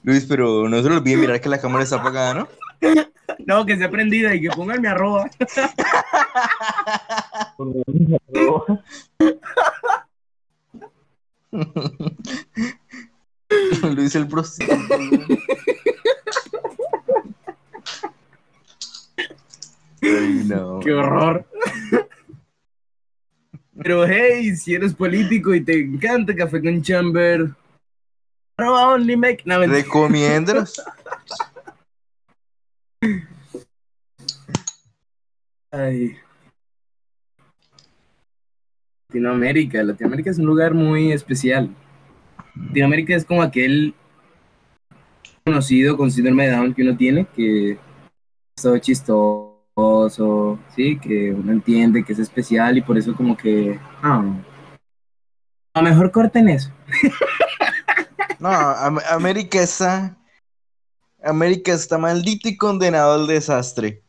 Luis, 0.03 0.26
pero 0.26 0.68
no 0.68 0.82
se 0.82 0.88
le 0.91 0.97
olvide 0.97 1.16
mirar 1.16 1.41
que 1.41 1.49
la 1.49 1.61
cámara 1.61 1.84
está 1.84 1.97
apagada, 1.97 2.34
¿no? 2.34 2.49
No, 3.47 3.64
que 3.64 3.76
sea 3.76 3.91
prendida 3.91 4.34
y 4.34 4.41
que 4.43 4.51
pongan 4.51 4.80
mi 4.82 4.88
arroba. 4.88 5.28
Luis 13.95 14.14
el 14.14 14.28
prostituto. 14.28 14.97
güey. 14.97 15.38
Ay, 19.16 19.89
no. 20.03 20.80
Qué 20.84 20.92
horror. 20.92 21.46
Pero 23.82 24.07
hey, 24.07 24.55
si 24.57 24.74
eres 24.74 24.94
político 24.94 25.55
y 25.55 25.62
te 25.62 25.80
encanta 25.80 26.34
Café 26.34 26.61
con 26.61 26.82
Chamber, 26.82 27.51
arroba 28.57 28.94
only 28.94 29.16
make. 29.16 29.42
No. 29.46 29.59
Recomiéndanos. 29.61 30.82
Ay. 35.70 36.16
Latinoamérica. 39.09 39.82
Latinoamérica 39.82 40.30
es 40.30 40.38
un 40.38 40.46
lugar 40.46 40.74
muy 40.74 41.12
especial. 41.12 41.74
Latinoamérica 42.55 43.16
es 43.16 43.24
como 43.24 43.42
aquel 43.42 43.94
conocido 45.44 45.96
con 45.96 46.11
síndrome 46.11 46.46
de 46.46 46.53
Down 46.53 46.74
que 46.74 46.82
uno 46.82 46.96
tiene, 46.96 47.26
que 47.34 47.72
es 47.72 47.78
todo 48.62 48.78
chistoso, 48.78 49.49
sí, 50.74 50.99
que 50.99 51.33
uno 51.33 51.53
entiende 51.53 52.05
que 52.05 52.12
es 52.12 52.18
especial 52.18 52.76
y 52.78 52.83
por 52.83 52.97
eso 52.99 53.14
como 53.14 53.37
que... 53.37 53.78
ah, 54.03 54.24
a 55.74 55.83
lo 55.83 55.89
mejor 55.89 56.11
corten 56.11 56.49
eso. 56.49 56.70
No, 58.41 58.49
Am- 58.49 58.99
América 59.11 59.61
está. 59.61 60.16
América 61.22 61.74
está 61.74 61.99
maldito 61.99 62.49
y 62.49 62.57
condenado 62.57 63.12
al 63.12 63.26
desastre. 63.26 64.03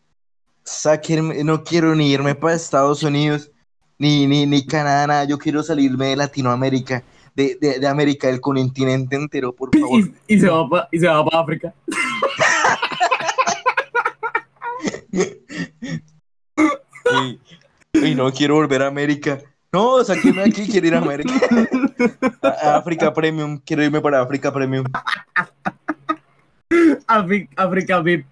Sáquenme, 0.63 1.43
no 1.43 1.65
quiero 1.65 1.93
ni 1.95 2.11
irme 2.11 2.33
para 2.33 2.55
Estados 2.55 3.03
Unidos, 3.03 3.51
ni, 3.99 4.27
ni, 4.27 4.45
ni 4.45 4.65
Canadá, 4.65 5.05
nada. 5.05 5.25
Yo 5.25 5.37
quiero 5.37 5.61
salirme 5.63 6.07
de 6.07 6.15
Latinoamérica, 6.15 7.03
de, 7.35 7.57
de, 7.59 7.79
de 7.79 7.87
América, 7.87 8.27
del 8.27 8.39
continente 8.39 9.17
entero, 9.17 9.53
por 9.53 9.69
favor. 9.77 9.99
Y, 9.99 10.35
y 10.35 10.39
se 10.39 10.47
va 10.47 10.69
para 10.69 10.87
y 10.93 10.99
se 10.99 11.07
va 11.07 11.25
pa 11.25 11.41
África. 11.41 11.73
Y, 17.13 17.39
no 18.15 18.31
quiero 18.31 18.55
volver 18.55 18.81
a 18.81 18.87
América. 18.87 19.39
No, 19.71 20.03
sáquenme 20.03 20.43
aquí, 20.43 20.67
quiero 20.67 20.87
ir 20.87 20.95
a 20.95 20.97
América. 20.99 21.33
A, 22.41 22.77
África 22.77 23.13
Premium, 23.13 23.59
quiero 23.63 23.83
irme 23.83 24.01
para 24.01 24.21
África 24.21 24.51
Premium. 24.51 24.85
África 27.55 28.01
VIP. 28.01 28.25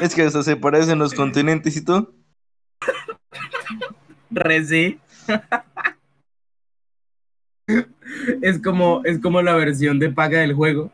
Es 0.00 0.14
que 0.14 0.22
hasta 0.22 0.42
se 0.42 0.56
parecen 0.56 0.98
los 0.98 1.14
continentes 1.14 1.76
y 1.76 1.84
todo. 1.84 2.12
Re 4.30 4.64
sí. 4.64 5.00
Es 8.42 8.60
como, 8.60 9.02
es 9.04 9.18
como 9.18 9.42
la 9.42 9.54
versión 9.54 9.98
de 9.98 10.10
paga 10.10 10.40
del 10.40 10.54
juego. 10.54 10.92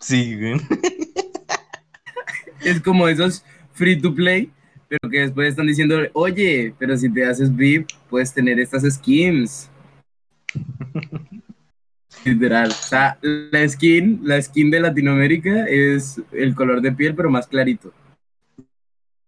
Sí, 0.00 0.36
güey. 0.36 0.60
Es 2.60 2.80
como 2.80 3.08
esos 3.08 3.44
free 3.72 4.00
to 4.00 4.14
play, 4.14 4.52
pero 4.92 5.10
que 5.10 5.20
después 5.20 5.48
están 5.48 5.66
diciendo, 5.66 5.96
oye, 6.12 6.74
pero 6.78 6.94
si 6.98 7.10
te 7.10 7.24
haces 7.24 7.54
VIP, 7.56 7.88
puedes 8.10 8.30
tener 8.34 8.60
estas 8.60 8.82
skins. 8.82 9.70
Literal. 12.26 12.68
O 12.68 12.72
sea, 12.72 13.18
la 13.22 13.66
skin, 13.66 14.20
la 14.22 14.40
skin 14.42 14.70
de 14.70 14.80
Latinoamérica 14.80 15.64
es 15.64 16.20
el 16.30 16.54
color 16.54 16.82
de 16.82 16.92
piel, 16.92 17.14
pero 17.14 17.30
más 17.30 17.46
clarito. 17.46 17.90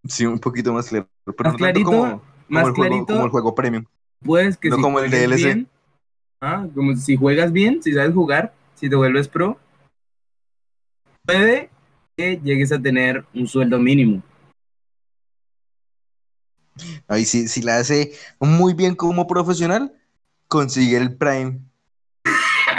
Sí, 0.07 0.27
un 0.27 0.37
poquito 0.37 0.71
más 0.71 0.87
claro. 0.87 1.09
Pero 1.25 1.35
Más 1.39 1.53
no 1.53 1.57
clarito, 1.57 1.85
como, 1.85 2.01
como 2.01 2.21
Más 2.47 2.67
el 2.67 2.73
juego, 2.73 2.89
clarito, 2.89 3.13
como 3.13 3.25
el 3.25 3.31
juego 3.31 3.55
premium. 3.55 3.85
puedes 4.23 4.57
que 4.57 4.69
no 4.69 4.75
si 4.75 4.81
como 4.83 4.99
el 4.99 5.09
DLC. 5.09 5.35
bien, 5.35 5.67
ah, 6.41 6.67
como 6.75 6.95
si 6.95 7.15
juegas 7.15 7.51
bien, 7.51 7.81
si 7.81 7.91
sabes 7.91 8.13
jugar, 8.13 8.53
si 8.75 8.87
te 8.87 8.95
vuelves 8.95 9.27
pro, 9.27 9.57
puede 11.25 11.71
que 12.15 12.39
llegues 12.43 12.71
a 12.71 12.79
tener 12.79 13.25
un 13.33 13.47
sueldo 13.47 13.79
mínimo. 13.79 14.21
Ahí 17.07 17.25
sí, 17.25 17.47
si 17.47 17.61
la 17.61 17.77
hace 17.77 18.13
muy 18.39 18.73
bien 18.73 18.95
como 18.95 19.27
profesional, 19.27 19.93
consigue 20.47 20.97
el 20.97 21.15
Prime. 21.15 21.59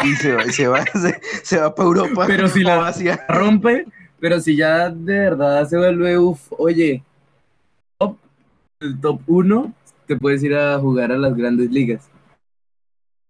Y 0.05 0.15
se 0.17 0.33
va, 0.33 0.45
se 0.45 0.69
va, 0.69 0.85
se, 0.93 1.21
se 1.43 1.59
va 1.59 1.75
para 1.75 1.87
Europa. 1.89 2.25
Pero 2.27 2.49
si 2.49 2.63
la- 2.63 2.87
Asia. 2.87 3.25
rompe, 3.29 3.87
pero 4.21 4.41
si 4.41 4.57
ya 4.57 4.91
de 4.91 5.19
verdad 5.19 5.67
se 5.69 5.77
vuelve, 5.79 6.19
uff, 6.19 6.53
oye, 6.59 7.03
top, 7.99 8.17
el 8.81 9.01
top 9.01 9.21
1, 9.27 9.73
te 10.07 10.17
puedes 10.17 10.43
ir 10.43 10.55
a 10.55 10.79
jugar 10.79 11.13
a 11.13 11.17
las 11.19 11.35
grandes 11.37 11.71
ligas. 11.71 12.09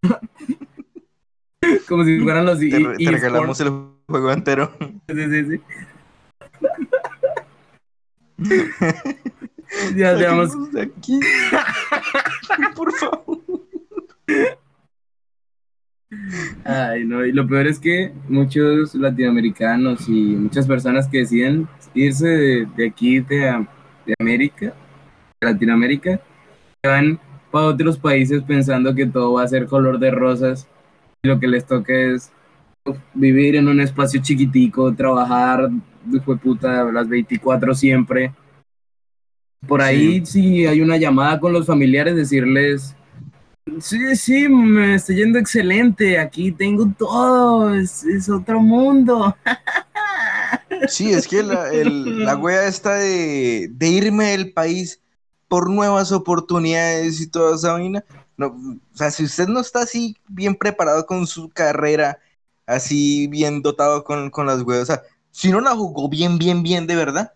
Como 1.88 2.04
si 2.04 2.20
fueran 2.20 2.44
los 2.46 2.58
Te, 2.58 2.66
e- 2.76 2.96
te 2.98 3.10
regalamos 3.10 3.60
el 3.60 3.70
juego 4.08 4.32
entero. 4.32 4.72
Sí, 5.08 5.14
sí, 5.14 5.44
sí. 5.44 5.60
ya. 9.96 10.18
Sáquenos 10.18 10.72
de 10.72 10.82
aquí. 10.82 11.20
Por 12.76 12.92
favor. 12.92 13.40
Ay, 16.64 17.04
no, 17.04 17.24
y 17.24 17.32
lo 17.32 17.46
peor 17.46 17.66
es 17.66 17.78
que 17.78 18.12
muchos 18.28 18.94
latinoamericanos 18.94 20.08
y 20.08 20.36
muchas 20.36 20.66
personas 20.66 21.08
que 21.08 21.18
deciden 21.18 21.68
irse 21.94 22.26
de, 22.26 22.68
de 22.76 22.86
aquí, 22.86 23.20
de, 23.20 23.66
de 24.06 24.14
América, 24.18 24.74
de 25.40 25.52
Latinoamérica, 25.52 26.20
se 26.82 26.88
van 26.88 27.20
para 27.50 27.66
otros 27.66 27.98
países 27.98 28.42
pensando 28.42 28.94
que 28.94 29.06
todo 29.06 29.34
va 29.34 29.42
a 29.42 29.48
ser 29.48 29.66
color 29.66 29.98
de 29.98 30.10
rosas 30.10 30.68
y 31.22 31.28
lo 31.28 31.38
que 31.40 31.48
les 31.48 31.66
toca 31.66 31.92
es 31.92 32.32
vivir 33.14 33.56
en 33.56 33.68
un 33.68 33.80
espacio 33.80 34.20
chiquitico, 34.22 34.94
trabajar, 34.94 35.70
hijo 36.12 36.34
de 36.34 36.40
puta, 36.40 36.84
las 36.84 37.08
24 37.08 37.74
siempre. 37.74 38.32
Por 39.66 39.82
ahí, 39.82 40.24
si 40.26 40.66
hay 40.66 40.80
una 40.80 40.96
llamada 40.96 41.40
con 41.40 41.52
los 41.52 41.66
familiares, 41.66 42.16
decirles, 42.16 42.94
Sí, 43.80 44.14
sí, 44.16 44.48
me 44.48 44.94
estoy 44.94 45.16
yendo 45.16 45.38
excelente. 45.38 46.18
Aquí 46.18 46.52
tengo 46.52 46.86
todo. 46.96 47.74
Es, 47.74 48.04
es 48.04 48.28
otro 48.28 48.60
mundo. 48.60 49.36
Sí, 50.84 51.12
es 51.12 51.26
que 51.26 51.42
la, 51.42 51.72
el- 51.72 52.22
la 52.24 52.36
wea 52.36 52.66
esta 52.66 52.94
de, 52.94 53.68
de 53.72 53.88
irme 53.88 54.26
del 54.32 54.52
país 54.52 55.00
por 55.48 55.68
nuevas 55.70 56.12
oportunidades 56.12 57.20
y 57.20 57.28
toda 57.28 57.56
esa 57.56 57.72
vaina. 57.72 58.04
No, 58.36 58.48
o 58.48 58.96
sea, 58.96 59.10
si 59.10 59.24
usted 59.24 59.48
no 59.48 59.60
está 59.60 59.80
así 59.80 60.16
bien 60.28 60.54
preparado 60.54 61.06
con 61.06 61.26
su 61.26 61.48
carrera, 61.50 62.18
así 62.66 63.26
bien 63.28 63.62
dotado 63.62 64.04
con, 64.04 64.30
con 64.30 64.46
las 64.46 64.62
weas, 64.62 64.82
o 64.82 64.86
sea, 64.86 65.02
si 65.30 65.50
no 65.50 65.60
la 65.60 65.74
jugó 65.74 66.08
bien, 66.08 66.38
bien, 66.38 66.62
bien 66.62 66.86
de 66.86 66.96
verdad, 66.96 67.32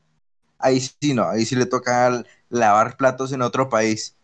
ahí 0.61 0.81
sí 0.81 1.15
no, 1.15 1.29
ahí 1.29 1.45
sí 1.45 1.57
le 1.57 1.67
toca 1.67 2.25
lavar 2.49 2.97
platos 2.97 3.33
en 3.33 3.43
otro 3.43 3.69
país. 3.69 4.17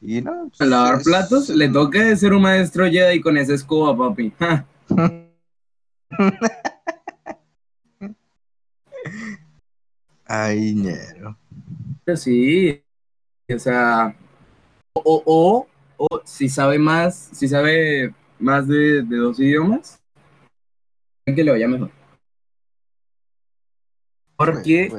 Y 0.00 0.20
no, 0.22 0.50
A 0.58 0.64
lavar 0.64 0.98
es- 0.98 1.04
platos, 1.04 1.48
le 1.48 1.68
toca 1.68 2.04
de 2.04 2.16
ser 2.16 2.32
un 2.32 2.42
maestro 2.42 2.86
Jedi 2.86 3.20
con 3.20 3.36
esa 3.36 3.54
escoba, 3.54 3.96
papi. 3.96 4.32
Ja. 4.38 4.64
Ay, 10.24 10.74
ñero. 10.74 11.36
Pero 12.04 12.16
sí, 12.16 12.82
o 13.54 13.58
sea, 13.58 14.14
o, 14.94 15.22
o, 15.24 15.66
o 15.96 16.20
si 16.24 16.48
sabe 16.48 16.78
más, 16.78 17.30
si 17.32 17.48
sabe 17.48 18.14
más 18.38 18.66
de, 18.68 19.02
de 19.02 19.16
dos 19.16 19.38
idiomas, 19.40 20.00
que 21.26 21.44
le 21.44 21.50
vaya 21.50 21.68
mejor. 21.68 21.90
Porque. 24.36 24.90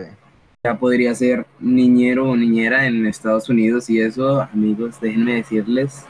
Ya 0.64 0.78
podría 0.78 1.16
ser 1.16 1.46
niñero 1.60 2.30
o 2.30 2.36
niñera 2.36 2.86
en 2.86 3.06
Estados 3.08 3.48
Unidos 3.50 3.90
y 3.90 4.02
eso, 4.02 4.42
amigos, 4.42 5.00
déjenme 5.00 5.36
decirles 5.36 6.06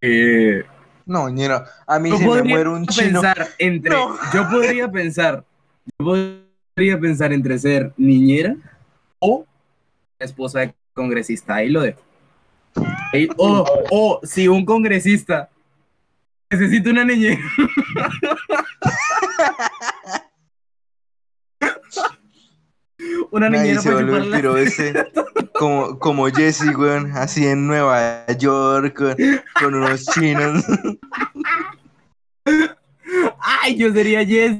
que 0.00 0.64
No, 1.06 1.28
ñero, 1.28 1.64
a 1.86 1.98
mí 1.98 2.10
yo 2.10 2.16
se 2.18 2.22
me 2.22 2.28
podría 2.28 2.54
muere 2.54 2.68
un 2.70 2.86
chino. 2.86 3.20
pensar 3.22 3.48
entre, 3.58 3.90
No. 3.90 4.16
yo 4.32 4.48
podría 4.50 4.90
pensar, 4.90 5.44
yo 5.98 6.04
podría 6.04 7.00
pensar 7.00 7.32
entre 7.32 7.58
ser 7.58 7.92
niñera 7.96 8.56
o 9.18 9.46
esposa 10.18 10.60
de 10.60 10.74
congresista, 10.92 11.56
ahí 11.56 11.70
lo 11.70 11.80
dejo. 11.82 12.00
Ahí- 13.12 13.28
o, 13.36 13.64
o 13.90 14.20
si 14.24 14.46
un 14.48 14.64
congresista 14.64 15.48
necesita 16.50 16.90
una 16.90 17.04
niñera. 17.04 17.40
una 23.36 23.50
Nadie 23.50 23.62
niñera 23.74 23.80
se 23.82 23.88
para 23.90 23.94
vuelve 24.04 24.16
el 24.16 24.24
chuparla. 24.24 24.36
piro 24.36 24.56
ese. 24.56 24.94
Como, 25.54 25.98
como 26.00 26.26
Jesse, 26.26 26.74
weón, 26.76 27.12
así 27.12 27.46
en 27.46 27.68
Nueva 27.68 28.26
York, 28.38 28.92
con, 28.96 29.14
con 29.60 29.74
unos 29.76 30.04
chinos. 30.06 30.64
Ay, 33.38 33.76
yo 33.76 33.92
sería 33.92 34.24
Jess. 34.26 34.56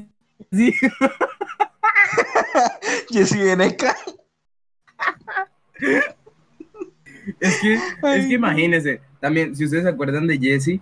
Sí. 0.53 0.73
Jesse 3.11 3.33
viene 3.35 3.65
acá. 3.65 3.93
Es 7.41 7.59
que, 7.59 7.73
es 7.73 8.25
que 8.27 8.33
imagínense, 8.33 9.01
también, 9.19 9.53
si 9.53 9.65
ustedes 9.65 9.83
se 9.83 9.89
acuerdan 9.89 10.27
de 10.27 10.37
Jessie, 10.37 10.79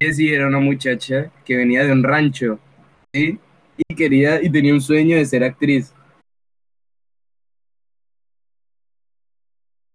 Jessie 0.00 0.34
era 0.34 0.46
una 0.46 0.60
muchacha 0.60 1.30
que 1.44 1.56
venía 1.56 1.84
de 1.84 1.92
un 1.92 2.02
rancho, 2.02 2.58
¿sí? 3.12 3.38
Y 3.76 3.94
quería, 3.94 4.42
y 4.42 4.48
tenía 4.48 4.72
un 4.72 4.80
sueño 4.80 5.16
de 5.16 5.26
ser 5.26 5.44
actriz. 5.44 5.92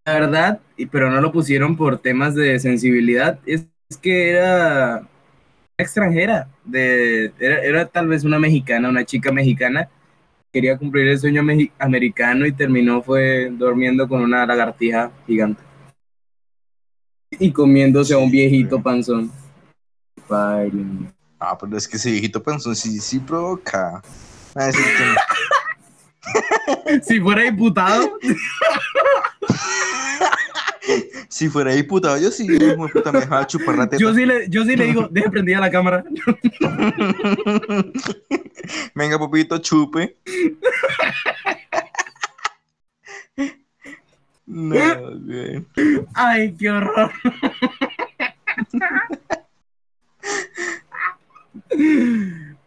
La 0.08 0.14
verdad, 0.14 0.62
y- 0.78 0.86
pero 0.86 1.12
no 1.12 1.20
lo 1.20 1.34
pusieron 1.34 1.76
por 1.76 1.98
temas 2.00 2.34
de 2.34 2.58
sensibilidad, 2.62 3.40
es, 3.46 3.66
es 3.90 3.98
que 3.98 4.30
era 4.30 5.06
extranjera, 5.78 6.48
de, 6.64 7.34
era, 7.38 7.62
era 7.62 7.86
tal 7.88 8.08
vez 8.08 8.24
una 8.24 8.40
mexicana, 8.40 8.88
una 8.88 9.04
chica 9.04 9.34
mexicana, 9.34 9.90
quería 10.54 10.78
cumplir 10.78 11.10
el 11.10 11.20
sueño 11.20 11.42
americano 11.78 12.46
y 12.46 12.54
terminó 12.54 13.04
fue 13.04 13.50
durmiendo 13.52 14.08
con 14.08 14.22
una 14.22 14.46
lagartija 14.46 15.12
gigante. 15.28 15.62
Y 17.32 17.52
comiéndose 17.52 18.14
a 18.14 18.18
un 18.18 18.32
viejito 18.32 18.82
panzón. 18.82 19.30
Ah, 21.38 21.58
pero 21.60 21.76
es 21.76 21.86
que 21.86 21.98
ese 21.98 22.12
viejito 22.12 22.42
pensó, 22.42 22.74
sí, 22.74 22.98
sí 23.02 23.20
provoca. 23.20 24.02
Ah, 24.56 24.70
ese 24.70 24.80
que- 24.82 25.27
Si 27.04 27.20
fuera 27.20 27.44
diputado, 27.44 28.18
Si 31.30 31.50
fuera 31.50 31.74
diputado, 31.74 32.18
yo 32.18 32.32
sí, 32.32 32.48
de 32.48 32.76
puta, 32.76 33.12
me 33.12 33.20
dejaba 33.20 33.46
chupar 33.46 33.78
la 33.78 33.90
teta. 33.90 34.02
yo 34.02 34.14
sí 34.14 34.26
le, 34.26 34.48
yo 34.50 34.64
sí 34.64 34.76
le 34.76 34.86
digo, 34.86 35.08
deje 35.12 35.30
prendida 35.30 35.60
la 35.60 35.70
cámara. 35.70 36.04
Venga, 38.96 39.20
papito, 39.20 39.58
chupe. 39.60 40.16
No, 44.46 45.20
güey. 45.20 45.66
Ay, 46.14 46.56
qué 46.58 46.72
horror. 46.72 47.12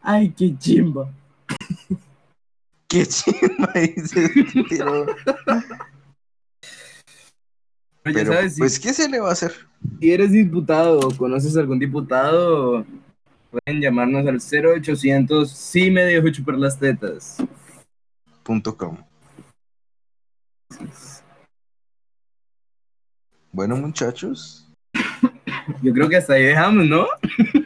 Ay, 0.03 0.31
qué 0.37 0.57
chimba. 0.59 1.11
Qué 2.91 3.07
chimba 3.07 3.73
dices, 3.75 4.31
pero, 4.69 5.07
Pero 8.03 8.19
ya 8.19 8.25
pero 8.25 8.33
sabes, 8.33 8.55
si- 8.55 8.61
pues, 8.61 8.81
¿qué 8.81 8.93
se 8.93 9.09
le 9.09 9.21
va 9.21 9.29
a 9.29 9.33
hacer? 9.33 9.53
si 10.01 10.11
eres 10.13 10.33
diputado 10.33 10.99
o 10.99 11.17
conoces 11.17 11.57
algún 11.57 11.79
diputado, 11.79 12.85
pueden 13.51 13.81
llamarnos 13.81 14.27
al 14.27 14.41
0800 14.41 15.51
sí 15.53 15.91
me 15.91 16.03
dejo 16.03 16.29
chupar 16.31 16.57
las 16.57 16.79
tetas. 16.79 17.37
Punto 18.43 18.77
com. 18.77 18.97
Bueno, 23.53 23.77
muchachos, 23.77 24.67
Yo 25.83 25.93
creo 25.93 26.09
que 26.09 26.17
hasta 26.17 26.35
ahí 26.35 26.45
dejamos, 26.45 26.87
¿no? 26.87 27.07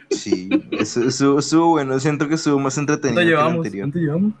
sí, 0.09 0.49
eso, 0.71 1.37
eso, 1.37 1.67
bueno, 1.67 1.99
siento 1.99 2.27
que 2.27 2.35
estuvo 2.35 2.59
más 2.59 2.77
entretenido 2.77 3.15
¿Cuánto 3.15 3.19
que 3.19 3.23
el 3.23 3.29
llevamos? 3.29 3.55
anterior. 3.57 3.83
¿Cuánto 3.85 3.99
llevamos? 3.99 4.33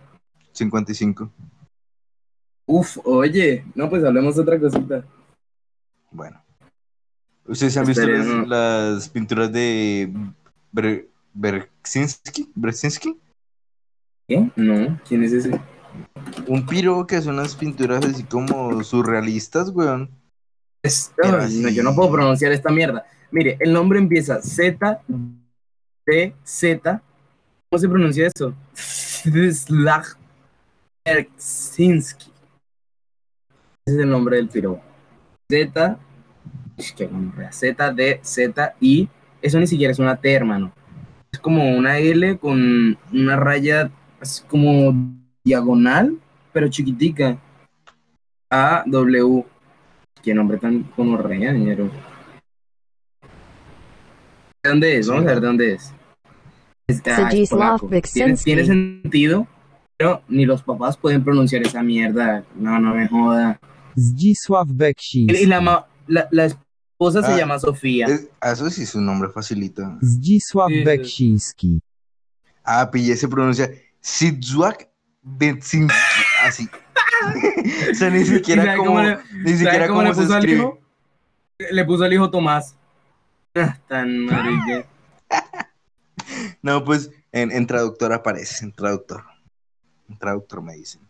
55. 0.55 1.29
Uf, 2.67 2.97
oye, 3.03 3.63
no, 3.75 3.89
pues 3.89 4.03
hablemos 4.03 4.35
de 4.35 4.41
otra 4.41 4.59
cosita. 4.59 5.05
Bueno. 6.11 6.41
¿Ustedes 7.47 7.77
han 7.77 7.85
visto 7.85 8.07
las, 8.07 9.07
pinturas 9.09 9.51
de 9.51 10.11
Ber 10.71 11.07
Berzinski? 11.33 12.51
Berzinski? 12.55 13.19
¿Qué? 14.27 14.49
No, 14.55 14.99
¿quién 15.07 15.23
es 15.23 15.33
ese? 15.33 15.61
Un 16.47 16.65
piro 16.65 17.05
que 17.05 17.17
hace 17.17 17.29
unas 17.29 17.55
pinturas 17.55 18.03
así 18.03 18.23
como 18.23 18.83
surrealistas, 18.83 19.69
weón. 19.69 20.09
Es- 20.81 21.13
Pero 21.15 21.39
ay, 21.39 21.59
no, 21.59 21.67
así- 21.67 21.75
yo 21.75 21.83
no 21.83 21.93
puedo 21.93 22.11
pronunciar 22.11 22.51
esta 22.51 22.71
mierda. 22.71 23.05
Mire, 23.29 23.57
el 23.59 23.71
nombre 23.71 23.99
empieza 23.99 24.41
Z, 24.41 25.01
D, 26.05 26.35
Z. 26.43 27.01
¿Cómo 27.69 27.79
se 27.79 27.89
pronuncia 27.89 28.27
eso? 28.33 28.55
Slag 29.53 30.17
Berzinski. 31.05 32.31
Ese 33.85 33.97
es 33.97 34.03
el 34.03 34.09
nombre 34.09 34.37
del 34.37 34.49
piro. 34.49 34.81
Z, 35.47 35.99
gonorrea. 37.11 37.51
Z, 37.51 37.93
D, 37.93 38.19
Z, 38.23 38.75
I. 38.79 39.07
Eso 39.41 39.59
ni 39.59 39.67
siquiera 39.67 39.91
es 39.91 39.99
una 39.99 40.15
T, 40.17 40.33
hermano. 40.33 40.73
Es 41.31 41.39
como 41.39 41.77
una 41.77 41.99
L 41.99 42.37
con 42.39 42.97
una 43.13 43.35
raya 43.35 43.91
así 44.19 44.43
como 44.47 44.93
diagonal, 45.43 46.17
pero 46.51 46.67
chiquitica. 46.69 47.37
A, 48.49 48.83
W. 48.87 49.45
Qué 50.23 50.33
nombre 50.33 50.57
tan 50.57 50.83
como 50.95 51.17
ñero. 51.29 51.91
¿De 54.63 54.69
dónde 54.69 54.97
es? 54.97 55.07
Vamos 55.07 55.25
a 55.25 55.27
ver 55.27 55.41
de 55.41 55.47
dónde 55.47 55.73
es. 55.73 55.93
es 56.87 56.95
es 56.95 56.97
Stanisław 56.97 57.77
polaco. 57.77 58.01
tiene, 58.11 58.35
tiene 58.35 58.65
sentido, 58.65 59.47
pero 59.97 60.21
ni 60.27 60.45
los 60.45 60.61
papás 60.63 60.97
pueden 60.97 61.23
pronunciar 61.23 61.61
esa 61.63 61.81
mierda. 61.81 62.43
No, 62.55 62.79
no 62.79 62.93
me 62.95 63.07
joda. 63.07 63.59
Zdzisław 63.97 64.65
Beksiński. 64.67 65.43
y 65.43 65.45
la, 65.45 65.61
ma- 65.61 65.85
la, 66.07 66.27
la 66.31 66.45
esposa 66.45 67.21
se 67.23 67.31
Ah, 67.33 67.37
llama 67.37 67.59
Sofía. 67.59 68.07
Es- 68.07 68.27
ah, 68.41 68.51
eso 68.51 68.69
sí 68.69 68.83
es 68.83 68.93
un 68.95 69.05
nombre 69.05 69.29
facilito. 69.29 69.83
Zdzisław 70.03 70.67
Sí. 70.69 70.83
Beksiński. 70.83 71.81
Ah, 72.63 72.89
pillé, 72.91 73.15
se 73.15 73.27
pronuncia 73.27 73.69
Sidzuak 74.01 74.89
Berzinski. 75.21 75.95
Así. 76.43 76.67
o 77.91 77.95
sea, 77.95 78.09
ni 78.09 78.19
¿Y 78.21 78.25
siquiera 78.25 78.75
como. 78.75 78.89
cómo 78.91 79.01
le- 79.03 79.17
Ni 79.33 79.43
¿sabe 79.53 79.57
siquiera 79.57 79.87
cómo 79.87 79.99
cómo 79.99 80.09
le 80.09 80.15
se 80.15 80.21
puso 80.21 80.33
al 80.33 80.39
escribe. 80.39 80.59
hijo? 80.59 80.79
Le 81.71 81.85
puso 81.85 82.03
al 82.03 82.13
hijo 82.13 82.29
Tomás. 82.29 82.75
Ah, 83.55 83.77
tan 83.87 84.19
marique. 84.25 84.85
No, 86.61 86.83
pues 86.83 87.11
en, 87.31 87.51
en 87.51 87.65
traductor 87.67 88.11
aparece, 88.13 88.65
en 88.65 88.71
traductor. 88.73 89.23
En 90.09 90.17
traductor 90.17 90.61
me 90.61 90.75
dicen. 90.75 91.01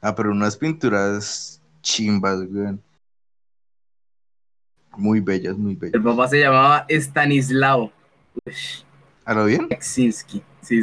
Ah, 0.00 0.14
pero 0.14 0.30
unas 0.30 0.56
pinturas 0.56 1.60
chimbas, 1.80 2.40
weón. 2.50 2.82
Muy 4.96 5.20
bellas, 5.20 5.56
muy 5.56 5.72
El 5.74 5.78
bellas. 5.78 6.02
papá 6.02 6.28
se 6.28 6.40
llamaba 6.40 6.86
Stanislao 6.88 7.92
¿A 9.24 9.34
lo 9.34 9.44
bien? 9.46 9.68
Kaczynski. 9.68 10.42
Sí. 10.62 10.80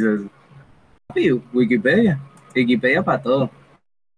Sí, 1.14 1.30
Wikipedia. 1.52 2.20
Wikipedia 2.54 3.02
para 3.02 3.22
todo. 3.22 3.50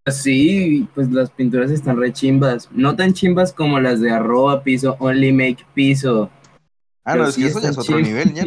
Sí, 0.08 0.88
pues 0.94 1.10
las 1.10 1.30
pinturas 1.30 1.70
están 1.70 1.96
re 1.98 2.12
chimbas. 2.12 2.70
No 2.72 2.94
tan 2.94 3.12
chimbas 3.12 3.52
como 3.52 3.80
las 3.80 4.00
de 4.00 4.10
arroba 4.10 4.62
piso, 4.62 4.96
only 5.00 5.32
make 5.32 5.64
piso. 5.74 6.30
Ah, 7.04 7.16
no, 7.16 7.24
es 7.28 7.34
sí 7.34 7.42
que 7.42 7.48
eso 7.48 7.60
ya 7.60 7.70
es 7.70 7.78
otro 7.78 7.98
nivel, 8.00 8.34
ya. 8.34 8.44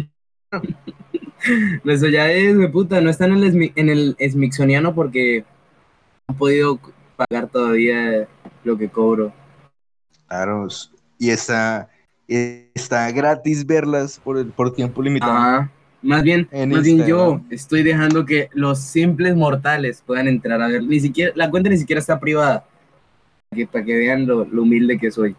Eso 1.86 2.08
ya 2.08 2.32
es, 2.32 2.58
de 2.58 2.70
puta, 2.70 3.02
no 3.02 3.10
están 3.10 3.32
en 3.32 3.44
el, 3.44 3.72
en 3.76 3.90
el 3.90 4.18
Smithsoniano 4.30 4.94
porque 4.94 5.46
no 6.28 6.34
han 6.34 6.38
podido 6.38 6.80
pagar 7.16 7.48
todavía 7.48 8.28
lo 8.64 8.78
que 8.78 8.90
cobro. 8.90 9.34
Claro. 10.28 10.68
Y 11.18 11.30
está, 11.30 11.90
está 12.28 13.12
gratis 13.12 13.66
verlas 13.66 14.20
por, 14.24 14.38
el, 14.38 14.48
por 14.48 14.74
tiempo 14.74 15.02
limitado. 15.02 15.32
Ajá. 15.32 15.72
Más 16.02 16.24
bien, 16.24 16.48
En 16.52 16.70
más 16.70 16.84
bien 16.84 17.06
yo 17.06 17.42
estoy 17.50 17.84
dejando 17.84 18.26
que 18.26 18.48
los 18.54 18.80
simples 18.80 19.36
mortales 19.36 20.02
puedan 20.06 20.30
entrar 20.30 20.62
a 20.62 20.68
ver. 20.68 20.84
Ni 20.84 21.00
siquiera, 21.00 21.34
la 21.36 21.50
cuenta 21.50 21.70
ni 21.70 21.78
siquiera 21.78 22.00
está 22.00 22.20
privada. 22.20 22.66
Para 23.50 23.58
que, 23.58 23.68
para 23.68 23.86
que 23.86 23.98
vean 23.98 24.26
lo, 24.26 24.46
lo 24.46 24.62
humilde 24.62 24.98
que 24.98 25.12
soy. 25.12 25.36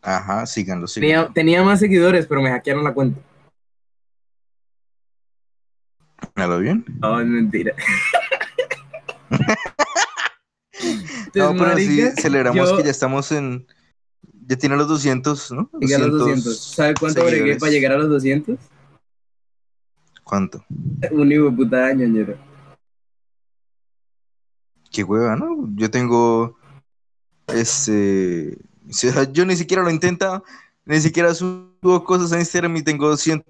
Ajá, 0.00 0.46
síganlo, 0.46 0.86
síganlo. 0.86 1.32
Tenía, 1.32 1.32
tenía 1.34 1.62
más 1.64 1.80
seguidores, 1.80 2.26
pero 2.26 2.42
me 2.42 2.50
hackearon 2.50 2.84
la 2.84 2.94
cuenta. 2.94 3.20
¿Míralo 6.34 6.58
bien? 6.60 6.84
No, 7.00 7.20
es 7.20 7.26
mentira. 7.26 7.74
No, 11.34 11.54
pero 11.56 11.76
sí, 11.76 12.02
celebramos 12.20 12.70
yo 12.70 12.76
que 12.76 12.84
ya 12.84 12.90
estamos 12.90 13.32
en... 13.32 13.66
Ya 14.46 14.56
tiene 14.56 14.76
los 14.76 14.88
200, 14.88 15.52
¿no? 15.52 15.70
llegué 15.80 15.94
a 15.94 15.98
los 15.98 16.18
200. 16.18 16.58
¿Sabe 16.58 16.94
cuánto 16.98 17.26
seguidores. 17.26 17.58
para 17.58 17.72
llegar 17.72 17.92
a 17.92 17.98
los 17.98 18.10
200? 18.10 18.58
¿Cuánto? 20.24 20.64
Un 21.10 21.32
hijo 21.32 21.44
de 21.44 21.52
puta 21.52 21.86
año, 21.86 22.06
ñero. 22.06 22.36
Qué 24.90 25.04
hueva, 25.04 25.36
¿no? 25.36 25.68
Yo 25.74 25.90
tengo... 25.90 26.58
Este... 27.46 28.58
yo 29.32 29.46
ni 29.46 29.56
siquiera 29.56 29.82
lo 29.82 29.90
intenta, 29.90 30.42
ni 30.84 31.00
siquiera 31.00 31.34
subo 31.34 32.04
cosas 32.04 32.32
a 32.32 32.38
Instagram 32.38 32.76
y 32.76 32.82
tengo 32.82 33.16
100, 33.16 33.44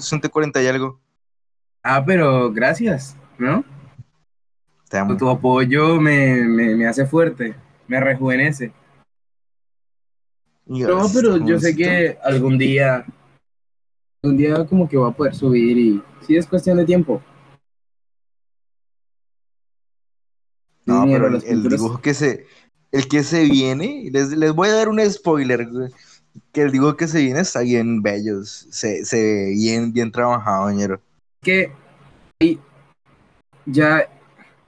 140 0.00 0.62
y 0.62 0.66
algo. 0.66 1.01
Ah, 1.82 2.02
pero 2.04 2.52
gracias, 2.52 3.16
¿no? 3.38 3.64
Te 4.88 4.98
amo. 4.98 5.16
Tu 5.16 5.28
apoyo 5.28 6.00
me, 6.00 6.42
me, 6.44 6.76
me 6.76 6.86
hace 6.86 7.06
fuerte, 7.06 7.54
me 7.88 7.98
rejuvenece. 7.98 8.72
No, 10.66 11.06
pero 11.12 11.36
yo 11.38 11.58
sé 11.58 11.74
que 11.74 12.16
algún 12.22 12.56
día, 12.56 13.04
algún 14.22 14.38
día 14.38 14.64
como 14.66 14.88
que 14.88 14.96
va 14.96 15.08
a 15.08 15.12
poder 15.12 15.34
subir 15.34 15.76
y 15.76 16.02
sí 16.26 16.36
es 16.36 16.46
cuestión 16.46 16.76
de 16.76 16.84
tiempo. 16.84 17.22
No, 20.86 21.04
pero 21.04 21.26
el, 21.26 21.68
dibujo 21.68 22.00
que 22.00 22.14
se... 22.14 22.46
El 22.90 23.08
que 23.08 23.22
se 23.22 23.44
viene, 23.44 24.10
les, 24.12 24.28
les 24.32 24.52
voy 24.52 24.68
a 24.68 24.74
dar 24.74 24.90
un 24.90 25.00
spoiler, 25.10 25.66
que 26.52 26.60
el 26.60 26.70
dibujo 26.70 26.94
que 26.94 27.08
se 27.08 27.22
viene 27.22 27.40
está 27.40 27.60
bien 27.60 28.02
bello, 28.02 28.44
se, 28.44 29.06
se 29.06 29.16
ve 29.16 29.50
bien, 29.54 29.94
bien 29.94 30.12
trabajado, 30.12 30.70
ñero. 30.70 31.00
Que 31.42 31.72
ya 33.66 34.08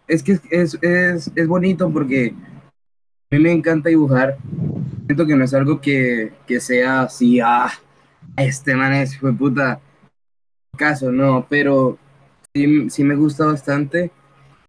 es 0.07 0.23
que 0.23 0.39
es, 0.51 0.79
es, 0.83 1.31
es 1.35 1.49
bonito 1.49 1.91
porque 1.91 2.35
a 3.31 3.37
mí 3.37 3.43
me 3.43 3.53
encanta 3.53 3.89
dibujar. 3.89 4.37
Siento 5.07 5.27
que 5.27 5.37
no 5.37 5.45
es 5.45 5.55
algo 5.55 5.81
que, 5.81 6.33
que 6.47 6.61
sea 6.61 7.03
así, 7.03 7.41
ah, 7.41 7.71
este 8.37 8.75
man 8.75 8.93
es 8.95 9.19
fue 9.19 9.33
puta 9.33 9.81
caso, 10.77 11.13
no, 11.13 11.47
pero 11.49 11.99
sí, 12.55 12.91
sí 12.91 13.05
me 13.05 13.15
gusta 13.15 13.47
bastante. 13.47 14.11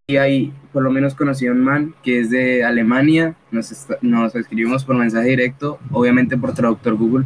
Y 0.07 0.17
hay, 0.17 0.53
por 0.71 0.83
lo 0.83 0.91
menos 0.91 1.15
conocí 1.15 1.47
a 1.47 1.51
un 1.51 1.63
man 1.63 1.95
que 2.03 2.19
es 2.19 2.29
de 2.29 2.63
Alemania, 2.63 3.35
nos, 3.49 3.71
está- 3.71 3.97
nos 4.01 4.35
escribimos 4.35 4.85
por 4.85 4.95
mensaje 4.95 5.29
directo, 5.29 5.79
obviamente 5.91 6.37
por 6.37 6.53
traductor 6.53 6.95
Google. 6.95 7.25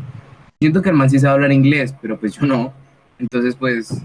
Siento 0.62 0.82
que 0.82 0.90
el 0.90 0.96
man 0.96 1.10
sí 1.10 1.20
sabe 1.20 1.34
hablar 1.34 1.52
inglés, 1.52 1.94
pero 2.02 2.18
pues 2.18 2.36
yo 2.36 2.46
no. 2.46 2.74
Entonces, 3.18 3.56
pues, 3.56 4.02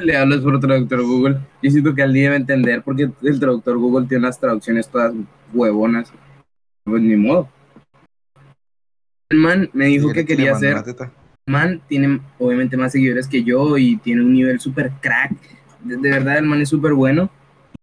le 0.00 0.16
hablas 0.16 0.40
por 0.40 0.58
traductor 0.60 1.02
Google. 1.02 1.38
Yo 1.62 1.70
siento 1.70 1.94
que 1.94 2.02
él 2.02 2.12
ni 2.12 2.20
debe 2.20 2.36
entender 2.36 2.82
porque 2.82 3.10
el 3.22 3.40
traductor 3.40 3.78
Google 3.78 4.06
tiene 4.06 4.24
unas 4.24 4.38
traducciones 4.38 4.88
todas 4.88 5.14
huevonas. 5.52 6.12
Pues 6.84 7.02
ni 7.02 7.16
modo. 7.16 7.48
El 9.28 9.38
man 9.38 9.70
me 9.72 9.86
dijo 9.86 10.06
¿Quiere 10.06 10.26
que 10.26 10.36
quería 10.36 10.56
una 10.56 10.82
teta? 10.82 11.12
man 11.46 11.80
tiene 11.88 12.20
obviamente 12.38 12.76
más 12.76 12.92
seguidores 12.92 13.26
que 13.26 13.42
yo 13.42 13.76
y 13.76 13.96
tiene 13.96 14.22
un 14.22 14.32
nivel 14.32 14.60
súper 14.60 14.92
crack. 15.00 15.32
De, 15.82 15.96
de 15.96 16.10
verdad, 16.10 16.38
el 16.38 16.46
man 16.46 16.60
es 16.60 16.68
súper 16.68 16.94
bueno. 16.94 17.30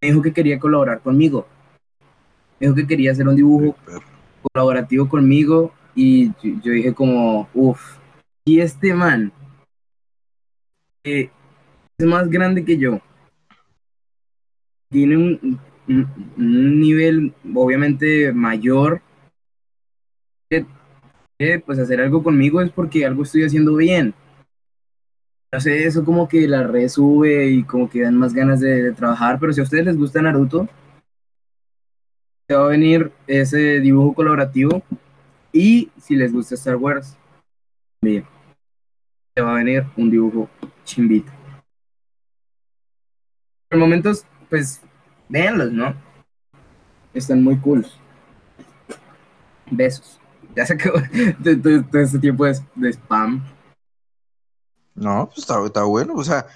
Me 0.01 0.09
dijo 0.09 0.21
que 0.21 0.33
quería 0.33 0.59
colaborar 0.59 1.01
conmigo. 1.01 1.47
Me 2.59 2.67
dijo 2.67 2.75
que 2.75 2.87
quería 2.87 3.11
hacer 3.11 3.27
un 3.27 3.35
dibujo 3.35 3.75
colaborativo 4.53 5.07
conmigo 5.07 5.73
y 5.95 6.27
yo, 6.27 6.61
yo 6.63 6.71
dije 6.71 6.93
como, 6.93 7.49
uff, 7.53 7.97
y 8.45 8.61
este 8.61 8.93
man 8.93 9.31
es 11.03 11.29
más 12.05 12.29
grande 12.29 12.63
que 12.63 12.77
yo, 12.77 12.99
tiene 14.89 15.17
un, 15.17 15.59
nivel 16.37 17.33
obviamente 17.55 18.31
mayor, 18.33 19.01
pues 21.65 21.79
hacer 21.79 22.01
algo 22.01 22.21
conmigo 22.21 22.61
es 22.61 22.71
porque 22.71 23.05
algo 23.05 23.23
estoy 23.23 23.43
haciendo 23.43 23.75
bien. 23.75 24.13
No 25.51 25.61
sé, 25.61 25.85
eso 25.85 26.03
como 26.03 26.27
que 26.27 26.47
la 26.47 26.63
red 26.63 26.89
sube 26.89 27.47
y 27.47 27.63
como 27.63 27.89
que 27.89 28.01
dan 28.01 28.17
más 28.17 28.33
ganas 28.33 28.59
de, 28.59 28.83
de 28.83 28.91
trabajar, 28.91 29.39
pero 29.39 29.53
si 29.53 29.61
a 29.61 29.63
ustedes 29.63 29.85
les 29.85 29.97
gusta 29.97 30.21
Naruto, 30.21 30.67
se 32.47 32.55
va 32.55 32.65
a 32.65 32.69
venir 32.69 33.11
ese 33.27 33.79
dibujo 33.79 34.13
colaborativo 34.13 34.83
y 35.51 35.89
si 35.97 36.15
les 36.15 36.33
gusta 36.33 36.55
Star 36.55 36.75
Wars, 36.75 37.17
también 37.99 38.25
se 39.35 39.41
va 39.41 39.53
a 39.53 39.57
venir 39.57 39.85
un 39.95 40.11
dibujo 40.11 40.49
chimbito. 40.83 41.36
Por 43.69 43.79
momentos, 43.79 44.25
pues, 44.49 44.81
véanlos, 45.29 45.71
¿no? 45.71 45.95
Están 47.13 47.43
muy 47.43 47.57
cool. 47.57 47.85
Besos. 49.69 50.19
Ya 50.55 50.65
se 50.65 50.73
acabó 50.73 50.97
todo, 51.91 52.01
este 52.01 52.19
tiempo 52.19 52.45
de, 52.45 52.59
de 52.75 52.89
spam. 52.93 53.43
No, 54.95 55.27
pues 55.27 55.39
está, 55.39 55.63
está 55.63 55.83
bueno, 55.83 56.15
o 56.15 56.23
sea, 56.23 56.47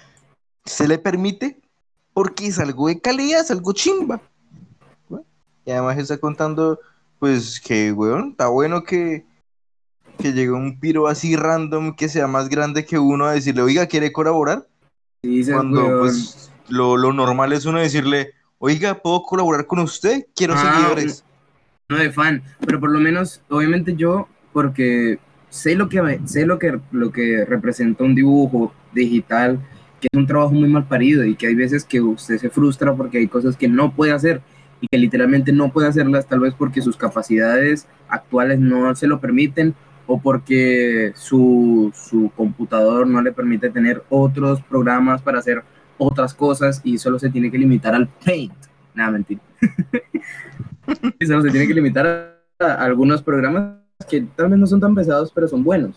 se 0.64 0.88
le 0.88 0.98
permite 0.98 1.60
porque 2.12 2.46
es 2.48 2.58
algo 2.58 2.88
de 2.88 3.00
calidad, 3.00 3.40
es 3.40 3.50
algo 3.50 3.72
chimba. 3.72 4.20
Y 5.64 5.70
además 5.70 5.98
está 5.98 6.18
contando, 6.18 6.80
pues, 7.18 7.60
que, 7.60 7.92
weón, 7.92 8.30
está 8.30 8.48
bueno 8.48 8.82
que, 8.82 9.24
que 10.18 10.32
llegue 10.32 10.50
un 10.50 10.80
piro 10.80 11.06
así 11.06 11.36
random 11.36 11.94
que 11.94 12.08
sea 12.08 12.26
más 12.26 12.48
grande 12.48 12.84
que 12.84 12.98
uno 12.98 13.26
a 13.26 13.32
decirle, 13.32 13.62
oiga, 13.62 13.86
¿quiere 13.86 14.12
colaborar? 14.12 14.66
Dices, 15.22 15.54
Cuando, 15.54 15.84
weón, 15.84 16.00
pues, 16.00 16.51
lo, 16.68 16.96
lo 16.96 17.12
normal 17.12 17.52
es 17.52 17.64
uno 17.66 17.78
decirle, 17.78 18.32
oiga, 18.58 19.02
¿puedo 19.02 19.22
colaborar 19.22 19.66
con 19.66 19.80
usted? 19.80 20.26
Quiero 20.34 20.54
Ah, 20.56 20.58
seguidores. 20.58 21.24
no 21.88 21.96
de 21.98 22.10
fan, 22.12 22.42
pero 22.64 22.80
por 22.80 22.90
lo 22.90 22.98
menos, 23.00 23.42
obviamente 23.48 23.94
yo, 23.96 24.28
porque 24.52 25.18
sé 25.50 25.74
lo 25.74 25.88
que 25.88 26.20
sé 26.24 26.46
lo 26.46 26.58
que 26.58 26.80
lo 26.92 27.12
que 27.12 27.44
representa 27.44 28.04
un 28.04 28.14
dibujo 28.14 28.72
digital, 28.92 29.60
que 30.00 30.08
es 30.10 30.18
un 30.18 30.26
trabajo 30.26 30.52
muy 30.52 30.68
mal 30.68 30.86
parido 30.88 31.24
y 31.24 31.36
que 31.36 31.46
hay 31.48 31.54
veces 31.54 31.84
que 31.84 32.00
usted 32.00 32.38
se 32.38 32.50
frustra 32.50 32.94
porque 32.94 33.18
hay 33.18 33.28
cosas 33.28 33.56
que 33.56 33.68
no 33.68 33.92
puede 33.94 34.12
hacer 34.12 34.40
y 34.80 34.86
que 34.88 34.98
literalmente 34.98 35.52
no 35.52 35.70
puede 35.72 35.88
hacerlas 35.88 36.26
tal 36.26 36.40
vez 36.40 36.54
porque 36.54 36.82
sus 36.82 36.96
capacidades 36.96 37.86
actuales 38.08 38.58
no 38.58 38.94
se 38.96 39.06
lo 39.06 39.20
permiten 39.20 39.74
o 40.06 40.20
porque 40.20 41.12
su, 41.14 41.92
su 41.94 42.32
computador 42.36 43.06
no 43.06 43.22
le 43.22 43.32
permite 43.32 43.70
tener 43.70 44.02
otros 44.08 44.60
programas 44.62 45.22
para 45.22 45.38
hacer 45.38 45.62
otras 45.98 46.34
cosas 46.34 46.80
y 46.84 46.98
solo 46.98 47.18
se 47.18 47.30
tiene 47.30 47.50
que 47.50 47.58
limitar 47.58 47.94
al 47.94 48.08
Paint. 48.08 48.54
Nada, 48.94 49.12
mentira. 49.12 49.40
y 51.18 51.26
solo 51.26 51.42
se 51.42 51.50
tiene 51.50 51.66
que 51.66 51.74
limitar 51.74 52.06
a, 52.06 52.64
a 52.64 52.84
algunos 52.84 53.22
programas 53.22 53.82
que 54.08 54.22
tal 54.36 54.50
vez 54.50 54.58
no 54.58 54.66
son 54.66 54.80
tan 54.80 54.94
pesados, 54.94 55.32
pero 55.32 55.48
son 55.48 55.62
buenos. 55.62 55.96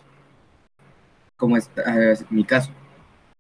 Como 1.38 1.58
es, 1.58 1.70
eh, 1.78 2.12
es 2.12 2.32
mi 2.32 2.44
caso. 2.44 2.72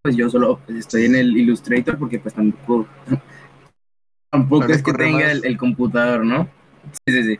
Pues 0.02 0.16
yo 0.16 0.30
solo 0.30 0.60
pues, 0.66 0.80
estoy 0.80 1.06
en 1.06 1.16
el 1.16 1.36
Illustrator 1.36 1.98
porque 1.98 2.20
pues 2.20 2.34
tampoco, 2.34 2.88
tampoco 4.30 4.66
es 4.66 4.84
que 4.84 4.94
tenga 4.94 5.32
el, 5.32 5.46
el 5.46 5.58
computador, 5.58 6.26
¿no? 6.26 6.50
Sí, 6.92 7.14
sí, 7.14 7.24
sí. 7.24 7.40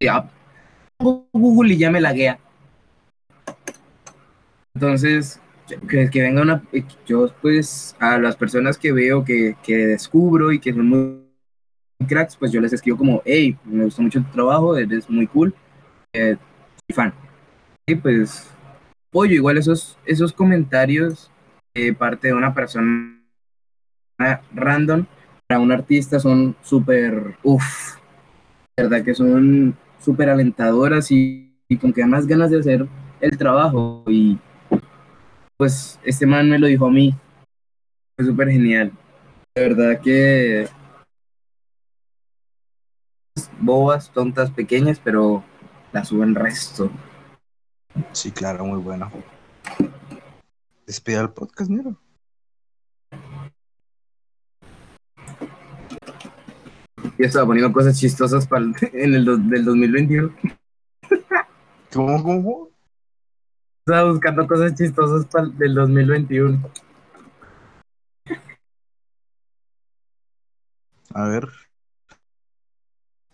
Ya. 0.00 0.28
Google 0.98 1.74
y 1.74 1.78
ya 1.78 1.90
me 1.90 2.00
laguea. 2.00 2.38
Entonces, 4.74 5.40
que, 5.88 6.10
que 6.10 6.22
venga 6.22 6.42
una... 6.42 6.62
Yo 7.06 7.28
pues 7.40 7.96
a 7.98 8.18
las 8.18 8.36
personas 8.36 8.78
que 8.78 8.92
veo, 8.92 9.24
que, 9.24 9.56
que 9.62 9.76
descubro 9.76 10.52
y 10.52 10.58
que 10.58 10.72
son 10.72 10.88
muy 10.88 11.28
cracks, 12.06 12.36
pues 12.36 12.52
yo 12.52 12.60
les 12.60 12.72
escribo 12.72 12.98
como, 12.98 13.22
hey, 13.24 13.56
me 13.64 13.84
gustó 13.84 14.02
mucho 14.02 14.22
tu 14.22 14.30
trabajo, 14.30 14.76
eres 14.76 15.08
muy 15.10 15.26
cool, 15.26 15.54
eh, 16.12 16.36
soy 16.86 16.94
fan. 16.94 17.14
Y 17.86 17.94
pues, 17.96 18.50
apoyo 19.10 19.34
igual 19.34 19.58
esos, 19.58 19.98
esos 20.04 20.32
comentarios 20.32 21.30
de 21.74 21.92
parte 21.94 22.28
de 22.28 22.34
una 22.34 22.54
persona 22.54 23.14
random 24.54 25.06
para 25.46 25.60
un 25.60 25.72
artista 25.72 26.18
son 26.20 26.56
súper, 26.62 27.36
uff, 27.42 27.96
verdad 28.76 29.02
que 29.02 29.14
son 29.14 29.76
súper 29.98 30.28
alentadoras 30.28 31.10
y, 31.10 31.54
y 31.68 31.76
con 31.76 31.92
que 31.92 32.04
más 32.04 32.26
ganas 32.26 32.50
de 32.50 32.60
hacer 32.60 32.86
el 33.20 33.38
trabajo. 33.38 34.04
Y 34.06 34.38
pues 35.58 35.98
este 36.04 36.24
man 36.24 36.48
me 36.48 36.58
lo 36.58 36.68
dijo 36.68 36.86
a 36.86 36.90
mí, 36.90 37.12
fue 38.16 38.24
súper 38.26 38.48
genial. 38.48 38.92
De 39.56 39.62
verdad 39.68 40.00
que 40.00 40.68
bobas, 43.60 44.10
tontas, 44.12 44.52
pequeñas, 44.52 45.00
pero 45.02 45.42
las 45.92 46.08
suben 46.08 46.36
resto. 46.36 46.90
Sí, 48.12 48.30
claro, 48.30 48.64
muy 48.64 48.78
bueno. 48.78 49.10
Despida 50.86 51.20
el 51.22 51.30
podcast, 51.30 51.70
Nero. 51.70 51.96
Yo 57.18 57.24
estaba 57.26 57.46
poniendo 57.46 57.72
cosas 57.72 57.98
chistosas 57.98 58.46
para 58.46 58.64
el- 58.64 58.74
en 58.92 59.14
el 59.14 59.24
do- 59.24 59.36
del 59.36 59.64
2021. 59.64 60.32
¿Cómo, 61.92 62.22
cómo? 62.22 62.67
Estaba 63.88 64.10
buscando 64.10 64.46
cosas 64.46 64.74
chistosas 64.74 65.24
para 65.32 65.46
del 65.46 65.74
2021. 65.74 66.60
A 71.14 71.28
ver. 71.28 71.48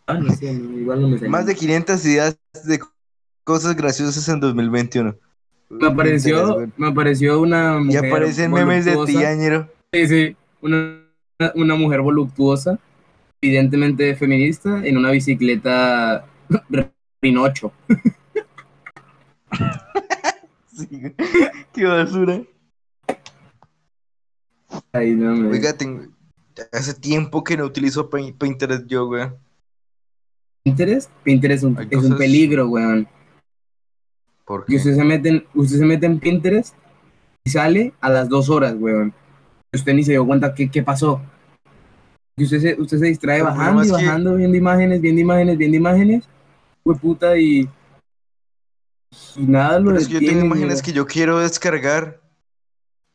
Ah, 0.07 0.15
no 0.15 0.33
sé, 0.33 0.53
no, 0.53 0.79
igual 0.79 1.03
no 1.03 1.09
me 1.09 1.19
salió. 1.19 1.33
Más 1.33 1.47
de 1.47 1.57
500 1.57 2.07
ideas 2.07 2.39
de 2.67 2.79
cosas 3.43 3.75
graciosas 3.75 4.29
en 4.29 4.39
2021. 4.39 5.17
Me 5.71 5.89
apareció, 5.89 6.69
me 6.77 6.87
apareció 6.87 7.41
una 7.41 7.81
Y 7.81 7.87
mujer 7.87 8.07
aparecen 8.07 8.53
memes 8.53 8.85
de 8.85 8.93
ti, 8.93 8.97
voluptuosa. 8.97 9.31
Añero. 9.31 9.69
Sí, 9.93 10.07
sí, 10.07 10.37
una, 10.61 11.01
una 11.57 11.75
mujer 11.75 12.01
voluptuosa, 12.01 12.79
evidentemente 13.41 14.15
feminista, 14.15 14.87
en 14.87 14.99
una 14.99 15.11
bicicleta 15.11 16.25
Rinocho. 17.21 17.73
Sí. 20.75 20.89
Qué 21.73 21.85
basura. 21.85 22.43
Ay, 24.93 25.15
no, 25.15 25.35
me... 25.35 25.49
Oiga, 25.51 25.73
tengo... 25.73 26.03
hace 26.73 26.95
tiempo 26.95 27.45
que 27.45 27.57
no 27.57 27.65
utilizo 27.65 28.11
Pin- 28.11 28.37
Pinterest 28.37 28.87
yo, 28.87 29.07
güey. 29.07 29.29
Pinterest, 30.65 31.11
Pinterest 31.23 31.65
es 31.91 32.05
un, 32.05 32.17
peligro, 32.17 32.67
weón. 32.69 33.07
¿Por 34.45 34.65
Y 34.67 34.73
qué? 34.73 34.77
usted 34.77 34.95
se 34.97 35.05
mete 35.05 35.29
en, 35.29 35.47
usted 35.55 35.79
se 35.79 35.85
mete 35.85 36.07
en 36.07 36.19
Pinterest 36.19 36.75
y 37.45 37.51
sale 37.51 37.93
a 38.01 38.09
las 38.11 38.29
dos 38.29 38.49
horas, 38.49 38.75
weón. 38.79 39.13
Usted 39.73 39.95
ni 39.95 40.03
se 40.05 40.13
dio 40.13 40.27
cuenta 40.27 40.55
qué, 40.55 40.71
qué 40.71 40.83
pasó. 40.83 41.21
Y 42.37 42.45
usted 42.45 42.61
se, 42.61 42.81
usted 42.81 42.99
se 42.99 43.07
distrae 43.07 43.43
bajando 43.43 43.83
y 43.85 43.87
que- 43.87 43.93
bajando, 43.93 44.37
viendo 44.37 44.57
imágenes, 44.57 45.01
viendo 45.01 45.21
imágenes, 45.21 45.57
viendo 45.59 45.77
imágenes. 45.77 46.29
Fue 46.83 46.97
puta 46.97 47.37
y. 47.39 47.69
Y 49.37 49.47
nada 49.47 49.79
lo 49.81 49.87
Pero 49.87 49.99
es 49.99 50.07
que 50.07 50.15
yo 50.15 50.21
tengo 50.21 50.45
imágenes 50.47 50.83
que 50.83 50.93
yo 50.93 51.07
quiero 51.07 51.39
descargar 51.39 52.21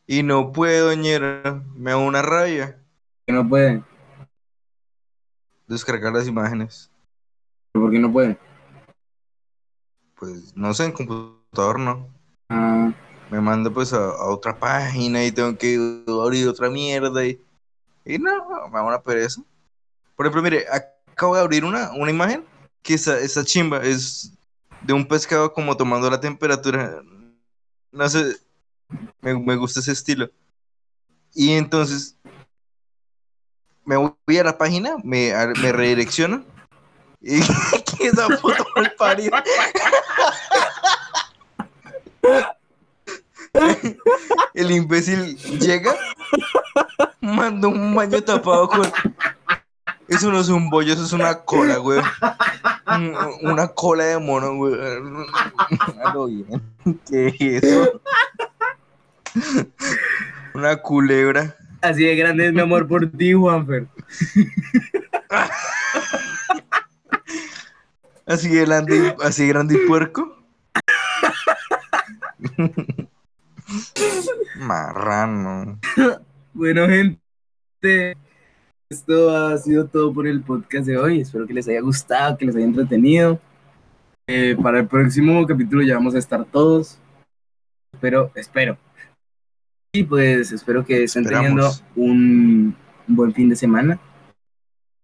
y 0.08 0.24
no 0.24 0.52
puedo, 0.52 0.93
ñera. 0.93 1.64
Me 1.76 1.91
da 1.91 1.97
una 1.97 2.22
rabia 2.22 2.80
Que 3.26 3.34
no 3.34 3.47
puede. 3.47 3.84
descargar 5.68 6.14
las 6.14 6.28
imágenes. 6.28 6.89
¿Por 7.74 7.91
qué 7.91 8.00
no 8.00 8.12
puede? 8.12 8.38
Pues 10.16 10.56
no 10.56 10.74
sé, 10.74 10.86
en 10.86 10.91
computador 10.91 11.80
no. 11.80 12.08
Ah, 12.50 12.91
Me 13.32 13.39
manda 13.39 13.70
pues 13.70 13.93
a, 13.93 13.97
a 14.10 14.26
otra 14.30 14.58
página 14.58 15.24
y 15.24 15.32
tengo 15.32 15.58
que 15.58 16.04
abrir 16.08 16.47
otra 16.47 16.70
mierda 16.70 17.26
y, 17.26 17.39
y 18.04 18.18
no, 18.18 18.68
me 18.68 18.74
da 18.80 18.84
una 18.84 19.02
pereza. 19.02 19.41
Por 20.16 20.26
ejemplo, 20.26 20.41
mire, 20.41 20.66
acabo 20.70 21.36
de 21.36 21.41
abrir 21.41 21.64
una, 21.64 21.91
una 21.91 22.12
imagen 22.12 22.43
que 22.82 22.95
esa, 22.95 23.18
esa 23.20 23.45
chimba 23.45 23.78
es 23.84 24.34
de 24.82 24.93
un 24.93 25.07
pescado 25.07 25.53
como 25.53 25.75
tomando 25.75 26.09
la 26.09 26.19
temperatura. 26.19 27.01
No 27.91 28.09
sé, 28.09 28.38
me, 29.21 29.38
me 29.38 29.55
gusta 29.55 29.80
ese 29.80 29.91
estilo. 29.91 30.30
Y 31.34 31.51
entonces 31.53 32.17
me 33.86 33.95
voy 33.95 34.38
a 34.38 34.43
la 34.43 34.57
página, 34.57 34.97
me, 35.03 35.34
me 35.61 35.71
redirecciono 35.71 36.45
y 37.21 37.41
que 37.97 38.07
esa 38.07 38.27
foto 38.38 38.65
mal 38.75 38.93
parida. 38.97 39.43
El 44.53 44.71
imbécil 44.71 45.38
llega, 45.59 45.95
manda 47.19 47.67
un 47.67 47.95
baño 47.95 48.21
tapado 48.23 48.69
con. 48.69 48.91
Eso 50.10 50.32
no 50.32 50.39
es 50.39 50.49
un 50.49 50.70
bollo, 50.70 50.93
eso 50.93 51.03
es 51.05 51.14
una 51.14 51.36
cola, 51.43 51.78
güey. 51.78 51.99
Un- 52.88 53.16
Una 53.51 53.68
cola 53.70 54.03
de 54.05 54.18
mono, 54.20 54.55
güey. 54.55 54.74
A 56.03 56.14
lo 56.14 56.26
bien. 56.28 56.62
¿Qué 57.07 57.28
es 57.28 57.64
eso? 57.64 58.01
Una 60.55 60.76
culebra. 60.78 61.55
así 61.82 62.03
de 62.03 62.16
grande 62.16 62.47
es 62.47 62.53
mi 62.53 62.62
amor 62.62 62.88
por 62.88 63.10
ti, 63.12 63.34
Juanfer. 63.34 63.88
Así 68.26 68.49
grande, 68.49 68.97
y- 68.97 69.24
así 69.26 69.47
grande 69.47 69.76
y 69.76 69.88
puerco. 69.88 70.36
Marrano. 74.55 75.80
Bueno, 76.53 76.88
gente, 76.88 78.18
esto 78.89 79.29
ha 79.35 79.55
sido 79.57 79.85
todo 79.85 80.11
por 80.11 80.27
el 80.27 80.41
podcast 80.41 80.87
de 80.87 80.97
hoy. 80.97 81.21
Espero 81.21 81.45
que 81.45 81.53
les 81.53 81.67
haya 81.67 81.81
gustado, 81.81 82.37
que 82.37 82.45
les 82.45 82.55
haya 82.55 82.65
entretenido. 82.65 83.39
Eh, 84.27 84.57
para 84.61 84.79
el 84.79 84.87
próximo 84.87 85.45
capítulo 85.45 85.83
ya 85.83 85.93
vamos 85.93 86.15
a 86.15 86.17
estar 86.17 86.43
todos. 86.45 86.99
Espero, 87.93 88.31
espero. 88.33 88.77
Y 89.93 90.03
pues 90.03 90.51
espero 90.51 90.83
que 90.83 91.03
estén 91.03 91.23
teniendo 91.23 91.67
Esperamos. 91.67 91.83
un, 91.95 92.75
un 93.07 93.15
buen 93.15 93.33
fin 93.33 93.49
de 93.49 93.55
semana. 93.55 93.99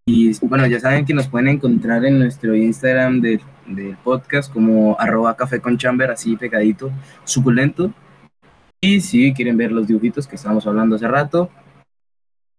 Y 0.07 0.31
bueno, 0.45 0.65
ya 0.65 0.79
saben 0.79 1.05
que 1.05 1.13
nos 1.13 1.27
pueden 1.27 1.47
encontrar 1.47 2.05
en 2.05 2.17
nuestro 2.17 2.55
Instagram 2.55 3.21
del, 3.21 3.41
del 3.67 3.97
podcast 3.97 4.51
como 4.51 4.99
arroba 4.99 5.35
café 5.35 5.59
con 5.59 5.77
chamber, 5.77 6.09
así 6.09 6.35
pegadito, 6.37 6.91
suculento. 7.23 7.91
Y 8.81 9.01
si 9.01 9.33
quieren 9.33 9.57
ver 9.57 9.71
los 9.71 9.87
dibujitos 9.87 10.27
que 10.27 10.35
estábamos 10.35 10.65
hablando 10.67 10.95
hace 10.95 11.07
rato, 11.07 11.49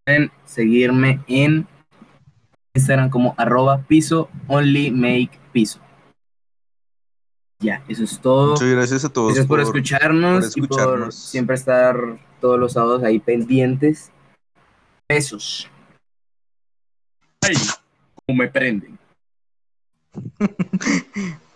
pueden 0.07 0.31
seguirme 0.45 1.19
en 1.27 1.67
Instagram 2.73 3.09
como 3.09 3.35
arroba 3.37 3.83
piso 3.89 4.29
only 4.47 4.89
make 4.89 5.31
piso. 5.51 5.81
Ya, 7.59 7.83
eso 7.89 8.05
es 8.05 8.17
todo. 8.21 8.51
Muchas 8.51 8.69
gracias 8.69 9.03
a 9.03 9.09
todos. 9.09 9.33
Gracias 9.33 9.47
por, 9.47 9.59
escucharnos 9.59 10.45
por 10.45 10.63
y 10.63 10.67
por 10.67 10.79
escucharnos. 10.79 11.15
siempre 11.15 11.55
estar 11.55 11.97
todos 12.39 12.57
los 12.57 12.73
sábados 12.73 13.03
ahí 13.03 13.19
pendientes. 13.19 14.11
Besos. 15.09 15.69
Ay, 17.41 17.55
cómo 18.25 18.37
me 18.39 18.47
prenden. 18.47 18.97